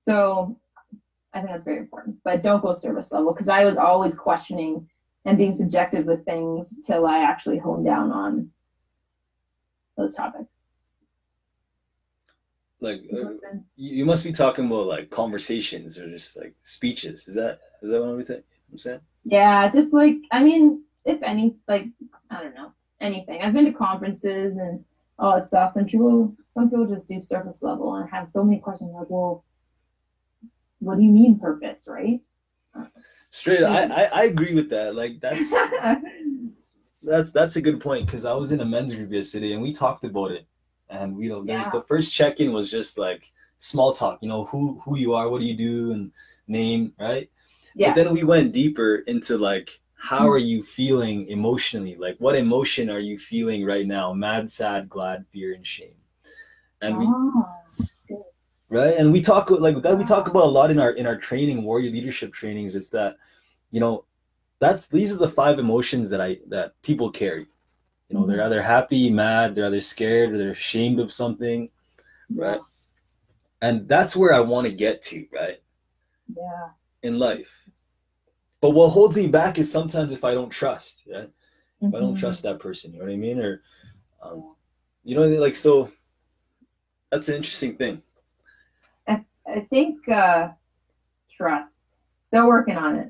So 0.00 0.58
I 1.32 1.40
think 1.40 1.50
that's 1.50 1.64
very 1.64 1.78
important. 1.78 2.16
But 2.22 2.42
don't 2.42 2.62
go 2.62 2.74
service 2.74 3.10
level 3.10 3.32
because 3.32 3.48
I 3.48 3.64
was 3.64 3.78
always 3.78 4.14
questioning 4.14 4.86
and 5.24 5.38
being 5.38 5.54
subjective 5.54 6.04
with 6.04 6.24
things 6.26 6.78
till 6.86 7.06
I 7.06 7.20
actually 7.20 7.58
honed 7.58 7.86
down 7.86 8.12
on 8.12 8.50
those 9.96 10.14
topics. 10.14 10.50
Like, 12.80 13.00
uh, 13.10 13.30
you 13.76 13.96
you 13.96 14.04
must 14.04 14.24
be 14.24 14.32
talking 14.32 14.66
about 14.66 14.86
like 14.86 15.08
conversations 15.08 15.98
or 15.98 16.10
just 16.10 16.36
like 16.36 16.54
speeches. 16.62 17.26
Is 17.26 17.34
that 17.36 17.60
is 17.80 17.88
that 17.90 18.02
what 18.04 18.16
we 18.16 18.22
think? 18.22 18.44
I'm 18.70 18.76
saying. 18.76 19.00
Yeah, 19.24 19.70
just 19.70 19.94
like 19.94 20.16
I 20.30 20.44
mean, 20.44 20.82
if 21.06 21.22
any, 21.22 21.56
like 21.66 21.86
I 22.30 22.42
don't 22.42 22.54
know 22.54 22.72
anything. 23.00 23.42
I've 23.42 23.52
been 23.52 23.64
to 23.66 23.72
conferences 23.72 24.56
and 24.56 24.84
all 25.18 25.34
that 25.36 25.46
stuff, 25.46 25.76
and 25.76 25.86
people, 25.86 26.34
some 26.54 26.70
people 26.70 26.86
just 26.86 27.08
do 27.08 27.20
surface 27.22 27.62
level 27.62 27.94
and 27.96 28.08
have 28.10 28.30
so 28.30 28.42
many 28.42 28.58
questions 28.60 28.92
like, 28.94 29.08
well, 29.10 29.44
what 30.80 30.96
do 30.96 31.02
you 31.02 31.10
mean 31.10 31.38
purpose, 31.38 31.78
right? 31.86 32.20
Straight, 33.30 33.62
I, 33.64 33.84
I 33.84 34.04
I 34.04 34.24
agree 34.24 34.54
with 34.54 34.68
that. 34.70 34.94
Like 34.94 35.20
that's 35.20 35.52
that's 37.02 37.32
that's 37.32 37.56
a 37.56 37.60
good 37.62 37.80
point 37.80 38.06
because 38.06 38.24
I 38.24 38.32
was 38.34 38.52
in 38.52 38.60
a 38.60 38.64
men's 38.64 38.94
group 38.94 39.12
yesterday 39.12 39.52
and 39.52 39.62
we 39.62 39.72
talked 39.72 40.04
about 40.04 40.30
it, 40.32 40.46
and 40.88 41.16
we 41.16 41.28
know 41.28 41.42
there's 41.42 41.66
Yeah. 41.66 41.72
the 41.72 41.82
first 41.82 42.12
check 42.12 42.40
in 42.40 42.52
was 42.52 42.70
just 42.70 42.98
like 42.98 43.30
small 43.58 43.92
talk. 43.92 44.18
You 44.22 44.28
know 44.28 44.44
who 44.44 44.80
who 44.84 44.96
you 44.98 45.14
are, 45.14 45.28
what 45.28 45.40
do 45.40 45.46
you 45.46 45.54
do, 45.56 45.92
and 45.92 46.12
name, 46.48 46.92
right? 46.98 47.28
yeah, 47.74 47.90
But 47.90 48.02
then 48.02 48.12
we 48.12 48.24
went 48.24 48.52
deeper 48.52 48.96
into 49.06 49.36
like 49.38 49.80
how 50.04 50.28
are 50.28 50.38
you 50.38 50.62
feeling 50.62 51.26
emotionally? 51.28 51.96
Like 51.96 52.16
what 52.18 52.36
emotion 52.36 52.90
are 52.90 52.98
you 52.98 53.18
feeling 53.18 53.64
right 53.64 53.86
now? 53.86 54.12
Mad, 54.12 54.50
sad, 54.50 54.86
glad, 54.86 55.24
fear, 55.32 55.54
and 55.54 55.66
shame. 55.66 55.96
And 56.82 56.98
we 56.98 57.06
Ah, 57.08 57.64
right? 58.68 58.96
And 58.98 59.10
we 59.10 59.22
talk 59.22 59.48
like 59.50 59.80
that 59.80 59.96
we 59.96 60.04
talk 60.04 60.28
about 60.28 60.44
a 60.44 60.56
lot 60.58 60.70
in 60.70 60.78
our 60.78 60.90
in 60.90 61.06
our 61.06 61.16
training 61.16 61.62
warrior 61.62 61.90
leadership 61.90 62.34
trainings 62.34 62.74
it's 62.74 62.90
that 62.90 63.16
you 63.70 63.80
know 63.80 64.04
that's 64.58 64.88
these 64.88 65.10
are 65.10 65.16
the 65.18 65.28
five 65.28 65.58
emotions 65.58 66.10
that 66.10 66.20
i 66.20 66.36
that 66.48 66.80
people 66.82 67.10
carry. 67.10 67.46
You 68.10 68.18
know 68.18 68.26
they're 68.26 68.42
either 68.42 68.60
happy 68.60 69.08
mad 69.08 69.54
they're 69.54 69.66
either 69.66 69.80
scared 69.80 70.32
or 70.32 70.38
they're 70.38 70.50
ashamed 70.50 71.00
of 71.00 71.10
something 71.10 71.70
right? 72.34 72.60
And 73.62 73.88
that's 73.88 74.14
where 74.14 74.34
i 74.34 74.40
want 74.40 74.66
to 74.66 74.72
get 74.72 75.02
to 75.04 75.26
right? 75.32 75.62
Yeah, 76.36 76.68
in 77.02 77.18
life 77.18 77.63
but 78.64 78.70
what 78.70 78.88
holds 78.88 79.18
me 79.18 79.26
back 79.26 79.58
is 79.58 79.70
sometimes 79.70 80.10
if 80.10 80.24
i 80.24 80.32
don't 80.32 80.48
trust 80.48 81.06
right 81.12 81.28
if 81.82 81.94
i 81.94 81.98
don't 82.00 82.14
Mhm. 82.14 82.18
trust 82.18 82.42
that 82.42 82.58
person 82.58 82.94
you 82.94 82.98
know 82.98 83.04
what 83.04 83.12
i 83.12 83.16
mean 83.16 83.38
or 83.38 83.60
um, 84.22 84.54
you 85.02 85.14
know 85.14 85.20
like 85.20 85.54
so 85.54 85.90
that's 87.10 87.28
an 87.28 87.34
interesting 87.34 87.76
thing 87.76 88.00
I 89.46 89.60
think 89.68 90.08
uh, 90.08 90.48
trust. 91.30 91.96
Still 92.26 92.46
working 92.46 92.78
on 92.78 92.96
it. 92.96 93.08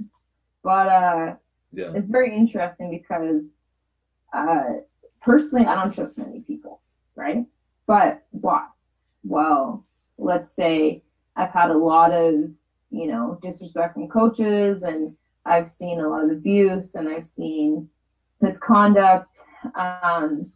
But 0.65 0.89
uh, 0.89 1.35
Yeah. 1.73 1.93
it's 1.95 2.11
very 2.11 2.37
interesting 2.37 2.91
because 2.91 3.53
uh, 4.33 4.65
personally, 5.23 5.65
I 5.65 5.77
don't 5.77 5.95
trust 5.95 6.19
many 6.19 6.41
people, 6.41 6.83
right? 7.15 7.47
But 7.87 8.27
why? 8.33 8.67
Well, 9.23 9.87
let's 10.19 10.53
say 10.53 11.05
I've 11.37 11.53
had 11.53 11.71
a 11.71 11.79
lot 11.79 12.13
of, 12.13 12.35
you 12.91 13.07
know, 13.07 13.39
disrespect 13.41 13.95
from 13.95 14.09
coaches, 14.09 14.83
and 14.83 15.17
I've 15.47 15.69
seen 15.69 16.01
a 16.01 16.09
lot 16.09 16.25
of 16.25 16.31
abuse, 16.31 16.95
and 16.95 17.09
I've 17.09 17.27
seen 17.27 17.89
misconduct, 18.41 19.39
um, 19.75 20.51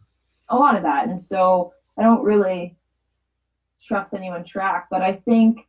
a 0.49 0.55
lot 0.55 0.75
of 0.75 0.83
that, 0.83 1.07
and 1.07 1.21
so 1.21 1.71
I 1.97 2.03
don't 2.03 2.23
really 2.23 2.75
trust 3.81 4.13
anyone 4.13 4.43
track. 4.43 4.87
But 4.89 5.01
I 5.01 5.13
think 5.13 5.67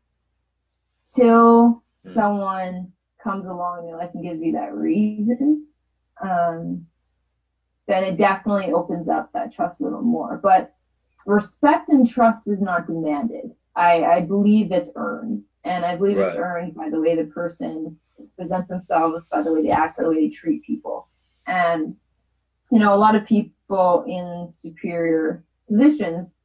till 1.15 1.83
someone 2.03 2.93
comes 3.23 3.47
along 3.47 3.81
in 3.81 3.89
your 3.89 3.99
life 3.99 4.11
and 4.15 4.23
gives 4.23 4.41
you 4.41 4.53
that 4.53 4.75
reason, 4.75 5.67
um, 6.23 6.87
then 7.87 8.05
it 8.05 8.17
definitely 8.17 8.73
opens 8.73 9.09
up 9.09 9.31
that 9.33 9.53
trust 9.53 9.81
a 9.81 9.85
little 9.85 10.03
more. 10.03 10.39
But 10.43 10.73
respect 11.27 11.89
and 11.91 12.09
trust 12.09 12.49
is 12.49 12.63
not 12.63 12.87
demanded. 12.87 13.53
I, 13.77 14.03
I 14.03 14.21
believe 14.21 14.73
it's 14.73 14.91
earned. 14.97 15.43
And 15.65 15.85
I 15.85 15.95
believe 15.97 16.19
it's 16.19 16.37
earned 16.37 16.75
by 16.75 16.89
the 16.89 16.99
way 16.99 17.15
the 17.15 17.25
person 17.25 17.99
presents 18.37 18.69
themselves, 18.69 19.29
by 19.29 19.43
the 19.43 19.53
way 19.53 19.63
they 19.63 19.71
act, 19.71 19.97
by 19.97 20.05
the 20.05 20.11
way 20.11 20.27
they 20.27 20.31
treat 20.31 20.65
people. 20.65 21.09
And, 21.47 21.97
you 22.71 22.79
know, 22.79 22.95
a 22.95 22.97
lot 22.97 23.15
of 23.15 23.27
people 23.27 24.05
in 24.07 24.49
superior 24.53 25.45
positions, 25.69 26.37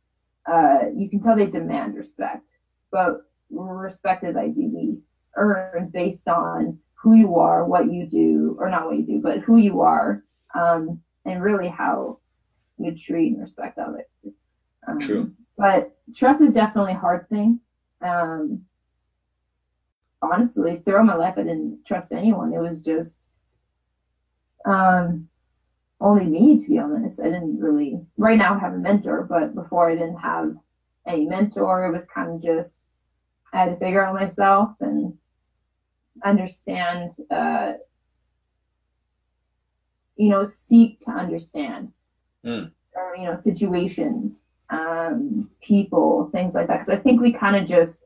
uh, 0.45 0.89
you 0.95 1.09
can 1.09 1.21
tell 1.21 1.35
they 1.35 1.47
demand 1.47 1.95
respect. 1.95 2.49
But 2.91 3.21
respect 3.49 4.23
is 4.23 4.35
ideally 4.35 4.97
earned 5.35 5.91
based 5.91 6.27
on 6.27 6.77
who 6.93 7.15
you 7.15 7.35
are, 7.35 7.65
what 7.65 7.91
you 7.91 8.07
do, 8.07 8.55
or 8.59 8.69
not 8.69 8.85
what 8.85 8.97
you 8.97 9.05
do, 9.05 9.19
but 9.21 9.39
who 9.39 9.57
you 9.57 9.81
are, 9.81 10.23
um, 10.55 10.99
and 11.25 11.43
really 11.43 11.67
how 11.67 12.19
you 12.77 12.97
treat 12.97 13.33
and 13.33 13.41
respect 13.41 13.77
others. 13.77 14.05
Um, 14.87 14.99
True. 14.99 15.31
But 15.57 15.95
trust 16.15 16.41
is 16.41 16.53
definitely 16.53 16.93
a 16.93 16.97
hard 16.97 17.29
thing. 17.29 17.59
Um, 18.01 18.61
honestly, 20.31 20.81
throughout 20.83 21.05
my 21.05 21.15
life, 21.15 21.35
I 21.37 21.43
didn't 21.43 21.85
trust 21.85 22.11
anyone. 22.11 22.53
It 22.53 22.59
was 22.59 22.81
just 22.81 23.19
um, 24.65 25.27
only 26.01 26.25
me, 26.25 26.61
to 26.61 26.69
be 26.69 26.79
honest. 26.79 27.19
I 27.19 27.25
didn't 27.25 27.59
really. 27.59 27.99
Right 28.17 28.37
now, 28.37 28.55
I 28.55 28.59
have 28.59 28.73
a 28.73 28.77
mentor, 28.77 29.27
but 29.29 29.55
before 29.55 29.89
I 29.89 29.95
didn't 29.95 30.17
have 30.19 30.55
any 31.07 31.25
mentor. 31.25 31.85
It 31.85 31.93
was 31.93 32.05
kind 32.05 32.31
of 32.31 32.43
just 32.43 32.85
I 33.53 33.59
had 33.59 33.69
to 33.69 33.77
figure 33.77 34.03
out 34.05 34.15
myself 34.15 34.71
and 34.79 35.17
understand. 36.23 37.11
Uh, 37.29 37.73
you 40.15 40.29
know, 40.29 40.45
seek 40.45 41.01
to 41.01 41.11
understand. 41.11 41.93
Mm. 42.45 42.71
Or, 42.95 43.15
you 43.17 43.25
know, 43.25 43.35
situations, 43.35 44.45
um, 44.69 45.49
people, 45.61 46.29
things 46.31 46.55
like 46.55 46.67
that. 46.67 46.79
Because 46.79 46.89
I 46.89 46.97
think 46.97 47.21
we 47.21 47.33
kind 47.33 47.55
of 47.55 47.67
just 47.67 48.05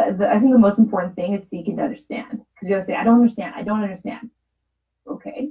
I 0.00 0.38
think 0.38 0.52
the 0.52 0.58
most 0.58 0.78
important 0.78 1.16
thing 1.16 1.34
is 1.34 1.48
seeking 1.48 1.76
to 1.76 1.82
understand. 1.82 2.30
Because 2.30 2.68
you 2.68 2.70
gotta 2.70 2.82
say, 2.84 2.94
I 2.94 3.04
don't 3.04 3.16
understand, 3.16 3.54
I 3.56 3.62
don't 3.62 3.82
understand. 3.82 4.30
Okay. 5.06 5.50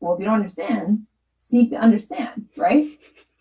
Well, 0.00 0.14
if 0.14 0.20
you 0.20 0.26
don't 0.26 0.34
understand, 0.34 1.06
seek 1.36 1.70
to 1.70 1.76
understand, 1.76 2.46
right? 2.56 2.86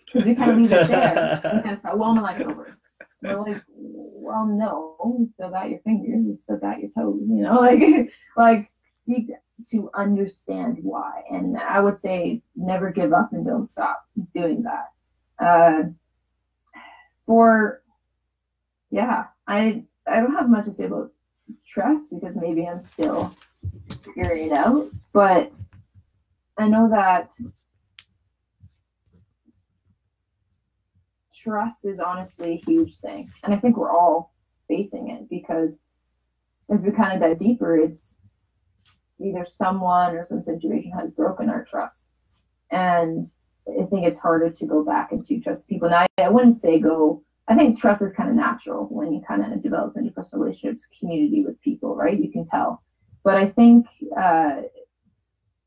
Because 0.06 0.26
we 0.26 0.36
kind 0.36 0.52
of 0.52 0.58
leave 0.58 0.72
it 0.72 0.88
there. 0.88 1.42
We 1.44 1.62
kind 1.62 1.76
of 1.76 1.82
say, 1.82 1.90
well, 1.94 2.14
my 2.14 2.22
life's 2.22 2.44
over. 2.44 2.78
And 3.22 3.38
we're 3.38 3.52
like, 3.54 3.64
well, 3.76 4.46
no, 4.46 4.96
you 5.20 5.30
still 5.34 5.52
got 5.52 5.70
your 5.70 5.80
fingers, 5.80 6.26
you 6.26 6.38
still 6.42 6.58
got 6.58 6.80
your 6.80 6.90
toes, 6.98 7.22
you 7.28 7.42
know, 7.42 7.56
like, 7.62 8.12
like 8.36 8.72
seek 9.06 9.30
to 9.72 9.90
understand 9.94 10.80
why. 10.82 11.22
And 11.30 11.58
I 11.58 11.80
would 11.80 11.98
say 11.98 12.42
never 12.56 12.92
give 12.92 13.14
up 13.14 13.32
and 13.34 13.46
don't 13.46 13.70
stop 13.70 14.06
doing 14.34 14.64
that. 14.64 14.90
Uh, 15.44 15.84
for, 17.26 17.82
yeah, 18.92 19.26
I 19.48 19.84
I 20.10 20.22
don't 20.22 20.36
have 20.36 20.50
much 20.50 20.66
to 20.66 20.72
say 20.72 20.86
about 20.86 21.12
trust 21.66 22.12
because 22.12 22.36
maybe 22.36 22.68
I'm 22.68 22.80
still 22.80 23.36
figuring 24.04 24.48
it 24.48 24.52
out. 24.52 24.88
But 25.14 25.52
I 26.58 26.68
know 26.68 26.90
that 26.90 27.32
trust 31.34 31.86
is 31.86 32.00
honestly 32.00 32.54
a 32.54 32.66
huge 32.66 32.98
thing. 32.98 33.32
And 33.44 33.54
I 33.54 33.58
think 33.58 33.78
we're 33.78 33.92
all 33.92 34.34
facing 34.68 35.10
it 35.10 35.30
because 35.30 35.78
if 36.68 36.82
we 36.82 36.92
kind 36.92 37.14
of 37.14 37.22
dive 37.22 37.40
deeper, 37.40 37.78
it's 37.78 38.20
either 39.20 39.46
someone 39.46 40.16
or 40.16 40.26
some 40.26 40.44
situation 40.44 40.92
has 40.92 41.14
broken 41.14 41.50
our 41.50 41.66
trust. 41.66 42.08
And 42.72 43.26
I 43.68 43.86
think 43.86 44.06
it's 44.06 44.18
harder 44.18 44.50
to 44.50 44.66
go 44.66 44.84
back 44.84 45.12
and 45.12 45.26
to 45.26 45.40
trust 45.40 45.68
people. 45.68 45.90
Now, 45.90 46.06
I 46.18 46.30
wouldn't 46.30 46.56
say 46.56 46.80
go 46.80 47.24
I 47.50 47.56
think 47.56 47.80
trust 47.80 48.04
is 48.04 48.14
kind 48.14 48.30
of 48.30 48.36
natural 48.36 48.86
when 48.92 49.12
you 49.12 49.22
kind 49.28 49.42
of 49.44 49.62
develop 49.64 49.96
interpersonal 49.96 50.42
relationships, 50.42 50.86
community 51.00 51.44
with 51.44 51.60
people, 51.62 51.96
right? 51.96 52.18
You 52.18 52.32
can 52.32 52.46
tell. 52.46 52.84
But 53.24 53.38
I 53.38 53.48
think 53.48 53.88
uh, 54.16 54.62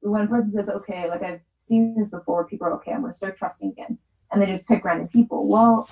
when 0.01 0.22
a 0.22 0.28
person 0.28 0.53
says, 0.53 0.68
okay, 0.68 1.09
like 1.09 1.22
I've 1.22 1.41
seen 1.59 1.97
this 1.99 2.11
before, 2.11 2.47
people 2.47 2.68
are 2.68 2.74
okay, 2.74 2.93
I'm 2.93 3.01
going 3.01 3.12
to 3.12 3.16
start 3.16 3.37
trusting 3.37 3.70
again. 3.70 3.99
And 4.30 4.41
they 4.41 4.47
just 4.47 4.68
pick 4.68 4.85
random 4.85 5.09
people. 5.09 5.49
Well, 5.49 5.89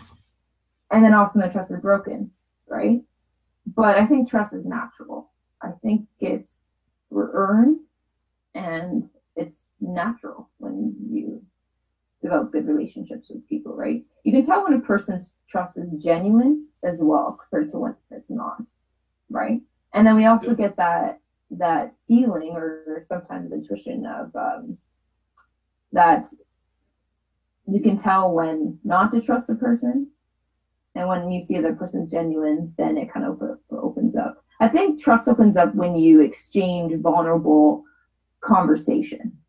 and 0.93 1.05
then 1.05 1.13
all 1.13 1.25
of 1.25 1.31
a 1.31 1.33
sudden 1.33 1.49
the 1.49 1.53
trust 1.53 1.73
is 1.73 1.81
broken, 1.81 2.31
right? 2.69 3.01
But 3.67 3.99
I 3.99 4.07
think 4.07 4.31
trust 4.31 4.55
is 4.55 4.67
natural. 4.67 5.33
I 5.61 5.73
think 5.83 6.07
it's 6.21 6.63
earned 7.13 7.81
and 8.55 9.09
it's 9.37 9.73
natural 9.81 10.51
when 10.59 10.95
you 11.11 11.43
develop 12.23 12.53
good 12.53 12.67
relationships 12.67 13.31
with 13.31 13.47
people, 13.49 13.75
right? 13.75 14.05
You 14.25 14.33
can 14.33 14.45
tell 14.45 14.63
when 14.65 14.75
a 14.75 14.81
person's 14.81 15.35
trust 15.49 15.79
is 15.79 15.95
genuine 15.95 16.67
as 16.85 17.01
well 17.01 17.37
compared 17.41 17.71
to 17.73 17.79
when 17.79 17.95
it's 18.11 18.31
not, 18.31 18.63
right? 19.31 19.61
And 19.95 20.07
then 20.07 20.17
we 20.17 20.27
also 20.27 20.51
Yeah. 20.51 20.57
get 20.57 20.77
that 20.77 21.21
that 21.53 21.95
feeling 22.07 22.53
or 22.57 23.01
sometimes 23.01 23.35
intuition 23.53 23.87
of 24.07 24.35
um, 24.37 24.77
that 25.93 26.29
you 27.67 27.81
can 27.81 27.97
tell 27.97 28.33
when 28.33 28.79
not 28.85 29.13
to 29.13 29.21
trust 29.21 29.51
a 29.51 29.55
person, 29.55 30.09
and 30.95 31.09
when 31.09 31.31
you 31.31 31.43
see 31.43 31.59
the 31.59 31.73
person's 31.73 32.11
genuine, 32.11 32.73
then 32.79 32.97
it 32.97 33.11
kind 33.13 33.27
of 33.27 33.41
op- 33.43 33.61
opens 33.71 34.17
up. 34.17 34.37
I 34.61 34.69
think 34.69 35.01
trust 35.01 35.29
opens 35.29 35.57
up 35.57 35.75
when 35.75 35.97
you 35.97 36.21
exchange 36.21 36.95
vulnerable 37.01 37.85
conversation 38.41 39.40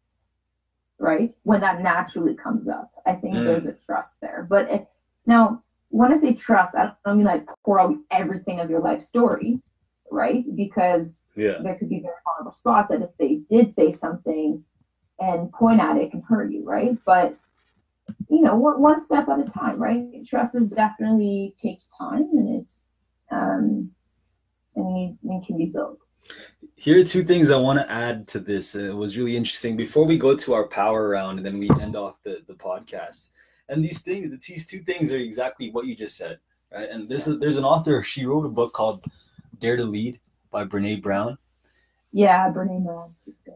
right? 1.01 1.33
When 1.43 1.61
that 1.61 1.81
naturally 1.81 2.35
comes 2.35 2.69
up, 2.69 2.91
I 3.05 3.15
think 3.15 3.35
Mm. 3.35 3.45
there's 3.45 3.65
a 3.65 3.73
trust 3.73 4.21
there. 4.21 4.45
But 4.49 4.69
if, 4.69 4.87
now, 5.25 5.63
when 5.89 6.13
I 6.13 6.17
say 6.17 6.33
trust, 6.33 6.75
I 6.75 6.93
don't 7.03 7.17
mean 7.17 7.25
like 7.25 7.45
pour 7.65 7.79
out 7.79 7.95
everything 8.11 8.59
of 8.59 8.69
your 8.69 8.79
life 8.79 9.01
story, 9.03 9.61
right? 10.11 10.45
Because 10.55 11.23
Yeah. 11.35 11.61
there 11.63 11.75
could 11.77 11.89
be 11.89 11.99
very 12.01 12.15
vulnerable 12.23 12.53
spots 12.53 12.89
that 12.89 13.01
if 13.01 13.09
they 13.17 13.41
did 13.49 13.73
say 13.73 13.91
something 13.91 14.63
and 15.19 15.51
point 15.51 15.81
at 15.81 15.97
it, 15.97 16.03
it 16.03 16.11
can 16.11 16.21
hurt 16.21 16.51
you, 16.51 16.63
right? 16.63 16.97
But 17.05 17.37
you 18.29 18.41
know, 18.41 18.55
one, 18.55 18.81
one 18.81 18.99
step 18.99 19.27
at 19.27 19.39
a 19.39 19.49
time, 19.49 19.81
right? 19.81 20.25
Trust 20.25 20.55
is 20.55 20.69
definitely 20.69 21.55
takes 21.61 21.89
time, 21.97 22.29
and 22.33 22.61
it's 22.61 22.83
um, 23.31 23.91
and 24.75 24.97
it, 24.97 25.17
it 25.23 25.45
can 25.45 25.57
be 25.57 25.67
built. 25.67 25.99
Here 26.75 26.99
are 26.99 27.03
two 27.03 27.23
things 27.23 27.51
I 27.51 27.57
want 27.57 27.79
to 27.79 27.91
add 27.91 28.27
to 28.29 28.39
this. 28.39 28.75
It 28.75 28.89
was 28.95 29.17
really 29.17 29.37
interesting. 29.37 29.77
Before 29.77 30.05
we 30.05 30.17
go 30.17 30.35
to 30.35 30.53
our 30.53 30.67
power 30.67 31.09
round 31.09 31.37
and 31.37 31.45
then 31.45 31.59
we 31.59 31.69
end 31.79 31.95
off 31.95 32.15
the, 32.23 32.41
the 32.47 32.53
podcast. 32.53 33.29
And 33.69 33.83
these 33.85 34.01
things, 34.01 34.29
these 34.45 34.65
two 34.65 34.79
things 34.79 35.11
are 35.11 35.17
exactly 35.17 35.69
what 35.71 35.85
you 35.85 35.95
just 35.95 36.17
said, 36.17 36.39
right? 36.73 36.89
And 36.89 37.07
there's 37.07 37.27
a, 37.27 37.37
there's 37.37 37.57
an 37.57 37.63
author. 37.65 38.01
She 38.03 38.25
wrote 38.25 38.45
a 38.45 38.49
book 38.49 38.73
called 38.73 39.03
Dare 39.59 39.77
to 39.77 39.83
Lead 39.85 40.19
by 40.49 40.65
Brene 40.65 41.01
Brown. 41.01 41.37
Yeah, 42.11 42.51
Brene 42.51 42.83
Brown. 42.83 43.15
good. 43.45 43.55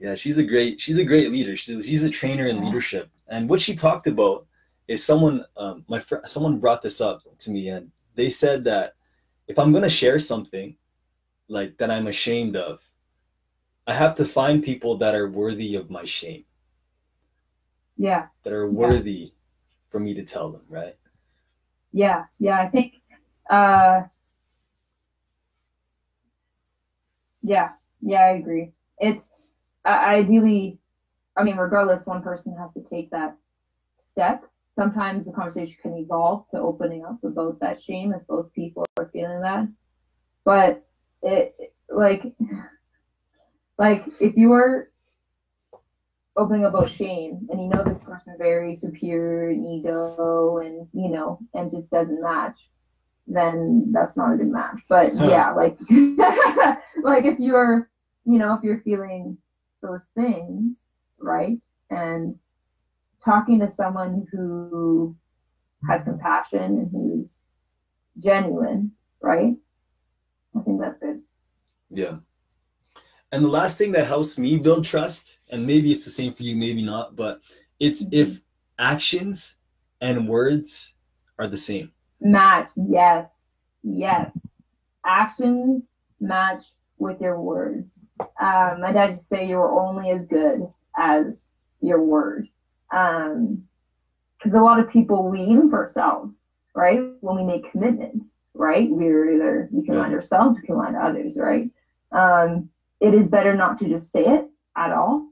Yeah, 0.00 0.14
she's 0.14 0.36
a 0.38 0.42
great 0.44 0.80
she's 0.80 0.98
a 0.98 1.04
great 1.04 1.30
leader. 1.30 1.56
She's 1.56 1.86
she's 1.86 2.02
a 2.04 2.10
trainer 2.10 2.46
in 2.48 2.56
Yeah. 2.56 2.64
leadership. 2.64 3.08
And 3.28 3.48
what 3.48 3.60
she 3.60 3.74
talked 3.76 4.06
about 4.06 4.46
is 4.88 5.04
someone 5.04 5.44
um, 5.56 5.84
my 5.88 5.98
friend 6.00 6.28
someone 6.28 6.58
brought 6.58 6.82
this 6.82 7.00
up 7.00 7.22
to 7.38 7.50
me 7.50 7.68
and 7.68 7.90
they 8.14 8.28
said 8.28 8.64
that 8.64 8.94
if 9.48 9.58
I'm 9.58 9.72
gonna 9.72 9.88
share 9.88 10.18
something 10.18 10.76
like 11.48 11.78
that 11.78 11.90
I'm 11.90 12.06
ashamed 12.06 12.56
of, 12.56 12.88
I 13.86 13.94
have 13.94 14.14
to 14.16 14.24
find 14.24 14.62
people 14.64 14.96
that 14.98 15.14
are 15.14 15.28
worthy 15.30 15.76
of 15.76 15.90
my 15.90 16.04
shame, 16.04 16.44
Yeah. 17.96 18.26
that 18.42 18.52
are 18.52 18.66
Yeah. 18.66 18.72
worthy 18.72 19.32
for 19.90 20.00
me 20.00 20.14
to 20.14 20.24
tell 20.24 20.50
them, 20.50 20.62
right? 20.68 20.96
yeah 21.92 22.24
yeah 22.38 22.60
i 22.60 22.68
think 22.68 23.00
uh 23.48 24.02
yeah 27.42 27.70
yeah 28.02 28.20
i 28.20 28.30
agree 28.32 28.72
it's 28.98 29.32
uh, 29.84 29.88
ideally 29.88 30.78
i 31.36 31.42
mean 31.42 31.56
regardless 31.56 32.06
one 32.06 32.22
person 32.22 32.54
has 32.56 32.74
to 32.74 32.82
take 32.82 33.10
that 33.10 33.36
step 33.94 34.44
sometimes 34.72 35.26
the 35.26 35.32
conversation 35.32 35.76
can 35.80 35.96
evolve 35.96 36.44
to 36.50 36.58
opening 36.58 37.04
up 37.04 37.22
about 37.24 37.58
that 37.60 37.82
shame 37.82 38.12
if 38.12 38.26
both 38.26 38.52
people 38.52 38.84
are 38.98 39.08
feeling 39.12 39.40
that 39.40 39.66
but 40.44 40.85
it 41.26 41.74
like 41.90 42.34
Like 43.78 44.04
if 44.20 44.36
you're 44.36 44.90
opening 46.36 46.64
up 46.64 46.74
about 46.74 46.90
shame 46.90 47.46
and 47.50 47.60
you 47.60 47.68
know 47.68 47.82
this 47.84 47.98
person 47.98 48.36
very 48.38 48.74
superior 48.74 49.50
ego 49.50 50.58
and 50.58 50.88
you 50.92 51.08
know 51.10 51.38
and 51.54 51.70
just 51.70 51.90
doesn't 51.90 52.22
match, 52.22 52.70
then 53.26 53.92
that's 53.92 54.16
not 54.16 54.34
a 54.34 54.36
good 54.36 54.48
match. 54.48 54.80
But 54.88 55.14
yeah, 55.14 55.52
like 55.52 55.78
like 57.02 57.24
if 57.24 57.38
you're 57.38 57.90
you 58.26 58.38
know, 58.38 58.54
if 58.54 58.62
you're 58.64 58.80
feeling 58.82 59.38
those 59.82 60.10
things, 60.14 60.88
right? 61.18 61.62
And 61.90 62.36
talking 63.24 63.60
to 63.60 63.70
someone 63.70 64.26
who 64.32 65.16
has 65.88 66.04
compassion 66.04 66.62
and 66.62 66.90
who's 66.90 67.36
genuine, 68.18 68.92
right? 69.22 69.54
I 70.56 70.62
think 70.62 70.80
that's 70.80 70.98
good. 71.00 71.22
Yeah. 71.90 72.16
And 73.32 73.44
the 73.44 73.48
last 73.48 73.76
thing 73.76 73.92
that 73.92 74.06
helps 74.06 74.38
me 74.38 74.56
build 74.56 74.84
trust, 74.84 75.38
and 75.50 75.66
maybe 75.66 75.92
it's 75.92 76.04
the 76.04 76.10
same 76.10 76.32
for 76.32 76.42
you, 76.42 76.56
maybe 76.56 76.82
not, 76.82 77.16
but 77.16 77.40
it's 77.80 78.04
Mhm. 78.04 78.12
if 78.12 78.40
actions 78.78 79.56
and 80.00 80.28
words 80.28 80.94
are 81.38 81.46
the 81.46 81.56
same. 81.56 81.92
Match, 82.20 82.68
yes, 82.76 83.58
yes. 83.82 84.62
Actions 85.04 85.92
match 86.20 86.72
with 86.98 87.20
your 87.20 87.40
words. 87.40 87.98
Um, 88.40 88.80
my 88.80 88.92
dad 88.92 89.10
used 89.10 89.22
to 89.22 89.26
say 89.26 89.48
you 89.48 89.58
are 89.58 89.80
only 89.80 90.10
as 90.10 90.24
good 90.26 90.66
as 90.96 91.52
your 91.80 92.02
word. 92.02 92.48
Um, 92.90 93.68
because 94.38 94.54
a 94.54 94.60
lot 94.62 94.80
of 94.80 94.88
people 94.88 95.28
we 95.28 95.40
even 95.40 95.68
for 95.68 95.78
ourselves, 95.78 96.45
right? 96.76 97.00
When 97.22 97.34
we 97.34 97.42
make 97.42 97.70
commitments, 97.70 98.38
right? 98.54 98.88
We're 98.90 99.30
either 99.30 99.68
we 99.72 99.82
can 99.82 99.94
Yeah. 99.94 100.02
lie 100.02 100.08
to 100.10 100.14
ourselves, 100.14 100.56
we 100.56 100.62
can 100.66 100.76
lie 100.76 100.90
to 100.92 101.02
others, 101.02 101.36
right? 101.40 101.68
Um, 102.12 102.68
it 103.00 103.14
is 103.14 103.28
better 103.28 103.54
not 103.54 103.78
to 103.78 103.88
just 103.88 104.12
say 104.12 104.26
it 104.26 104.44
at 104.76 104.92
all 104.92 105.24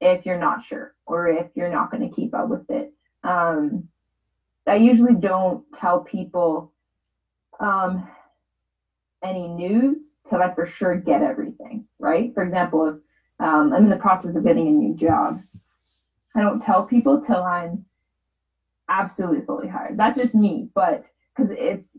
if 0.00 0.26
you're 0.26 0.36
not 0.36 0.60
sure 0.60 0.92
or 1.06 1.28
if 1.28 1.46
you're 1.54 1.68
not 1.68 1.90
going 1.90 2.02
to 2.02 2.14
keep 2.14 2.34
up 2.34 2.48
with 2.48 2.68
it. 2.68 2.92
Um, 3.22 3.84
I 4.66 4.74
usually 4.74 5.14
don't 5.14 5.62
tell 5.72 6.00
people 6.00 6.70
um, 7.60 8.02
any 9.22 9.46
news 9.46 10.10
till 10.26 10.42
I 10.42 10.52
for 10.52 10.66
sure 10.66 10.94
get 10.94 11.22
everything, 11.22 11.84
right? 11.98 12.34
For 12.34 12.42
example, 12.42 12.86
if 12.86 12.94
um, 13.38 13.72
I'm 13.72 13.84
in 13.84 13.90
the 13.90 13.96
process 13.96 14.34
of 14.34 14.44
getting 14.44 14.66
a 14.66 14.72
new 14.72 14.94
job, 14.94 15.38
I 16.34 16.40
don't 16.40 16.60
tell 16.60 16.84
people 16.84 17.20
till 17.20 17.42
I'm 17.44 17.82
absolutely 18.90 19.46
fully 19.46 19.68
hired. 19.68 19.98
That's 19.98 20.18
just 20.18 20.34
me, 20.36 20.70
but 20.74 21.04
because 21.36 21.52
it's 21.52 21.98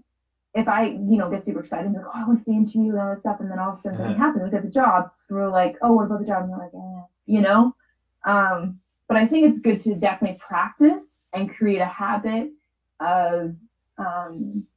if 0.54 0.68
I, 0.68 0.86
you 0.88 1.18
know, 1.18 1.32
get 1.32 1.46
super 1.46 1.62
excited 1.62 1.88
and 1.88 1.96
like, 1.96 2.06
oh, 2.16 2.24
I 2.26 2.28
went 2.28 2.42
to 2.42 2.46
the 2.52 2.58
interview 2.58 2.92
and 2.92 3.00
all 3.02 3.10
that 3.12 3.22
stuff, 3.22 3.40
and 3.42 3.52
then 3.52 3.60
all 3.60 3.74
of 3.74 3.80
a 3.80 3.82
sudden 3.82 3.98
something 3.98 4.16
Yeah. 4.16 4.18
happens, 4.18 4.44
we 4.44 4.52
get 4.52 4.64
the 4.64 4.70
job, 4.70 5.12
we're 5.30 5.50
like, 5.50 5.78
oh, 5.82 5.94
what 5.94 6.08
about 6.08 6.20
the 6.22 6.28
job? 6.28 6.44
And 6.44 6.52
we're 6.52 6.60
like, 6.60 6.74
eh, 6.76 7.04
you 7.28 7.42
know. 7.42 7.76
Um, 8.26 8.80
but 9.10 9.18
I 9.18 9.28
think 9.28 9.48
it's 9.48 9.60
good 9.60 9.82
to 9.84 9.96
definitely 9.96 10.40
practice 10.40 11.22
and 11.34 11.54
create 11.54 11.82
a 11.82 11.86
habit 11.86 12.52
of, 13.00 13.56
um, 13.98 14.68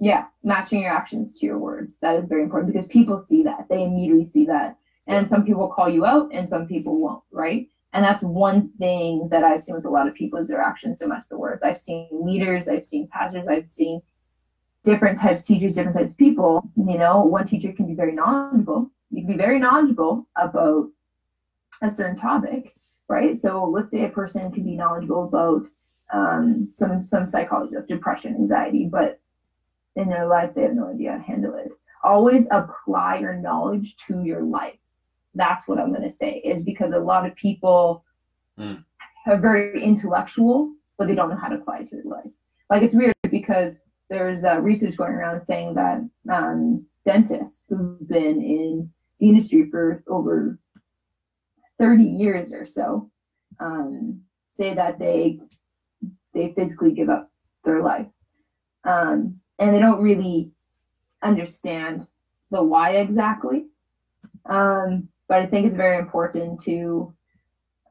yeah, 0.00 0.26
matching 0.42 0.82
your 0.82 0.92
actions 0.92 1.38
to 1.38 1.46
your 1.46 1.58
words. 1.58 1.96
That 2.02 2.16
is 2.16 2.26
very 2.28 2.42
important 2.42 2.72
because 2.72 2.88
people 2.88 3.20
see 3.22 3.44
that. 3.44 3.68
They 3.68 3.84
immediately 3.84 4.24
see 4.24 4.46
that. 4.46 4.76
And 5.06 5.28
some 5.28 5.44
people 5.44 5.68
call 5.68 5.88
you 5.88 6.04
out 6.06 6.30
and 6.32 6.48
some 6.48 6.66
people 6.66 6.98
won't, 7.00 7.22
right? 7.32 7.68
And 7.92 8.04
that's 8.04 8.22
one 8.22 8.70
thing 8.78 9.28
that 9.30 9.44
I've 9.44 9.62
seen 9.62 9.74
with 9.74 9.84
a 9.84 9.90
lot 9.90 10.08
of 10.08 10.14
people 10.14 10.38
is 10.38 10.48
their 10.48 10.62
actions 10.62 10.98
so 10.98 11.06
much 11.06 11.28
the 11.28 11.36
words. 11.36 11.62
I've 11.62 11.80
seen 11.80 12.08
leaders, 12.10 12.68
I've 12.68 12.86
seen 12.86 13.08
pastors, 13.08 13.48
I've 13.48 13.70
seen 13.70 14.00
different 14.84 15.18
types 15.18 15.42
of 15.42 15.46
teachers, 15.46 15.74
different 15.74 15.96
types 15.96 16.12
of 16.12 16.18
people. 16.18 16.62
You 16.76 16.98
know, 16.98 17.20
one 17.24 17.46
teacher 17.46 17.72
can 17.72 17.86
be 17.86 17.94
very 17.94 18.12
knowledgeable. 18.12 18.90
You 19.10 19.22
can 19.22 19.32
be 19.32 19.36
very 19.36 19.58
knowledgeable 19.58 20.26
about 20.36 20.88
a 21.82 21.90
certain 21.90 22.16
topic, 22.16 22.74
right? 23.08 23.38
So 23.38 23.64
let's 23.64 23.90
say 23.90 24.04
a 24.04 24.08
person 24.08 24.50
can 24.50 24.64
be 24.64 24.76
knowledgeable 24.76 25.24
about 25.24 25.66
um, 26.12 26.70
some 26.74 27.02
some 27.02 27.26
psychology 27.26 27.76
of 27.76 27.86
depression, 27.86 28.34
anxiety, 28.34 28.86
but 28.90 29.20
in 29.96 30.08
their 30.08 30.26
life 30.26 30.54
they 30.54 30.62
have 30.62 30.74
no 30.74 30.88
idea 30.88 31.12
how 31.12 31.16
to 31.18 31.22
handle 31.22 31.54
it. 31.56 31.72
Always 32.02 32.46
apply 32.50 33.18
your 33.18 33.34
knowledge 33.34 33.96
to 34.08 34.22
your 34.22 34.42
life. 34.42 34.78
That's 35.34 35.66
what 35.66 35.78
I'm 35.78 35.92
going 35.92 36.08
to 36.08 36.14
say 36.14 36.34
is 36.44 36.62
because 36.64 36.92
a 36.92 36.98
lot 36.98 37.26
of 37.26 37.34
people 37.36 38.04
Mm. 38.58 38.84
are 39.26 39.38
very 39.38 39.82
intellectual, 39.82 40.74
but 40.98 41.06
they 41.06 41.14
don't 41.14 41.30
know 41.30 41.36
how 41.36 41.48
to 41.48 41.56
apply 41.56 41.78
it 41.78 41.88
to 41.88 41.96
their 41.96 42.04
life. 42.04 42.30
Like 42.68 42.82
it's 42.82 42.94
weird 42.94 43.14
because 43.30 43.76
there's 44.10 44.44
uh, 44.44 44.60
research 44.60 44.96
going 44.96 45.12
around 45.12 45.40
saying 45.40 45.74
that 45.74 46.00
um, 46.30 46.84
dentists 47.04 47.64
who've 47.68 48.06
been 48.08 48.42
in 48.42 48.90
the 49.20 49.28
industry 49.28 49.70
for 49.70 50.02
over 50.06 50.58
30 51.78 52.04
years 52.04 52.52
or 52.52 52.66
so 52.66 53.10
um, 53.58 54.20
say 54.46 54.74
that 54.74 54.98
they 54.98 55.40
they 56.34 56.52
physically 56.54 56.92
give 56.92 57.08
up 57.08 57.30
their 57.64 57.82
life 57.82 58.06
um, 58.84 59.38
and 59.58 59.74
they 59.74 59.80
don't 59.80 60.02
really 60.02 60.52
understand 61.22 62.06
the 62.50 62.62
why 62.62 62.92
exactly 62.96 63.66
um, 64.46 65.08
but 65.32 65.40
i 65.40 65.46
think 65.46 65.66
it's 65.66 65.74
very 65.74 65.96
important 65.98 66.60
to 66.60 67.10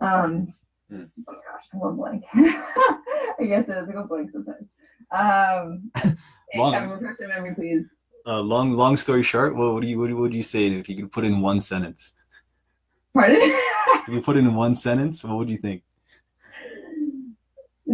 um, 0.01 0.53
Hmm. 0.91 1.05
oh 1.27 1.33
gosh 1.45 1.65
i'm 1.73 1.79
going 1.79 1.95
blank 1.95 2.23
i 2.35 3.43
guess 3.51 3.67
it 3.69 3.77
is 3.81 3.89
a 3.89 3.93
go 3.93 4.05
blank 4.05 4.29
sometimes 4.31 4.67
um, 5.11 5.89
Long. 6.55 6.73
have 6.73 6.89
a 6.89 6.93
refresh 6.93 7.17
memory 7.33 7.55
please 7.55 7.85
Uh, 8.27 8.41
long, 8.53 8.67
long 8.81 8.95
story 8.97 9.23
short, 9.23 9.55
what 9.55 9.73
would 9.73 9.83
you, 9.83 9.97
what 9.99 10.11
would 10.15 10.33
you 10.39 10.43
say 10.43 10.67
if 10.81 10.87
you 10.89 10.95
could 10.97 11.11
put 11.11 11.23
in 11.29 11.41
one 11.41 11.59
sentence? 11.59 12.13
pardon 13.15 13.39
If 13.41 14.09
you 14.15 14.21
put 14.21 14.35
it 14.37 14.43
in 14.45 14.53
one 14.53 14.75
sentence, 14.75 15.23
what 15.23 15.37
would 15.39 15.49
you 15.49 15.57
think? 15.57 15.81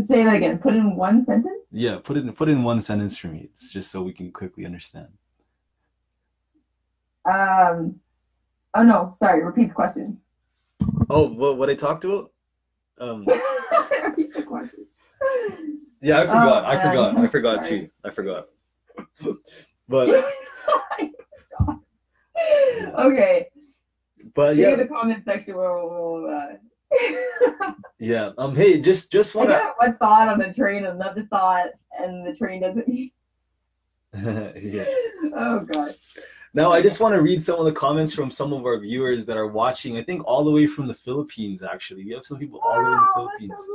say 0.10 0.24
that 0.26 0.36
again 0.40 0.58
put 0.66 0.76
in 0.82 0.96
one 1.06 1.24
sentence 1.30 1.64
Yeah, 1.72 1.96
put 2.08 2.18
it 2.18 2.26
in, 2.26 2.34
put 2.34 2.50
in 2.50 2.60
one 2.72 2.82
sentence 2.90 3.16
for 3.22 3.30
me. 3.36 3.40
It's 3.54 3.72
just 3.78 3.90
so 3.92 4.02
we 4.10 4.14
can 4.20 4.32
quickly 4.42 4.66
understand. 4.72 5.10
Um, 7.36 8.00
oh 8.74 8.84
no, 8.84 9.14
sorry. 9.18 9.44
Repeat 9.44 9.70
the 9.70 9.74
question. 9.74 10.20
Oh, 11.10 11.28
what, 11.30 11.58
what 11.58 11.70
I 11.70 11.76
talked 11.76 12.04
about? 12.04 12.32
Um, 13.00 13.26
repeat 14.04 14.34
the 14.34 14.44
question. 14.44 14.88
yeah, 16.02 16.20
I 16.20 16.26
forgot. 16.26 16.66
I 16.66 16.82
forgot. 16.82 17.18
I 17.18 17.28
forgot 17.28 17.66
Sorry. 17.66 17.80
too. 17.82 17.90
I 18.04 18.10
forgot. 18.10 18.48
but 19.88 20.10
okay. 23.00 23.48
but 24.34 24.56
Yeah. 24.56 24.70
yeah, 24.70 24.76
the 24.76 24.88
comment 24.88 25.24
section 25.24 25.56
we'll. 25.56 25.90
we'll 25.90 26.30
uh... 26.30 26.54
yeah. 28.00 28.32
Um, 28.38 28.56
hey, 28.56 28.80
just 28.82 29.12
just 29.12 29.36
wanna. 29.36 29.50
got 29.50 29.76
one 29.78 29.98
thought 29.98 30.28
on 30.28 30.40
the 30.40 30.54
train, 30.54 30.86
another 30.86 31.28
thought, 31.30 31.68
and 32.00 32.26
the 32.26 32.36
train 32.36 32.62
doesn't. 32.62 33.12
yeah. 34.56 34.86
Oh 35.36 35.60
god. 35.72 35.96
Now, 36.58 36.72
I 36.72 36.82
just 36.82 37.00
want 37.00 37.14
to 37.14 37.22
read 37.22 37.44
some 37.44 37.60
of 37.60 37.66
the 37.66 37.72
comments 37.72 38.12
from 38.12 38.32
some 38.32 38.52
of 38.52 38.66
our 38.66 38.80
viewers 38.80 39.28
that 39.28 39.38
are 39.38 39.46
watching. 39.46 39.96
I 39.96 40.02
think 40.02 40.26
all 40.26 40.44
the 40.44 40.50
way 40.50 40.66
from 40.66 40.88
the 40.88 40.96
Philippines. 40.96 41.62
Actually, 41.62 42.04
we 42.04 42.14
have 42.14 42.26
some 42.26 42.40
people 42.40 42.60
all 42.62 42.82
the 42.82 42.90
way 42.90 42.94
in 42.94 42.98
the 42.98 43.10
Philippines. 43.16 43.68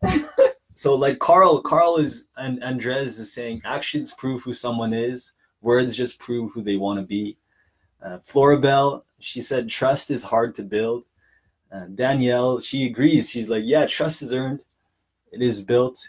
so. 0.00 0.52
So, 0.74 0.94
like 0.94 1.18
Carl, 1.18 1.60
Carl 1.60 1.98
is 1.98 2.28
and 2.38 2.64
Andres 2.64 3.18
is 3.18 3.30
saying, 3.30 3.60
actions 3.66 4.14
prove 4.14 4.42
who 4.42 4.54
someone 4.54 4.94
is. 4.94 5.34
Words 5.60 5.94
just 5.94 6.18
prove 6.18 6.50
who 6.52 6.62
they 6.62 6.76
want 6.76 6.98
to 6.98 7.04
be. 7.04 7.36
Uh, 8.02 8.16
Florabelle, 8.20 9.04
she 9.18 9.42
said, 9.42 9.68
trust 9.68 10.10
is 10.10 10.24
hard 10.24 10.54
to 10.54 10.62
build. 10.62 11.04
Uh, 11.70 11.88
Danielle, 11.94 12.58
she 12.58 12.86
agrees. 12.86 13.28
She's 13.28 13.50
like, 13.50 13.64
yeah, 13.66 13.84
trust 13.84 14.22
is 14.22 14.32
earned. 14.32 14.60
It 15.30 15.42
is 15.42 15.62
built, 15.62 16.00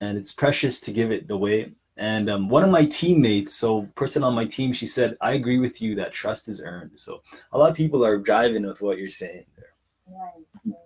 and 0.00 0.16
it's 0.16 0.32
precious 0.32 0.78
to 0.82 0.92
give 0.92 1.10
it 1.10 1.28
away. 1.28 1.72
And 1.98 2.30
um, 2.30 2.48
one 2.48 2.62
of 2.62 2.70
my 2.70 2.84
teammates, 2.86 3.54
so 3.54 3.82
person 3.96 4.22
on 4.22 4.32
my 4.32 4.44
team, 4.44 4.72
she 4.72 4.86
said, 4.86 5.16
I 5.20 5.32
agree 5.32 5.58
with 5.58 5.82
you 5.82 5.96
that 5.96 6.12
trust 6.12 6.48
is 6.48 6.62
earned. 6.64 6.92
So 6.94 7.22
a 7.52 7.58
lot 7.58 7.70
of 7.70 7.76
people 7.76 8.04
are 8.04 8.18
driving 8.18 8.64
with 8.64 8.80
what 8.80 8.98
you're 8.98 9.10
saying 9.10 9.44
there. 9.56 9.74
Nice. 10.08 10.76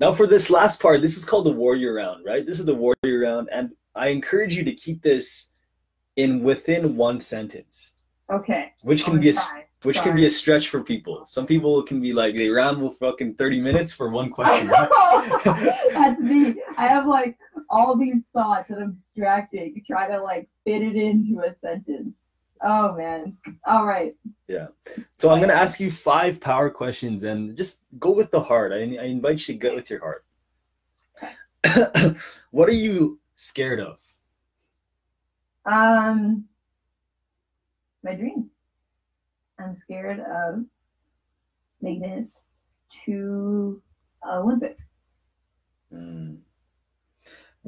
Now, 0.00 0.12
for 0.12 0.28
this 0.28 0.48
last 0.48 0.80
part, 0.80 1.02
this 1.02 1.16
is 1.16 1.24
called 1.24 1.46
the 1.46 1.52
warrior 1.52 1.94
round, 1.94 2.24
right? 2.24 2.46
This 2.46 2.60
is 2.60 2.66
the 2.66 2.74
warrior 2.74 3.18
round, 3.20 3.48
and 3.50 3.70
I 3.96 4.08
encourage 4.08 4.56
you 4.56 4.62
to 4.64 4.72
keep 4.72 5.02
this 5.02 5.48
in 6.14 6.42
within 6.44 6.96
one 6.96 7.20
sentence, 7.20 7.94
Okay. 8.30 8.72
which 8.82 9.04
can 9.04 9.18
be 9.18 9.30
a, 9.30 9.34
which 9.82 10.00
can 10.00 10.14
be 10.14 10.26
a 10.26 10.30
stretch 10.30 10.68
for 10.68 10.82
people. 10.82 11.24
Some 11.26 11.46
people 11.46 11.82
can 11.82 12.00
be 12.00 12.12
like 12.12 12.36
they 12.36 12.48
ramble 12.48 12.94
fucking 12.94 13.34
thirty 13.34 13.60
minutes 13.60 13.92
for 13.94 14.08
one 14.08 14.30
question. 14.30 14.68
That's 15.44 16.20
me. 16.20 16.60
I 16.76 16.86
have 16.86 17.06
like 17.06 17.36
all 17.70 17.96
these 17.96 18.22
thoughts 18.32 18.68
that 18.68 18.78
I'm 18.78 18.94
distracting, 18.94 19.82
try 19.86 20.08
to 20.08 20.22
like 20.22 20.48
fit 20.64 20.82
it 20.82 20.96
into 20.96 21.40
a 21.40 21.54
sentence. 21.56 22.14
Oh 22.62 22.94
man. 22.94 23.36
All 23.66 23.86
right. 23.86 24.14
Yeah. 24.48 24.68
So 25.18 25.30
I'm 25.30 25.40
gonna 25.40 25.52
ask 25.52 25.78
you 25.78 25.90
five 25.90 26.40
power 26.40 26.70
questions, 26.70 27.24
and 27.24 27.56
just 27.56 27.82
go 27.98 28.10
with 28.10 28.30
the 28.30 28.40
heart. 28.40 28.72
I, 28.72 28.76
I 28.76 29.04
invite 29.04 29.46
you 29.46 29.54
to 29.54 29.60
go 29.60 29.74
with 29.74 29.90
your 29.90 30.00
heart. 30.00 30.24
what 32.50 32.68
are 32.68 32.72
you 32.72 33.20
scared 33.36 33.80
of? 33.80 33.98
Um 35.66 36.44
my 38.02 38.14
dreams. 38.14 38.50
I'm 39.58 39.76
scared 39.76 40.20
of 40.20 40.64
making 41.80 42.04
it 42.04 42.28
to 43.04 43.82
Olympics. 44.26 44.82
Mm. 45.92 46.38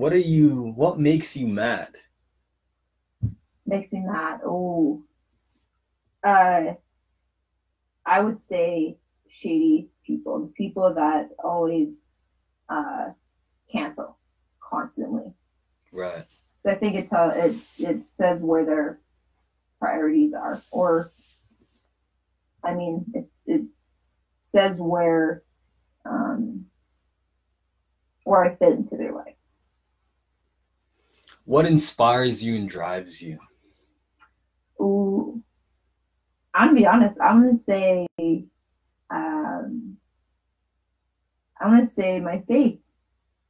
What 0.01 0.15
are 0.15 0.17
you? 0.17 0.73
What 0.77 0.99
makes 0.99 1.37
you 1.37 1.47
mad? 1.47 1.91
Makes 3.67 3.93
me 3.93 4.01
mad. 4.01 4.41
Oh, 4.43 5.03
uh, 6.25 6.73
I 8.07 8.21
would 8.21 8.41
say 8.41 8.97
shady 9.29 9.91
people, 10.03 10.41
the 10.41 10.47
people 10.47 10.95
that 10.95 11.29
always 11.45 12.03
uh, 12.71 13.11
cancel 13.71 14.17
constantly. 14.59 15.35
Right. 15.93 16.25
I 16.67 16.77
think 16.77 16.95
it 16.95 17.11
tell 17.11 17.33
it 17.37 17.57
it 17.77 18.07
says 18.07 18.41
where 18.41 18.65
their 18.65 19.01
priorities 19.81 20.33
are, 20.33 20.63
or 20.71 21.13
I 22.65 22.73
mean, 22.73 23.05
it's 23.13 23.43
it 23.45 23.67
says 24.41 24.81
where 24.81 25.43
um, 26.07 26.65
where 28.25 28.47
I 28.47 28.55
fit 28.55 28.79
into 28.79 28.97
their 28.97 29.13
life. 29.13 29.35
What 31.51 31.67
inspires 31.67 32.45
you 32.45 32.55
and 32.55 32.71
drives 32.71 33.21
you? 33.21 33.37
Ooh, 34.81 35.43
I'm 36.55 36.69
gonna 36.69 36.79
be 36.79 36.87
honest. 36.87 37.21
I'm 37.21 37.41
gonna 37.43 37.57
say, 37.57 38.07
um, 39.11 39.97
I'm 41.61 41.71
gonna 41.71 41.87
say 41.87 42.21
my 42.21 42.41
faith. 42.47 42.81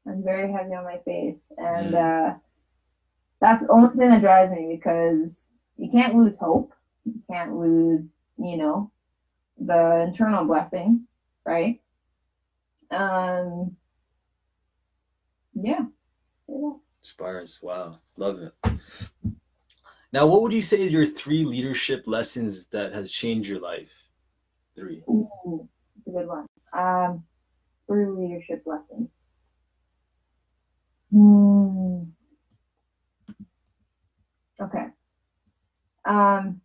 I'm 0.07 0.25
very 0.25 0.51
heavy 0.51 0.73
on 0.73 0.85
my 0.85 0.99
faith, 1.05 1.37
and 1.59 1.95
uh, 1.95 2.35
that's 3.43 3.67
the 3.67 3.71
only 3.71 3.95
thing 3.95 4.09
that 4.09 4.23
drives 4.23 4.53
me 4.53 4.79
because 4.81 5.51
you 5.77 5.91
can't 5.91 6.15
lose 6.15 6.39
hope. 6.39 6.73
You 7.05 7.21
can't 7.31 7.55
lose, 7.55 8.15
you 8.39 8.57
know, 8.57 8.91
the 9.59 10.07
internal 10.09 10.47
blessings, 10.47 11.07
right? 11.45 11.83
Um, 12.91 13.77
yeah. 15.53 15.85
yeah. 16.49 16.73
Inspires. 17.03 17.59
Wow. 17.63 17.99
Love 18.17 18.41
it. 18.41 18.79
Now, 20.13 20.27
what 20.27 20.43
would 20.43 20.53
you 20.53 20.63
say 20.63 20.83
is 20.83 20.93
your 20.93 21.07
three 21.07 21.45
leadership 21.45 22.05
lessons 22.07 22.67
that 22.69 22.93
has 22.93 23.11
changed 23.11 23.49
your 23.49 23.61
life? 23.61 23.93
Three. 24.77 25.03
Ooh, 25.09 25.69
it's 25.97 26.09
a 26.09 26.11
good 26.11 26.27
one. 26.27 26.47
Um, 26.77 27.25
three 27.87 28.07
leadership 28.07 28.63
lessons. 28.67 29.09
Hmm. 31.13 32.03
Okay. 34.61 34.87
Um, 36.05 36.61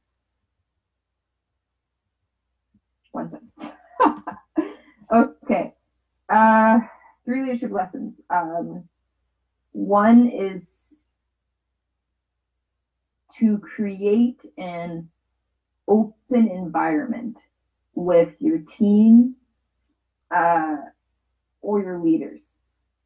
one 3.12 3.30
second. 3.30 3.52
okay. 5.14 5.74
Uh, 6.30 6.80
three 7.26 7.42
leadership 7.42 7.72
lessons. 7.72 8.22
Um, 8.30 8.84
one 9.76 10.28
is 10.30 11.06
to 13.38 13.60
create 13.60 14.46
an 14.58 15.10
open 15.88 16.48
environment 16.50 17.40
with 17.96 18.36
your 18.40 18.60
team 18.60 19.36
uh, 20.34 20.78
or 21.62 21.82
your 21.82 22.00
leaders 22.00 22.54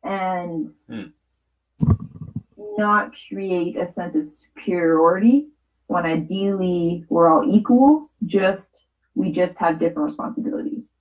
and 0.03 0.73
Hmm. 0.87 1.07
not 2.77 3.13
create 3.29 3.77
a 3.77 3.87
sense 3.87 4.15
of 4.15 4.29
superiority 4.29 5.49
when 5.87 6.05
ideally 6.05 7.05
we're 7.09 7.29
all 7.29 7.43
equals 7.49 8.09
just 8.25 8.85
we 9.15 9.31
just 9.31 9.57
have 9.59 9.79
different 9.79 10.05
responsibilities 10.05 10.93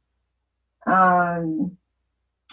um, 0.86 1.77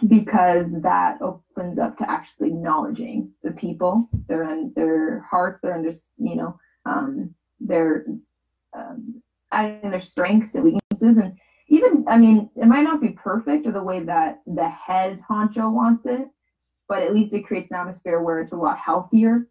because 0.07 0.81
that 0.81 1.21
opens 1.21 1.79
up 1.79 1.97
to 1.97 2.09
actually 2.09 2.49
acknowledging 2.49 3.31
the 3.43 3.51
people. 3.51 4.09
Their 4.27 4.69
their 4.75 5.21
hearts 5.29 5.59
their 5.59 5.75
under 5.75 5.91
you 6.17 6.35
know 6.35 6.59
um, 6.85 7.33
their 7.59 8.05
um, 8.75 9.21
adding 9.51 9.91
their 9.91 10.01
strengths 10.01 10.55
and 10.55 10.63
weaknesses. 10.63 11.17
And 11.17 11.37
even 11.67 12.05
i 12.07 12.15
mean 12.15 12.47
it 12.55 12.67
might 12.67 12.83
not 12.83 13.01
be 13.01 13.09
perfect 13.09 13.65
or 13.65 13.71
the 13.71 13.81
way 13.81 13.99
that 13.99 14.39
the 14.45 14.69
head 14.69 15.19
honcho 15.27 15.71
wants 15.71 16.05
it 16.05 16.27
but 16.87 17.01
at 17.01 17.11
least 17.11 17.33
it 17.33 17.41
creates 17.41 17.71
an 17.71 17.77
atmosphere 17.77 18.21
where 18.21 18.39
it's 18.39 18.53
a 18.53 18.55
lot 18.55 18.77
healthier 18.77 19.47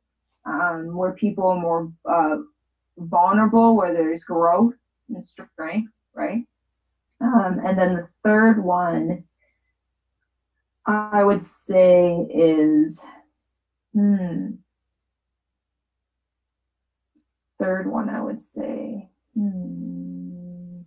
um, 0.47 0.97
where 0.97 1.13
people 1.15 1.49
are 1.49 1.59
more 1.59 1.91
uh, 2.09 2.37
vulnerable 2.99 3.75
where 3.77 3.93
there's 3.93 4.23
growth 4.23 4.75
and 5.09 5.27
strength 5.27 5.91
right? 6.15 6.45
Um, 7.21 7.61
and 7.65 7.79
then 7.79 7.95
the 7.95 8.09
third 8.23 8.63
one 8.63 9.25
i 10.87 11.23
would 11.23 11.43
say 11.43 12.27
is 12.29 13.01
hmm 13.95 14.51
third 17.59 17.87
one 17.87 18.09
i 18.09 18.21
would 18.21 18.41
say 18.41 19.07
hmm 19.35 20.81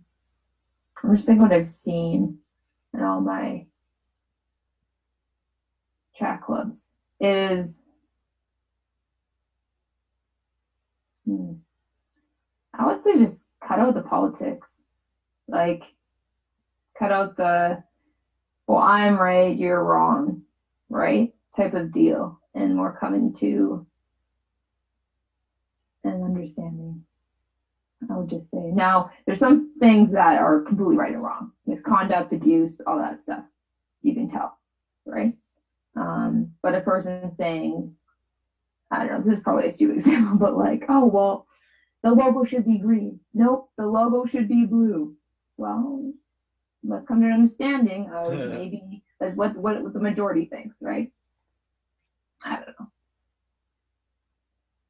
i'm 1.04 1.14
just 1.14 1.26
thinking 1.26 1.42
what 1.42 1.52
i've 1.52 1.66
seen 1.68 2.34
in 2.94 3.02
all 3.02 3.20
my 3.20 3.62
chat 6.14 6.40
clubs 6.40 6.88
is 7.20 7.78
hmm, 11.26 11.52
I 12.78 12.86
would 12.86 13.00
say 13.00 13.16
just 13.18 13.44
cut 13.60 13.78
out 13.78 13.94
the 13.94 14.00
politics. 14.00 14.68
Like 15.48 15.84
cut 16.98 17.10
out 17.10 17.36
the 17.36 17.78
well, 18.68 18.78
I'm 18.78 19.18
right, 19.18 19.56
you're 19.56 19.82
wrong, 19.82 20.42
right? 20.90 21.32
Type 21.56 21.74
of 21.74 21.90
deal. 21.90 22.38
And 22.54 22.76
more 22.76 22.96
coming 23.00 23.32
to 23.40 23.84
an 26.04 26.22
understanding. 26.22 27.00
I 28.10 28.16
would 28.16 28.28
just 28.28 28.50
say 28.50 28.70
now 28.70 29.10
there's 29.26 29.40
some 29.40 29.72
things 29.80 30.12
that 30.12 30.38
are 30.38 30.60
completely 30.60 30.96
right 30.96 31.12
and 31.12 31.22
wrong. 31.22 31.50
Misconduct, 31.66 32.32
abuse, 32.32 32.80
all 32.86 32.98
that 32.98 33.22
stuff. 33.22 33.42
You 34.02 34.14
can 34.14 34.28
tell, 34.28 34.56
right? 35.04 35.34
Um, 35.96 36.50
but 36.62 36.74
a 36.74 36.80
person 36.80 37.28
saying, 37.30 37.90
I 38.90 38.98
don't 38.98 39.12
know, 39.12 39.24
this 39.24 39.38
is 39.38 39.42
probably 39.42 39.66
a 39.66 39.70
stupid 39.70 39.94
example, 39.96 40.36
but 40.38 40.56
like, 40.56 40.84
oh, 40.88 41.06
well, 41.06 41.46
the 42.02 42.12
logo 42.12 42.44
should 42.44 42.66
be 42.66 42.78
green. 42.78 43.18
Nope, 43.34 43.70
the 43.78 43.86
logo 43.86 44.24
should 44.26 44.46
be 44.46 44.64
blue. 44.64 45.12
Well, 45.56 46.12
come 47.06 47.20
to 47.20 47.26
an 47.26 47.32
understanding 47.32 48.10
of 48.10 48.32
maybe 48.50 49.02
that's 49.20 49.36
what, 49.36 49.56
what 49.56 49.92
the 49.92 50.00
majority 50.00 50.46
thinks, 50.46 50.76
right? 50.80 51.10
I 52.44 52.56
don't 52.56 52.80
know. 52.80 52.86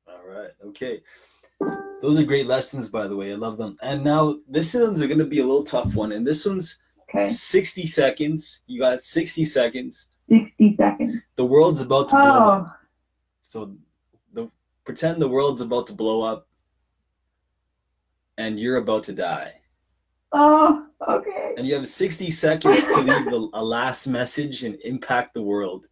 All 0.08 0.28
right. 0.28 0.50
Okay. 0.66 1.02
Those 2.00 2.18
are 2.18 2.24
great 2.24 2.46
lessons, 2.46 2.88
by 2.88 3.08
the 3.08 3.16
way. 3.16 3.32
I 3.32 3.36
love 3.36 3.58
them. 3.58 3.76
And 3.82 4.04
now 4.04 4.38
this 4.48 4.74
one's 4.74 5.04
going 5.04 5.18
to 5.18 5.26
be 5.26 5.40
a 5.40 5.44
little 5.44 5.64
tough 5.64 5.94
one. 5.94 6.12
And 6.12 6.26
this 6.26 6.46
one's 6.46 6.78
Okay, 7.08 7.28
60 7.30 7.86
seconds. 7.86 8.60
You 8.66 8.80
got 8.80 9.02
60 9.02 9.44
seconds. 9.46 10.08
60 10.28 10.72
seconds. 10.72 11.22
The 11.36 11.44
world's 11.44 11.80
about 11.80 12.10
to 12.10 12.16
blow 12.16 12.22
up. 12.22 12.66
Oh, 12.68 12.72
So 13.42 13.74
the 14.34 14.50
pretend 14.84 15.22
the 15.22 15.28
world's 15.28 15.62
about 15.62 15.86
to 15.86 15.94
blow 15.94 16.22
up 16.22 16.46
and 18.36 18.60
you're 18.60 18.76
about 18.76 19.04
to 19.04 19.12
die. 19.14 19.54
Oh, 20.32 20.86
okay. 21.06 21.54
And 21.56 21.66
you 21.66 21.74
have 21.74 21.86
60 21.88 22.30
seconds 22.30 22.84
to 22.86 23.00
leave 23.00 23.26
a, 23.28 23.48
a 23.54 23.64
last 23.64 24.06
message 24.06 24.64
and 24.64 24.76
impact 24.84 25.34
the 25.34 25.42
world. 25.42 25.88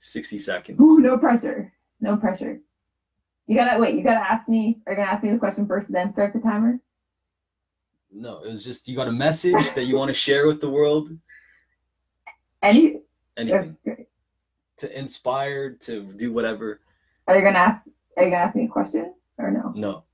60 0.00 0.38
seconds. 0.38 0.80
Ooh, 0.80 0.98
no 1.00 1.18
pressure. 1.18 1.72
No 2.00 2.16
pressure. 2.16 2.60
You 3.46 3.56
gotta 3.56 3.78
wait. 3.80 3.94
You 3.94 4.02
gotta 4.02 4.20
ask 4.30 4.48
me. 4.48 4.80
Are 4.86 4.92
you 4.92 4.98
gonna 4.98 5.10
ask 5.10 5.22
me 5.22 5.30
the 5.30 5.38
question 5.38 5.66
first, 5.66 5.90
then 5.90 6.10
start 6.10 6.32
the 6.32 6.40
timer? 6.40 6.80
No, 8.12 8.42
it 8.42 8.48
was 8.50 8.64
just 8.64 8.88
you 8.88 8.96
got 8.96 9.08
a 9.08 9.12
message 9.12 9.74
that 9.74 9.84
you 9.84 9.96
want 9.96 10.08
to 10.08 10.14
share 10.14 10.46
with 10.46 10.60
the 10.60 10.70
world. 10.70 11.10
Any? 12.62 13.00
Anything 13.36 13.76
okay. 13.86 14.06
to 14.78 14.98
inspire, 14.98 15.74
to 15.74 16.02
do 16.16 16.32
whatever. 16.32 16.80
Are 17.28 17.36
you 17.36 17.42
gonna 17.42 17.58
ask? 17.58 17.88
Are 18.16 18.24
you 18.24 18.30
gonna 18.30 18.42
ask 18.44 18.56
me 18.56 18.64
a 18.64 18.68
question 18.68 19.14
or 19.38 19.50
no? 19.50 19.72
No, 19.74 20.04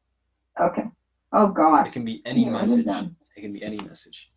Okay. 0.60 0.84
Oh 1.32 1.48
god. 1.48 1.86
it 1.86 1.92
can 1.92 2.04
be 2.04 2.20
any 2.26 2.44
Yeah, 2.44 2.50
message. 2.50 2.86
It 3.36 3.40
can 3.40 3.52
be 3.52 3.62
any 3.62 3.76
message. 3.78 4.30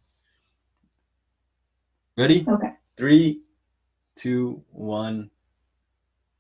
Ready? 2.17 2.45
Okay. 2.47 2.69
Three, 2.97 3.41
two, 4.15 4.63
one, 4.71 5.29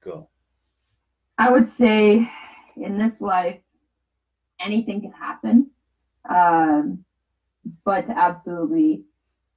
go. 0.03 0.29
I 1.37 1.51
would 1.51 1.67
say 1.67 2.29
in 2.77 2.97
this 2.97 3.19
life, 3.19 3.59
anything 4.59 5.01
can 5.01 5.11
happen. 5.11 5.69
Um, 6.29 7.03
but 7.83 8.07
to 8.07 8.17
absolutely, 8.17 9.03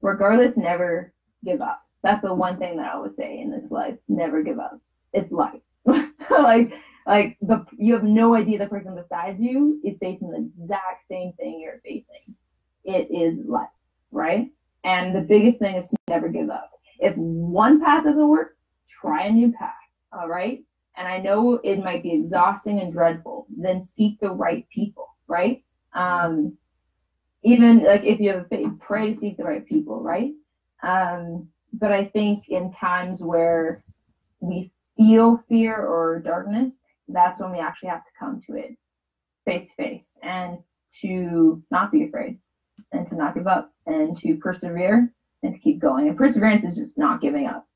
regardless, 0.03 0.57
never 0.57 1.13
give 1.45 1.61
up. 1.61 1.83
That's 2.03 2.23
the 2.23 2.35
one 2.35 2.59
thing 2.59 2.77
that 2.77 2.93
I 2.93 2.99
would 2.99 3.15
say 3.15 3.39
in 3.41 3.51
this 3.51 3.71
life. 3.71 3.97
Never 4.09 4.43
give 4.43 4.59
up. 4.59 4.81
It's 5.13 5.31
life. 5.31 5.61
like, 5.87 6.73
like 7.07 7.37
the 7.41 7.65
you 7.77 7.95
have 7.95 8.05
no 8.05 8.35
idea 8.35 8.59
the 8.59 8.67
person 8.67 8.95
beside 8.95 9.39
you 9.39 9.81
is 9.85 9.99
facing 9.99 10.31
the 10.31 10.51
exact 10.61 11.09
same 11.09 11.33
thing 11.35 11.61
you're 11.61 11.81
facing. 11.85 12.35
It 12.89 13.11
is 13.11 13.47
life, 13.47 13.69
right? 14.13 14.51
And 14.83 15.15
the 15.15 15.21
biggest 15.21 15.59
thing 15.59 15.77
is 15.77 15.89
to 15.89 15.97
never 16.09 16.31
give 16.31 16.49
up. 16.49 16.71
If 16.99 17.15
one 17.17 17.83
path 17.83 18.05
doesn't 18.05 18.29
work, 18.29 18.57
try 18.89 19.27
a 19.27 19.31
new 19.31 19.53
path. 19.53 19.75
All 20.11 20.27
right. 20.27 20.65
And 20.97 21.07
I 21.07 21.19
know 21.19 21.61
it 21.63 21.85
might 21.85 22.03
be 22.03 22.15
exhausting 22.15 22.81
and 22.81 22.91
dreadful. 22.91 23.47
Then 23.55 23.85
seek 23.85 24.19
the 24.21 24.31
right 24.31 24.67
people, 24.71 25.15
right? 25.27 25.63
Um, 25.93 26.57
even 27.43 27.85
like 27.85 28.05
if 28.05 28.21
you 28.21 28.31
have 28.31 28.47
a 28.47 28.49
faith, 28.49 28.73
pray 28.81 29.13
to 29.13 29.21
seek 29.21 29.37
the 29.37 29.45
right 29.45 29.67
people, 29.67 30.01
right? 30.03 30.33
Um, 30.83 31.47
but 31.75 31.93
I 31.93 32.07
think 32.07 32.49
in 32.49 32.73
times 32.73 33.21
where 33.23 33.85
we 34.41 34.73
feel 34.97 35.45
fear 35.47 35.77
or 35.77 36.21
darkness, 36.21 36.79
that's 37.07 37.39
when 37.39 37.53
we 37.53 37.59
actually 37.59 37.91
have 37.91 38.05
to 38.05 38.11
come 38.19 38.41
to 38.47 38.55
it 38.55 38.79
face 39.45 39.69
to 39.69 39.75
face 39.75 40.17
and 40.23 40.59
to 41.03 41.63
not 41.71 41.93
be 41.93 42.05
afraid 42.05 42.39
and 42.93 43.09
to 43.09 43.15
not 43.15 43.35
give 43.35 43.47
up 43.47 43.73
and 43.87 44.17
to 44.19 44.37
persevere 44.37 45.13
and 45.43 45.53
to 45.53 45.59
keep 45.59 45.79
going. 45.79 46.09
And 46.09 46.17
perseverance 46.17 46.65
is 46.65 46.77
just 46.77 46.99
not 46.99 47.21
giving 47.21 47.47
up. 47.47 47.67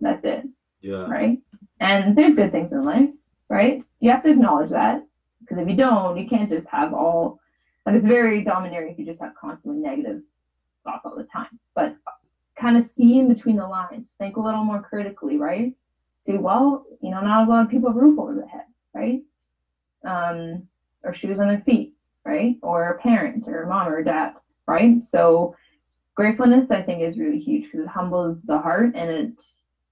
That's 0.00 0.24
it. 0.24 0.44
Yeah. 0.80 1.06
Right. 1.06 1.38
And 1.80 2.16
there's 2.16 2.34
good 2.34 2.52
things 2.52 2.72
in 2.72 2.84
life, 2.84 3.10
right? 3.48 3.82
You 4.00 4.10
have 4.10 4.22
to 4.24 4.30
acknowledge 4.30 4.70
that 4.70 5.02
because 5.40 5.58
if 5.58 5.68
you 5.68 5.76
don't, 5.76 6.18
you 6.18 6.28
can't 6.28 6.50
just 6.50 6.66
have 6.68 6.92
all 6.92 7.40
like 7.86 7.96
it's 7.96 8.06
very 8.06 8.42
domineering 8.42 8.92
if 8.92 8.98
you 8.98 9.04
just 9.04 9.20
have 9.20 9.34
constantly 9.34 9.80
negative 9.80 10.22
thoughts 10.84 11.04
all 11.04 11.16
the 11.16 11.24
time. 11.24 11.58
But 11.74 11.96
kind 12.56 12.76
of 12.76 12.84
see 12.84 13.18
in 13.18 13.28
between 13.28 13.56
the 13.56 13.66
lines, 13.66 14.14
think 14.18 14.36
a 14.36 14.40
little 14.40 14.64
more 14.64 14.80
critically, 14.80 15.36
right? 15.36 15.74
See, 16.20 16.38
well, 16.38 16.86
you 17.02 17.10
know, 17.10 17.20
not 17.20 17.46
a 17.46 17.50
lot 17.50 17.64
of 17.64 17.70
people 17.70 17.90
have 17.90 18.00
roof 18.00 18.18
over 18.18 18.34
their 18.34 18.46
head, 18.46 18.64
right? 18.94 19.22
Um, 20.04 20.66
or 21.02 21.12
shoes 21.14 21.40
on 21.40 21.48
their 21.48 21.60
feet, 21.60 21.93
right? 22.24 22.56
Or 22.62 22.90
a 22.90 22.98
parent 22.98 23.44
or 23.46 23.62
a 23.62 23.68
mom 23.68 23.88
or 23.88 23.98
a 23.98 24.04
dad, 24.04 24.34
right? 24.66 25.02
So 25.02 25.54
gratefulness, 26.14 26.70
I 26.70 26.82
think, 26.82 27.02
is 27.02 27.18
really 27.18 27.40
huge 27.40 27.64
because 27.64 27.80
it 27.80 27.88
humbles 27.88 28.42
the 28.42 28.58
heart 28.58 28.92
and 28.94 29.10
it 29.10 29.32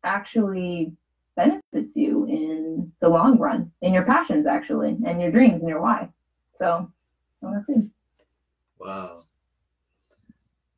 actually 0.04 0.92
benefits 1.36 1.96
you 1.96 2.26
in 2.26 2.92
the 3.00 3.08
long 3.08 3.38
run, 3.38 3.70
in 3.82 3.92
your 3.92 4.04
passions, 4.04 4.46
actually, 4.46 4.96
and 5.06 5.20
your 5.20 5.30
dreams 5.30 5.62
and 5.62 5.68
your 5.68 5.80
why. 5.80 6.08
So 6.54 6.90
that's 7.40 7.68
it. 7.68 7.84
Wow. 8.78 9.24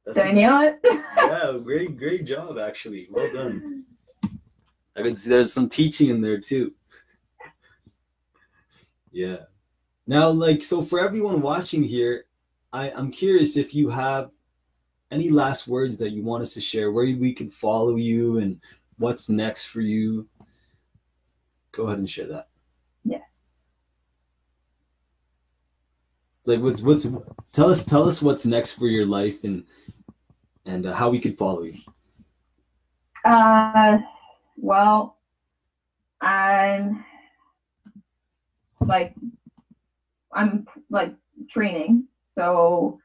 That's 0.04 0.18
Did 0.18 0.26
I 0.26 0.32
nail 0.32 0.60
it? 0.60 0.80
yeah, 1.16 1.58
great, 1.62 1.96
great 1.96 2.24
job, 2.24 2.58
actually. 2.58 3.08
Well 3.10 3.32
done. 3.32 3.84
I 4.96 5.02
can 5.02 5.16
see 5.16 5.30
there's 5.30 5.52
some 5.52 5.68
teaching 5.68 6.10
in 6.10 6.20
there 6.20 6.38
too. 6.38 6.72
yeah. 9.10 9.38
Now, 10.06 10.28
like, 10.28 10.62
so 10.62 10.82
for 10.82 11.00
everyone 11.00 11.40
watching 11.40 11.82
here, 11.82 12.26
I, 12.72 12.90
I'm 12.90 13.10
curious 13.10 13.56
if 13.56 13.74
you 13.74 13.88
have 13.88 14.30
any 15.10 15.30
last 15.30 15.66
words 15.66 15.96
that 15.98 16.10
you 16.10 16.22
want 16.22 16.42
us 16.42 16.52
to 16.54 16.60
share, 16.60 16.92
where 16.92 17.04
we 17.04 17.32
can 17.32 17.48
follow 17.48 17.96
you 17.96 18.38
and 18.38 18.60
what's 18.98 19.28
next 19.28 19.66
for 19.66 19.80
you. 19.80 20.28
Go 21.72 21.84
ahead 21.84 21.98
and 21.98 22.10
share 22.10 22.26
that. 22.26 22.48
Yeah. 23.04 23.18
Like, 26.44 26.60
what's 26.60 26.82
what's 26.82 27.08
tell 27.52 27.70
us 27.70 27.84
tell 27.84 28.06
us 28.06 28.20
what's 28.20 28.44
next 28.44 28.72
for 28.72 28.86
your 28.86 29.06
life 29.06 29.44
and 29.44 29.64
and 30.66 30.86
uh, 30.86 30.92
how 30.92 31.10
we 31.10 31.18
can 31.18 31.34
follow 31.34 31.62
you. 31.62 31.74
Uh, 33.24 33.98
well, 34.56 35.16
I'm 36.20 37.04
like 38.80 39.14
I'm 40.34 40.66
like 40.90 41.14
training, 41.48 42.06
so 42.32 42.98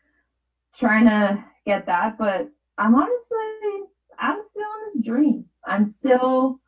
trying 0.76 1.06
to 1.06 1.44
get 1.66 1.86
that. 1.86 2.18
But 2.18 2.50
I'm 2.78 2.96
honestly, 2.96 3.88
I'm 4.20 4.40
still 4.48 4.64
on 4.64 4.94
this 4.94 5.04
dream. 5.04 5.46
I'm 5.66 5.86
still 5.86 6.60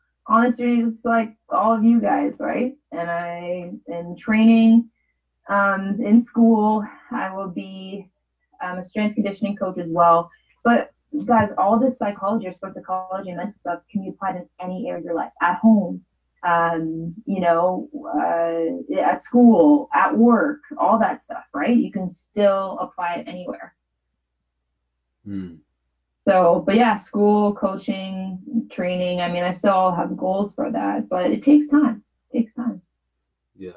journey, 0.56 0.82
just 0.82 1.04
like 1.04 1.34
all 1.50 1.74
of 1.74 1.84
you 1.84 2.00
guys, 2.00 2.38
right? 2.40 2.74
And 2.92 3.10
I 3.10 3.70
am 3.90 4.16
training 4.16 4.88
um, 5.48 5.98
in 6.04 6.20
school. 6.20 6.84
I 7.10 7.34
will 7.34 7.48
be 7.48 8.08
um, 8.62 8.78
a 8.78 8.84
strength 8.84 9.14
conditioning 9.14 9.56
coach 9.56 9.78
as 9.78 9.90
well. 9.90 10.30
But 10.64 10.92
guys, 11.26 11.50
all 11.58 11.78
this 11.78 11.98
psychology 11.98 12.46
or 12.46 12.52
sports 12.52 12.76
psychology 12.76 13.30
and 13.30 13.38
mental 13.38 13.58
stuff 13.58 13.80
can 13.90 14.02
be 14.02 14.10
applied 14.10 14.36
in 14.36 14.48
any 14.60 14.88
area 14.88 14.98
of 14.98 15.04
your 15.04 15.14
life, 15.14 15.32
at 15.40 15.58
home, 15.58 16.02
um, 16.42 17.14
you 17.24 17.40
know, 17.40 17.88
uh, 18.16 18.94
at 18.98 19.22
school, 19.22 19.88
at 19.94 20.16
work, 20.16 20.60
all 20.78 20.98
that 20.98 21.22
stuff, 21.22 21.44
right? 21.54 21.76
You 21.76 21.92
can 21.92 22.08
still 22.08 22.78
apply 22.80 23.14
it 23.16 23.28
anywhere. 23.28 23.74
Hmm. 25.24 25.54
So, 26.26 26.62
but 26.64 26.76
yeah, 26.76 26.98
school, 26.98 27.54
coaching, 27.54 28.68
training. 28.70 29.20
I 29.20 29.30
mean, 29.30 29.42
I 29.42 29.52
still 29.52 29.92
have 29.92 30.16
goals 30.16 30.54
for 30.54 30.70
that, 30.70 31.08
but 31.08 31.30
it 31.30 31.42
takes 31.42 31.68
time. 31.68 32.02
It 32.30 32.38
takes 32.38 32.54
time. 32.54 32.80
Yeah. 33.56 33.70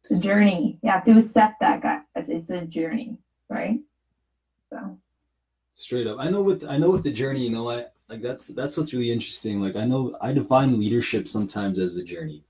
It's 0.00 0.10
a 0.12 0.16
journey. 0.16 0.78
You 0.82 0.90
have 0.90 1.04
to 1.06 1.18
accept 1.18 1.60
that, 1.60 1.82
guys. 1.82 2.28
It's 2.28 2.50
a 2.50 2.64
journey, 2.66 3.18
right? 3.48 3.80
So. 4.70 4.98
Straight 5.74 6.06
up. 6.06 6.18
I 6.18 6.28
know 6.30 6.42
with 6.42 6.64
I 6.64 6.76
know 6.76 6.90
with 6.90 7.04
the 7.04 7.12
journey, 7.12 7.44
you 7.44 7.50
know, 7.50 7.70
I 7.70 7.86
like 8.08 8.22
that's 8.22 8.46
that's 8.46 8.76
what's 8.76 8.92
really 8.92 9.10
interesting. 9.10 9.60
Like 9.60 9.76
I 9.76 9.84
know 9.84 10.16
I 10.20 10.32
define 10.32 10.78
leadership 10.78 11.28
sometimes 11.28 11.78
as 11.78 11.96
a 11.96 12.02
journey. 12.02 12.42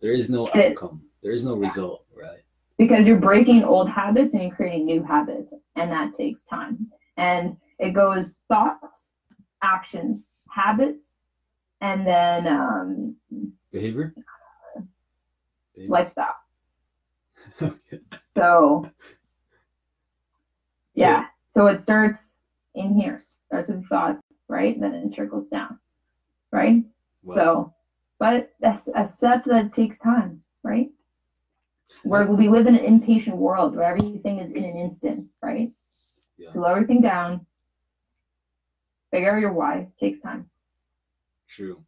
There 0.00 0.12
is 0.12 0.30
no 0.30 0.46
it, 0.48 0.72
outcome. 0.72 1.02
There 1.22 1.32
is 1.32 1.44
no 1.44 1.54
yeah. 1.56 1.66
result, 1.66 2.04
right? 2.16 2.42
Because 2.78 3.06
you're 3.06 3.18
breaking 3.18 3.64
old 3.64 3.90
habits 3.90 4.34
and 4.34 4.42
you're 4.42 4.54
creating 4.54 4.86
new 4.86 5.02
habits, 5.02 5.52
and 5.76 5.90
that 5.92 6.16
takes 6.16 6.44
time. 6.44 6.90
And 7.18 7.56
it 7.78 7.90
goes 7.90 8.34
thoughts, 8.48 9.10
actions, 9.62 10.26
habits, 10.48 11.12
and 11.82 12.06
then 12.06 12.46
um, 12.46 13.16
behavior, 13.70 14.14
behavior. 15.74 15.92
lifestyle. 15.92 16.36
okay. 17.62 18.00
So, 18.36 18.90
yeah. 20.94 21.26
So 21.52 21.66
it 21.66 21.80
starts 21.80 22.32
in 22.74 22.94
here, 22.94 23.22
starts 23.46 23.68
with 23.68 23.86
thoughts, 23.88 24.29
right? 24.50 24.78
Then 24.78 24.92
it 24.92 25.14
trickles 25.14 25.48
down, 25.48 25.78
right? 26.52 26.82
Wow. 27.22 27.34
So, 27.34 27.74
but 28.18 28.52
that's 28.60 28.88
accept 28.94 29.46
that 29.46 29.66
it 29.66 29.72
takes 29.72 29.98
time, 29.98 30.42
right? 30.62 30.90
Where 32.02 32.30
we 32.30 32.48
live 32.48 32.66
in 32.66 32.76
an 32.76 32.84
impatient 32.84 33.36
world 33.36 33.74
where 33.74 33.84
everything 33.84 34.38
is 34.40 34.52
in 34.52 34.64
an 34.64 34.76
instant, 34.76 35.26
right? 35.42 35.70
Yeah. 36.36 36.52
Slow 36.52 36.64
everything 36.64 37.00
down, 37.00 37.46
figure 39.10 39.34
out 39.34 39.40
your 39.40 39.52
why, 39.52 39.88
takes 39.98 40.20
time. 40.20 40.48
True. 41.48 41.82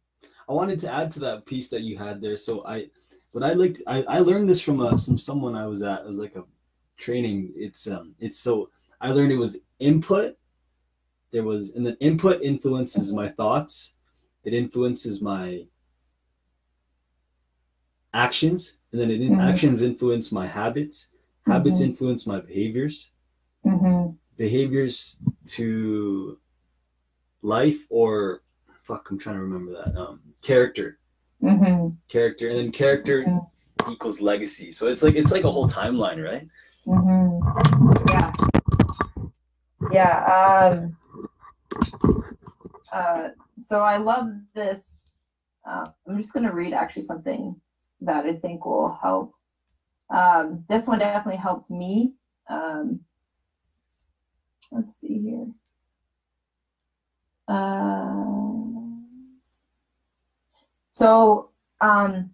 I 0.49 0.53
wanted 0.53 0.79
to 0.81 0.91
add 0.91 1.11
to 1.13 1.19
that 1.21 1.45
piece 1.45 1.69
that 1.69 1.81
you 1.81 1.97
had 1.97 2.21
there. 2.21 2.37
So 2.37 2.65
I, 2.65 2.87
what 3.31 3.43
I 3.43 3.53
liked, 3.53 3.81
I, 3.87 4.03
I 4.03 4.19
learned 4.19 4.49
this 4.49 4.61
from 4.61 4.81
uh, 4.81 4.97
some 4.97 5.17
someone 5.17 5.55
I 5.55 5.65
was 5.65 5.81
at. 5.81 6.01
It 6.01 6.07
was 6.07 6.19
like 6.19 6.35
a 6.35 6.43
training. 6.97 7.53
It's 7.55 7.87
um, 7.87 8.13
it's 8.19 8.39
so 8.39 8.69
I 9.01 9.11
learned 9.11 9.31
it 9.31 9.37
was 9.37 9.57
input. 9.79 10.37
There 11.33 11.43
was, 11.43 11.71
and 11.71 11.85
then 11.85 11.97
input 11.99 12.41
influences 12.43 13.11
my 13.11 13.27
thoughts. 13.27 13.93
It 14.45 14.53
influences 14.53 15.19
my 15.19 15.65
actions, 18.13 18.77
and 18.91 19.01
then 19.01 19.09
it 19.09 19.19
mm-hmm. 19.19 19.41
actions 19.41 19.81
influence 19.81 20.31
my 20.31 20.45
habits. 20.45 21.09
Habits 21.47 21.81
mm-hmm. 21.81 21.89
influence 21.89 22.27
my 22.27 22.39
behaviors. 22.39 23.09
Mm-hmm. 23.65 24.11
Behaviors 24.37 25.17
to 25.47 26.37
life 27.41 27.79
or 27.89 28.43
fuck, 28.83 29.09
I'm 29.09 29.17
trying 29.17 29.37
to 29.37 29.41
remember 29.41 29.71
that. 29.71 29.99
Um, 29.99 30.21
character. 30.43 30.99
Mm-hmm. 31.41 31.95
Character, 32.09 32.49
and 32.49 32.59
then 32.59 32.71
character 32.71 33.23
mm-hmm. 33.23 33.91
equals 33.91 34.21
legacy. 34.21 34.71
So 34.71 34.87
it's 34.87 35.01
like 35.01 35.15
it's 35.15 35.31
like 35.31 35.45
a 35.45 35.51
whole 35.51 35.67
timeline, 35.67 36.23
right? 36.23 36.47
Mm-hmm. 36.85 38.03
Yeah. 38.11 38.31
Yeah. 39.91 40.75
Um, 40.75 40.95
uh, 42.91 43.29
so 43.61 43.81
I 43.81 43.97
love 43.97 44.29
this. 44.53 45.05
Uh, 45.67 45.87
I'm 46.07 46.17
just 46.17 46.33
going 46.33 46.45
to 46.45 46.53
read 46.53 46.73
actually 46.73 47.03
something 47.03 47.55
that 48.01 48.25
I 48.25 48.33
think 48.33 48.65
will 48.65 48.97
help. 49.01 49.33
Um, 50.09 50.65
this 50.69 50.87
one 50.87 50.99
definitely 50.99 51.39
helped 51.41 51.69
me. 51.69 52.13
Um, 52.49 52.99
let's 54.71 54.95
see 54.95 55.19
here. 55.19 55.47
Uh, 57.47 58.13
so, 60.91 61.49
um, 61.81 62.29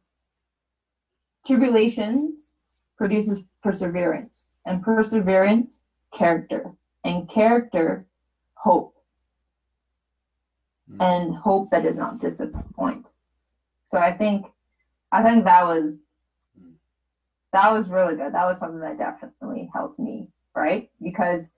tribulations 1.46 2.54
produces 2.98 3.44
perseverance, 3.64 4.50
and 4.66 4.84
perseverance, 4.84 5.82
character, 6.14 6.74
and 7.06 7.30
character 7.30 8.06
hope. 8.56 8.94
Mm. 10.92 10.98
and 11.00 11.36
hope 11.36 11.70
that 11.72 11.84
does 11.84 11.98
not 11.98 12.20
disappoint. 12.20 13.08
So 13.86 14.00
i 14.00 14.12
think 14.12 14.46
i 15.12 15.24
think 15.24 15.44
that 15.46 15.66
was 15.66 16.02
mm. 16.60 16.74
that 17.54 17.72
was 17.72 17.90
really 17.90 18.16
good. 18.16 18.34
That 18.34 18.46
was 18.46 18.60
something 18.60 18.82
that 18.82 18.98
definitely 18.98 19.70
helped 19.74 20.00
me 20.00 20.30
right? 20.56 20.90
Because 21.02 21.50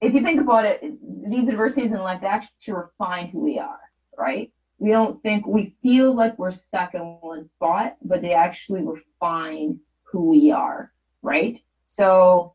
if 0.00 0.14
you 0.14 0.22
think 0.22 0.40
about 0.40 0.64
it 0.64 0.82
these 1.30 1.48
adversities 1.48 1.92
in 1.92 1.98
life 1.98 2.20
they 2.20 2.26
actually 2.26 2.74
refine 2.74 3.28
who 3.28 3.40
we 3.40 3.58
are, 3.58 3.80
right? 4.16 4.52
We 4.78 4.90
don't 4.90 5.20
think 5.22 5.46
we 5.46 5.74
feel 5.82 6.14
like 6.14 6.38
we're 6.38 6.52
stuck 6.52 6.94
in 6.94 7.00
one 7.00 7.44
spot, 7.48 7.96
but 8.02 8.22
they 8.22 8.32
actually 8.32 8.82
refine 8.82 9.80
who 10.04 10.28
we 10.28 10.50
are, 10.52 10.92
right? 11.22 11.60
So, 11.84 12.54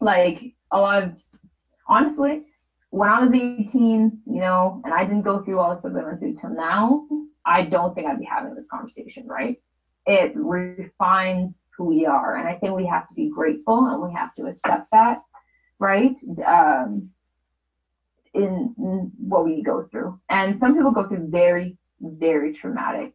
like 0.00 0.54
a 0.72 0.80
lot 0.80 1.02
of 1.02 1.22
honestly, 1.86 2.44
when 2.90 3.08
I 3.08 3.20
was 3.20 3.32
18, 3.34 4.22
you 4.26 4.40
know, 4.40 4.80
and 4.84 4.94
I 4.94 5.04
didn't 5.04 5.22
go 5.22 5.42
through 5.42 5.58
all 5.58 5.74
the 5.74 5.78
stuff 5.78 5.92
I 5.96 6.04
went 6.04 6.20
through 6.20 6.36
till 6.40 6.54
now, 6.54 7.06
I 7.44 7.62
don't 7.62 7.94
think 7.94 8.06
I'd 8.06 8.18
be 8.18 8.24
having 8.24 8.54
this 8.54 8.66
conversation, 8.70 9.26
right? 9.26 9.60
It 10.06 10.32
refines 10.34 11.58
who 11.76 11.84
we 11.84 12.06
are. 12.06 12.36
And 12.36 12.48
I 12.48 12.54
think 12.56 12.74
we 12.74 12.86
have 12.86 13.06
to 13.08 13.14
be 13.14 13.30
grateful 13.30 13.86
and 13.86 14.02
we 14.02 14.12
have 14.14 14.34
to 14.36 14.46
accept 14.46 14.90
that, 14.92 15.20
right? 15.78 16.16
Um, 16.46 17.10
in, 18.34 18.74
in 18.78 19.12
what 19.18 19.44
we 19.44 19.62
go 19.62 19.86
through. 19.90 20.18
And 20.28 20.58
some 20.58 20.74
people 20.74 20.90
go 20.90 21.08
through 21.08 21.28
very, 21.28 21.76
very 22.00 22.52
traumatic 22.54 23.12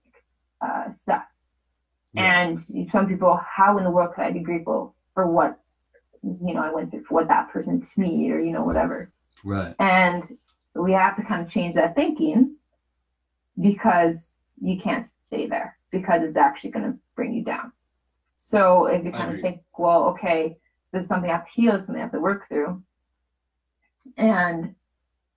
uh, 0.62 0.92
stuff. 0.92 1.24
Yeah. 2.14 2.42
And 2.42 2.90
some 2.92 3.08
people, 3.08 3.40
how 3.44 3.78
in 3.78 3.84
the 3.84 3.90
world 3.90 4.14
could 4.14 4.24
I 4.24 4.32
be 4.32 4.42
grateful 4.42 4.96
for 5.14 5.26
what, 5.26 5.58
you 6.22 6.54
know, 6.54 6.62
I 6.62 6.72
went 6.72 6.92
through, 6.92 7.04
for 7.06 7.16
what 7.16 7.28
that 7.28 7.50
person 7.50 7.82
to 7.82 8.00
me, 8.00 8.32
or, 8.32 8.40
you 8.40 8.52
know, 8.52 8.64
whatever. 8.64 9.12
Right. 9.44 9.74
And 9.80 10.24
we 10.76 10.92
have 10.92 11.16
to 11.16 11.24
kind 11.24 11.42
of 11.42 11.48
change 11.48 11.76
that 11.76 11.96
thinking 11.96 12.56
because 13.60 14.34
you 14.62 14.78
can't 14.78 15.06
stay 15.26 15.46
there 15.46 15.76
because 15.92 16.22
it's 16.22 16.38
actually 16.38 16.72
going 16.72 16.86
to 16.92 16.98
bring 17.16 17.34
you 17.34 17.44
down. 17.44 17.72
So 18.38 18.86
if 18.86 19.04
you 19.04 19.12
kind 19.12 19.34
of 19.34 19.42
think, 19.42 19.60
well, 19.78 20.06
okay, 20.06 20.56
this 20.92 21.04
is 21.04 21.08
something 21.08 21.30
I 21.30 21.34
have 21.34 21.46
to 21.46 21.52
heal, 21.52 21.76
it's 21.76 21.86
something 21.86 22.00
I 22.00 22.06
have 22.06 22.12
to 22.12 22.20
work 22.20 22.48
through. 22.48 22.82
And 24.18 24.70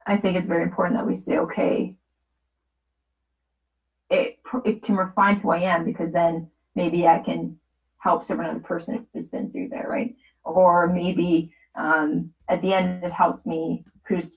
I 0.07 0.17
think 0.17 0.37
it's 0.37 0.47
very 0.47 0.63
important 0.63 0.99
that 0.99 1.07
we 1.07 1.15
say, 1.15 1.37
okay, 1.39 1.95
it 4.11 4.39
it 4.65 4.83
can 4.83 4.97
refine 4.97 5.37
who 5.37 5.51
I 5.51 5.59
am 5.59 5.85
because 5.85 6.13
then 6.13 6.47
maybe 6.75 7.07
I 7.07 7.19
can 7.19 7.55
help 7.99 8.25
some 8.25 8.41
other 8.41 8.59
person 8.59 8.99
who's 9.13 9.29
been 9.29 9.51
through 9.51 9.69
there, 9.69 9.87
right? 9.89 10.15
Or 10.45 10.87
maybe 10.87 11.51
um, 11.75 12.29
at 12.49 12.61
the 12.61 12.73
end 12.73 13.03
it 13.05 13.11
helps 13.11 13.45
me 13.47 13.83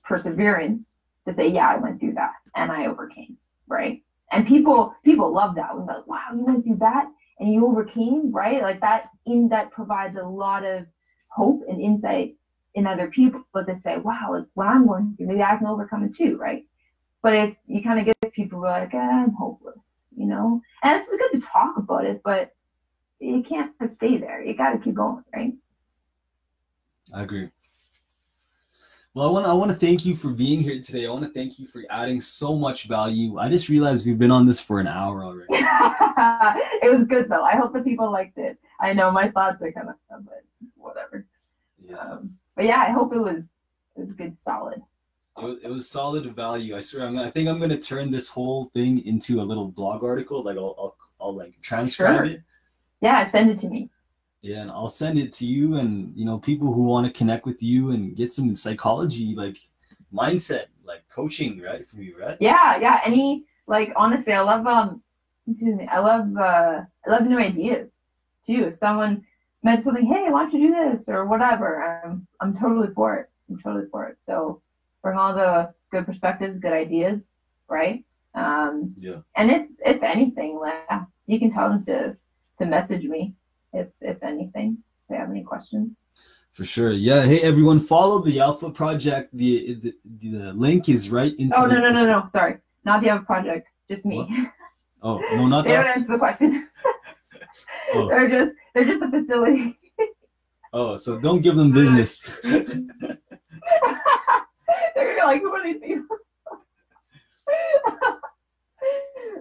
perseverance 0.04 0.94
to 1.26 1.34
say, 1.34 1.48
yeah, 1.48 1.68
I 1.68 1.76
went 1.76 2.00
through 2.00 2.14
that 2.14 2.32
and 2.56 2.70
I 2.70 2.86
overcame, 2.86 3.36
right? 3.66 4.02
And 4.32 4.46
people 4.46 4.94
people 5.04 5.32
love 5.32 5.54
that. 5.56 5.76
We're 5.76 5.84
like, 5.84 6.06
wow, 6.06 6.28
you 6.34 6.44
went 6.44 6.64
through 6.64 6.76
that 6.76 7.06
and 7.38 7.52
you 7.52 7.66
overcame, 7.66 8.32
right? 8.32 8.62
Like 8.62 8.80
that 8.80 9.10
in 9.26 9.48
that 9.48 9.70
provides 9.70 10.16
a 10.16 10.22
lot 10.22 10.64
of 10.64 10.86
hope 11.28 11.62
and 11.68 11.80
insight 11.80 12.36
in 12.74 12.86
other 12.86 13.08
people 13.08 13.42
but 13.52 13.66
to 13.66 13.76
say, 13.76 13.98
wow, 13.98 14.28
like 14.32 14.46
what 14.54 14.68
I'm 14.68 14.86
going 14.86 15.14
through, 15.16 15.26
maybe 15.26 15.42
I 15.42 15.56
can 15.56 15.66
overcome 15.66 16.04
it 16.04 16.14
too, 16.14 16.36
right? 16.36 16.64
But 17.22 17.34
if 17.34 17.56
you 17.66 17.82
kind 17.82 17.98
of 17.98 18.06
get 18.06 18.32
people 18.32 18.60
who 18.60 18.66
are 18.66 18.80
like, 18.80 18.94
eh, 18.94 18.98
I'm 18.98 19.32
hopeless, 19.32 19.78
you 20.16 20.26
know, 20.26 20.62
and 20.82 21.00
it's 21.00 21.10
good 21.10 21.40
to 21.40 21.46
talk 21.46 21.76
about 21.76 22.06
it, 22.06 22.22
but 22.24 22.52
you 23.18 23.42
can't 23.42 23.72
stay 23.92 24.16
there. 24.16 24.42
You 24.42 24.56
got 24.56 24.72
to 24.72 24.78
keep 24.78 24.94
going, 24.94 25.22
right? 25.34 25.52
I 27.12 27.22
agree. 27.22 27.50
Well, 29.12 29.28
I 29.28 29.32
want 29.32 29.46
I 29.46 29.52
want 29.52 29.70
to 29.72 29.76
thank 29.76 30.06
you 30.06 30.14
for 30.14 30.30
being 30.30 30.60
here 30.60 30.80
today. 30.80 31.04
I 31.04 31.10
want 31.10 31.24
to 31.24 31.30
thank 31.30 31.58
you 31.58 31.66
for 31.66 31.82
adding 31.90 32.20
so 32.20 32.54
much 32.54 32.84
value. 32.84 33.38
I 33.38 33.48
just 33.48 33.68
realized 33.68 34.06
we've 34.06 34.18
been 34.18 34.30
on 34.30 34.46
this 34.46 34.60
for 34.60 34.78
an 34.78 34.86
hour 34.86 35.24
already. 35.24 35.48
it 35.50 36.90
was 36.90 37.04
good 37.06 37.28
though. 37.28 37.42
I 37.42 37.56
hope 37.56 37.72
the 37.72 37.80
people 37.80 38.12
liked 38.12 38.38
it. 38.38 38.56
I 38.78 38.92
know 38.92 39.10
my 39.10 39.28
thoughts 39.28 39.60
are 39.62 39.72
kind 39.72 39.88
of, 39.88 39.96
but 40.24 40.44
whatever. 40.76 41.26
Yeah. 41.80 41.96
Um, 41.96 42.36
but 42.54 42.66
yeah, 42.66 42.84
I 42.86 42.92
hope 42.92 43.12
it 43.12 43.18
was 43.18 43.50
it 43.96 44.02
was 44.02 44.12
good, 44.12 44.40
solid. 44.40 44.80
It 45.38 45.44
was, 45.44 45.58
it 45.64 45.70
was 45.70 45.90
solid 45.90 46.24
value. 46.36 46.76
I 46.76 46.80
swear. 46.80 47.04
I'm, 47.08 47.18
I 47.18 47.30
think 47.30 47.48
I'm 47.48 47.58
gonna 47.58 47.78
turn 47.78 48.12
this 48.12 48.28
whole 48.28 48.66
thing 48.66 49.04
into 49.04 49.40
a 49.40 49.42
little 49.42 49.66
blog 49.66 50.04
article. 50.04 50.44
Like 50.44 50.56
I'll 50.56 50.76
I'll, 50.78 50.96
I'll 51.20 51.34
like 51.34 51.60
transcribe 51.62 52.14
sure. 52.14 52.24
it. 52.26 52.42
Yeah, 53.00 53.28
send 53.28 53.50
it 53.50 53.58
to 53.60 53.68
me. 53.68 53.90
Yeah, 54.42 54.62
and 54.62 54.70
I'll 54.70 54.88
send 54.88 55.18
it 55.18 55.32
to 55.34 55.46
you, 55.46 55.76
and 55.76 56.16
you 56.16 56.24
know, 56.24 56.38
people 56.38 56.72
who 56.72 56.82
want 56.84 57.06
to 57.06 57.12
connect 57.12 57.44
with 57.44 57.62
you 57.62 57.90
and 57.90 58.16
get 58.16 58.32
some 58.32 58.56
psychology, 58.56 59.34
like 59.34 59.58
mindset, 60.12 60.66
like 60.84 61.02
coaching, 61.14 61.60
right, 61.60 61.86
from 61.86 62.02
you, 62.02 62.18
right? 62.18 62.38
Yeah, 62.40 62.78
yeah. 62.78 63.00
Any 63.04 63.44
like 63.66 63.92
honestly, 63.96 64.32
I 64.32 64.40
love 64.40 64.66
um, 64.66 65.02
excuse 65.48 65.76
me, 65.76 65.86
I 65.86 65.98
love 65.98 66.36
uh, 66.36 66.82
I 67.06 67.10
love 67.10 67.26
new 67.26 67.38
ideas 67.38 68.00
too. 68.46 68.68
If 68.68 68.78
someone 68.78 69.24
mentions 69.62 69.84
something, 69.84 70.06
hey, 70.06 70.30
why 70.30 70.42
don't 70.42 70.54
you 70.54 70.68
do 70.68 70.92
this 70.92 71.08
or 71.08 71.26
whatever, 71.26 71.82
I'm 71.82 72.26
I'm 72.40 72.56
totally 72.58 72.88
for 72.94 73.16
it. 73.16 73.28
I'm 73.50 73.60
totally 73.60 73.86
for 73.90 74.08
it. 74.08 74.16
So 74.24 74.62
bring 75.02 75.18
all 75.18 75.34
the 75.34 75.72
good 75.90 76.06
perspectives, 76.06 76.58
good 76.58 76.72
ideas, 76.72 77.28
right? 77.68 78.04
Um, 78.34 78.94
yeah. 78.98 79.18
And 79.36 79.50
if 79.50 79.66
if 79.84 80.02
anything, 80.02 80.58
like, 80.58 81.02
you 81.26 81.38
can 81.38 81.52
tell 81.52 81.68
them 81.68 81.84
to 81.86 82.16
to 82.58 82.66
message 82.66 83.04
me 83.04 83.34
if 83.72 83.88
if 84.00 84.22
anything, 84.22 84.78
if 85.02 85.08
they 85.08 85.16
have 85.16 85.30
any 85.30 85.42
questions. 85.42 85.90
For 86.52 86.64
sure. 86.64 86.90
Yeah. 86.90 87.22
Hey, 87.22 87.40
everyone, 87.42 87.78
follow 87.78 88.18
the 88.18 88.40
Alpha 88.40 88.70
Project. 88.70 89.30
The 89.36 89.74
the, 89.74 89.94
the 90.18 90.52
link 90.52 90.88
is 90.88 91.10
right 91.10 91.34
into. 91.38 91.56
Oh 91.56 91.66
no 91.66 91.78
no 91.78 91.90
no 91.90 92.04
no! 92.04 92.28
Sorry, 92.32 92.58
not 92.84 93.02
the 93.02 93.08
Alpha 93.10 93.24
Project. 93.24 93.68
Just 93.88 94.04
me. 94.04 94.18
What? 94.18 94.28
Oh 95.02 95.18
no, 95.36 95.46
not 95.46 95.64
they 95.64 95.72
that. 95.72 95.84
don't 95.84 95.96
answer 95.96 96.12
the 96.12 96.18
question. 96.18 96.68
oh. 97.94 98.08
They're 98.08 98.28
just 98.28 98.54
they're 98.74 98.84
just 98.84 99.02
a 99.02 99.10
facility. 99.10 99.78
oh, 100.72 100.96
so 100.96 101.18
don't 101.18 101.40
give 101.40 101.56
them 101.56 101.72
business. 101.72 102.40
they're 102.42 102.66
gonna 104.94 105.14
be 105.14 105.22
like, 105.24 105.40
who 105.40 105.54
are 105.54 105.62
these 105.62 105.80
people? 105.80 106.16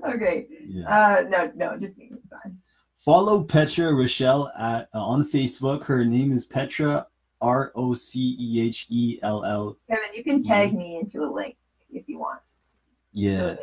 okay. 0.07 0.47
Yeah. 0.67 0.87
Uh, 0.87 1.21
no, 1.27 1.51
no, 1.55 1.77
just 1.77 1.97
me. 1.97 2.11
It's 2.11 2.27
fine. 2.27 2.57
Follow 2.99 3.41
Petra 3.41 3.93
Rochelle 3.93 4.51
at 4.59 4.89
uh, 4.93 5.01
on 5.01 5.23
Facebook. 5.23 5.83
Her 5.85 6.03
name 6.03 6.33
is 6.33 6.43
Petra 6.43 7.07
R 7.39 7.71
O 7.75 7.93
C 7.93 8.35
E 8.37 8.61
H 8.61 8.87
E 8.89 9.19
L 9.23 9.45
L. 9.45 9.77
Kevin, 9.89 10.13
you 10.13 10.23
can 10.23 10.43
tag 10.43 10.73
me 10.75 10.99
into 11.01 11.23
a 11.23 11.31
link 11.31 11.55
if 11.89 12.09
you 12.09 12.19
want. 12.19 12.41
Yeah. 13.13 13.55
So, 13.55 13.57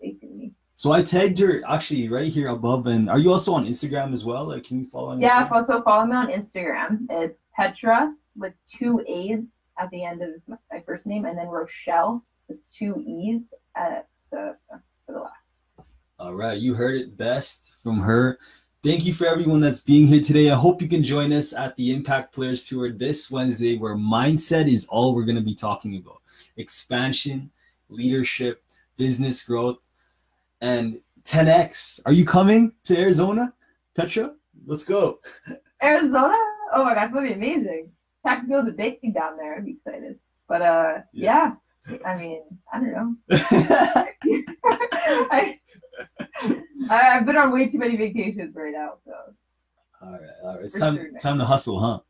they, 0.00 0.16
they 0.22 0.50
so 0.74 0.92
I 0.92 1.02
tagged 1.02 1.38
her 1.38 1.62
actually 1.68 2.08
right 2.08 2.32
here 2.32 2.48
above. 2.48 2.86
And 2.86 3.10
are 3.10 3.18
you 3.18 3.30
also 3.30 3.52
on 3.52 3.66
Instagram 3.66 4.14
as 4.14 4.24
well? 4.24 4.46
Like, 4.46 4.64
can 4.64 4.78
you 4.80 4.86
follow? 4.86 5.10
On 5.10 5.20
yeah, 5.20 5.46
also 5.52 5.82
follow 5.82 6.06
me 6.06 6.16
on 6.16 6.28
Instagram. 6.28 7.06
It's 7.10 7.42
Petra 7.54 8.14
with 8.36 8.54
two 8.70 9.04
A's 9.06 9.52
at 9.78 9.90
the 9.90 10.02
end 10.02 10.22
of 10.22 10.30
my 10.48 10.80
first 10.86 11.04
name, 11.04 11.26
and 11.26 11.36
then 11.36 11.48
Rochelle 11.48 12.24
with 12.48 12.58
two 12.70 13.04
E's 13.06 13.42
at 13.76 14.08
the 14.30 14.56
to 14.70 14.80
the 15.08 15.20
left. 15.20 15.35
All 16.18 16.32
right, 16.32 16.56
you 16.56 16.72
heard 16.72 16.94
it 16.94 17.14
best 17.18 17.74
from 17.82 18.00
her. 18.00 18.38
Thank 18.82 19.04
you 19.04 19.12
for 19.12 19.26
everyone 19.26 19.60
that's 19.60 19.80
being 19.80 20.06
here 20.06 20.22
today. 20.22 20.50
I 20.50 20.54
hope 20.54 20.80
you 20.80 20.88
can 20.88 21.02
join 21.02 21.30
us 21.30 21.52
at 21.52 21.76
the 21.76 21.92
Impact 21.92 22.34
Players 22.34 22.66
Tour 22.66 22.90
this 22.90 23.30
Wednesday, 23.30 23.76
where 23.76 23.94
mindset 23.94 24.66
is 24.66 24.86
all 24.86 25.14
we're 25.14 25.26
going 25.26 25.36
to 25.36 25.42
be 25.42 25.54
talking 25.54 25.96
about 25.98 26.22
expansion, 26.56 27.50
leadership, 27.90 28.64
business 28.96 29.42
growth, 29.42 29.76
and 30.62 31.02
10x. 31.24 32.00
Are 32.06 32.12
you 32.12 32.24
coming 32.24 32.72
to 32.84 32.98
Arizona, 32.98 33.52
Petra? 33.94 34.34
Let's 34.64 34.84
go. 34.84 35.20
Arizona? 35.82 36.38
Oh 36.72 36.82
my 36.82 36.94
gosh, 36.94 37.12
that'd 37.12 37.28
be 37.28 37.34
amazing. 37.34 37.90
Track 38.22 38.38
and 38.38 38.48
field 38.48 38.74
baking 38.74 39.12
down 39.12 39.36
there. 39.36 39.54
I'd 39.54 39.66
be 39.66 39.72
excited. 39.72 40.18
But 40.48 40.62
uh, 40.62 40.98
yeah. 41.12 41.52
yeah. 41.90 41.98
I 42.06 42.18
mean, 42.18 42.42
I 42.72 42.80
don't 42.80 42.92
know. 42.92 43.16
I, 45.30 45.58
I, 46.90 47.02
have 47.14 47.26
been 47.26 47.36
on 47.36 47.52
way 47.52 47.68
too 47.68 47.78
many 47.78 47.96
vacations 47.96 48.54
right 48.54 48.72
now, 48.72 48.94
so. 49.04 49.12
All 50.02 50.12
right, 50.12 50.20
all 50.42 50.54
right. 50.56 50.64
It's 50.64 50.74
For 50.74 50.80
time 50.80 50.96
sure, 50.96 51.10
time 51.18 51.38
to 51.38 51.44
hustle, 51.44 51.80
huh? 51.80 52.00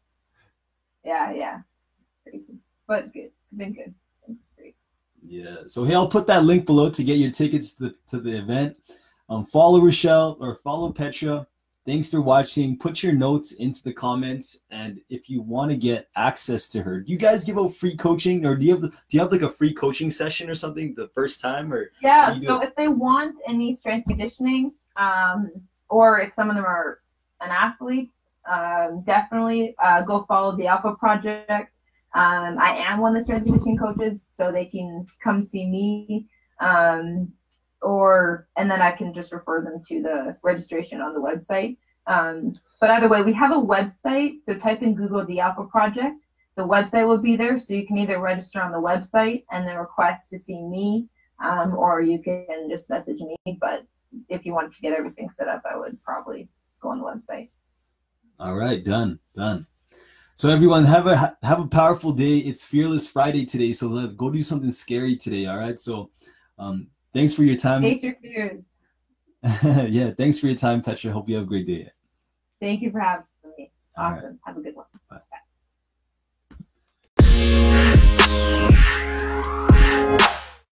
Yeah, 1.04 1.32
yeah. 1.32 1.60
Crazy. 2.24 2.58
But 2.88 3.12
good. 3.12 3.30
Been 3.56 3.72
good. 3.72 3.94
Yeah. 5.28 5.56
So 5.66 5.84
hey, 5.84 5.94
I'll 5.94 6.08
put 6.08 6.26
that 6.28 6.44
link 6.44 6.66
below 6.66 6.90
to 6.90 7.04
get 7.04 7.18
your 7.18 7.30
tickets 7.30 7.72
to 7.72 7.84
the, 7.84 7.94
to 8.10 8.20
the 8.20 8.38
event. 8.38 8.76
Um, 9.28 9.44
follow 9.44 9.80
Rochelle 9.80 10.36
or 10.40 10.54
follow 10.54 10.92
Petra. 10.92 11.46
Thanks 11.86 12.10
for 12.10 12.20
watching. 12.20 12.76
Put 12.76 13.00
your 13.04 13.12
notes 13.12 13.52
into 13.52 13.80
the 13.80 13.92
comments, 13.92 14.62
and 14.72 15.00
if 15.08 15.30
you 15.30 15.40
want 15.40 15.70
to 15.70 15.76
get 15.76 16.08
access 16.16 16.66
to 16.68 16.82
her, 16.82 17.00
do 17.00 17.12
you 17.12 17.18
guys 17.18 17.44
give 17.44 17.58
out 17.58 17.76
free 17.76 17.96
coaching, 17.96 18.44
or 18.44 18.56
do 18.56 18.66
you 18.66 18.72
have 18.72 18.82
do 18.82 18.90
you 19.10 19.20
have 19.20 19.30
like 19.30 19.42
a 19.42 19.48
free 19.48 19.72
coaching 19.72 20.10
session 20.10 20.50
or 20.50 20.54
something 20.56 20.94
the 20.96 21.06
first 21.14 21.40
time, 21.40 21.72
or 21.72 21.92
yeah? 22.02 22.36
So 22.44 22.60
if 22.60 22.74
they 22.74 22.88
want 22.88 23.36
any 23.48 23.76
strength 23.76 24.08
conditioning, 24.08 24.72
um, 24.96 25.52
or 25.88 26.20
if 26.20 26.34
some 26.34 26.50
of 26.50 26.56
them 26.56 26.64
are 26.64 26.98
an 27.40 27.50
athlete, 27.52 28.10
um, 28.50 29.02
definitely 29.06 29.76
uh, 29.78 30.02
go 30.02 30.24
follow 30.26 30.56
the 30.56 30.66
Alpha 30.66 30.96
Project. 30.96 31.72
Um, 32.14 32.58
I 32.58 32.76
am 32.78 32.98
one 32.98 33.14
of 33.14 33.20
the 33.20 33.24
strength 33.24 33.44
conditioning 33.44 33.78
coaches, 33.78 34.18
so 34.36 34.50
they 34.50 34.64
can 34.64 35.06
come 35.22 35.44
see 35.44 35.66
me. 35.66 36.26
Um, 36.58 37.32
or 37.86 38.48
and 38.56 38.68
then 38.68 38.82
I 38.82 38.90
can 38.90 39.14
just 39.14 39.32
refer 39.32 39.62
them 39.62 39.82
to 39.88 40.02
the 40.02 40.36
registration 40.42 41.00
on 41.00 41.14
the 41.14 41.20
website. 41.20 41.76
Um, 42.08 42.54
but 42.80 42.90
either 42.90 43.08
way, 43.08 43.22
we 43.22 43.32
have 43.34 43.52
a 43.52 43.54
website, 43.54 44.38
so 44.44 44.54
type 44.54 44.82
in 44.82 44.94
Google 44.94 45.24
the 45.24 45.40
Alpha 45.40 45.64
Project, 45.64 46.16
the 46.56 46.66
website 46.66 47.06
will 47.06 47.18
be 47.18 47.36
there, 47.36 47.58
so 47.58 47.74
you 47.74 47.86
can 47.86 47.98
either 47.98 48.18
register 48.18 48.60
on 48.60 48.72
the 48.72 48.78
website 48.78 49.44
and 49.50 49.66
then 49.66 49.76
request 49.76 50.30
to 50.30 50.38
see 50.38 50.62
me, 50.62 51.08
um, 51.42 51.74
or 51.74 52.02
you 52.02 52.20
can 52.22 52.68
just 52.68 52.90
message 52.90 53.20
me. 53.20 53.36
But 53.60 53.84
if 54.28 54.44
you 54.44 54.52
want 54.52 54.74
to 54.74 54.80
get 54.80 54.92
everything 54.92 55.28
set 55.38 55.48
up, 55.48 55.62
I 55.70 55.76
would 55.76 56.02
probably 56.02 56.48
go 56.80 56.90
on 56.90 56.98
the 56.98 57.04
website. 57.04 57.50
All 58.38 58.56
right, 58.56 58.84
done, 58.84 59.18
done. 59.34 59.66
So 60.34 60.50
everyone, 60.50 60.84
have 60.84 61.06
a 61.06 61.36
have 61.42 61.60
a 61.60 61.66
powerful 61.66 62.12
day. 62.12 62.38
It's 62.38 62.64
Fearless 62.64 63.06
Friday 63.06 63.46
today, 63.46 63.72
so 63.72 63.86
let 63.86 64.16
go 64.16 64.30
do 64.30 64.42
something 64.42 64.70
scary 64.70 65.16
today. 65.16 65.46
All 65.46 65.56
right. 65.56 65.80
So, 65.80 66.10
um, 66.58 66.88
thanks 67.16 67.32
for 67.32 67.44
your 67.44 67.56
time. 67.56 67.82
Your 67.82 68.14
fears. 68.16 68.62
yeah, 69.88 70.10
thanks 70.10 70.38
for 70.38 70.46
your 70.46 70.56
time, 70.56 70.82
Petra. 70.82 71.10
Hope 71.12 71.28
you 71.28 71.36
have 71.36 71.44
a 71.44 71.48
great 71.48 71.66
day. 71.66 71.90
Thank 72.60 72.82
you 72.82 72.90
for 72.90 73.00
having 73.00 73.24
me. 73.56 73.70
Awesome. 73.96 74.24
Right. 74.24 74.34
Have 74.44 74.56
a 74.58 74.60
good 74.60 74.76
one. 74.76 74.86
Bye. 75.08 75.20
Bye. 79.42 79.52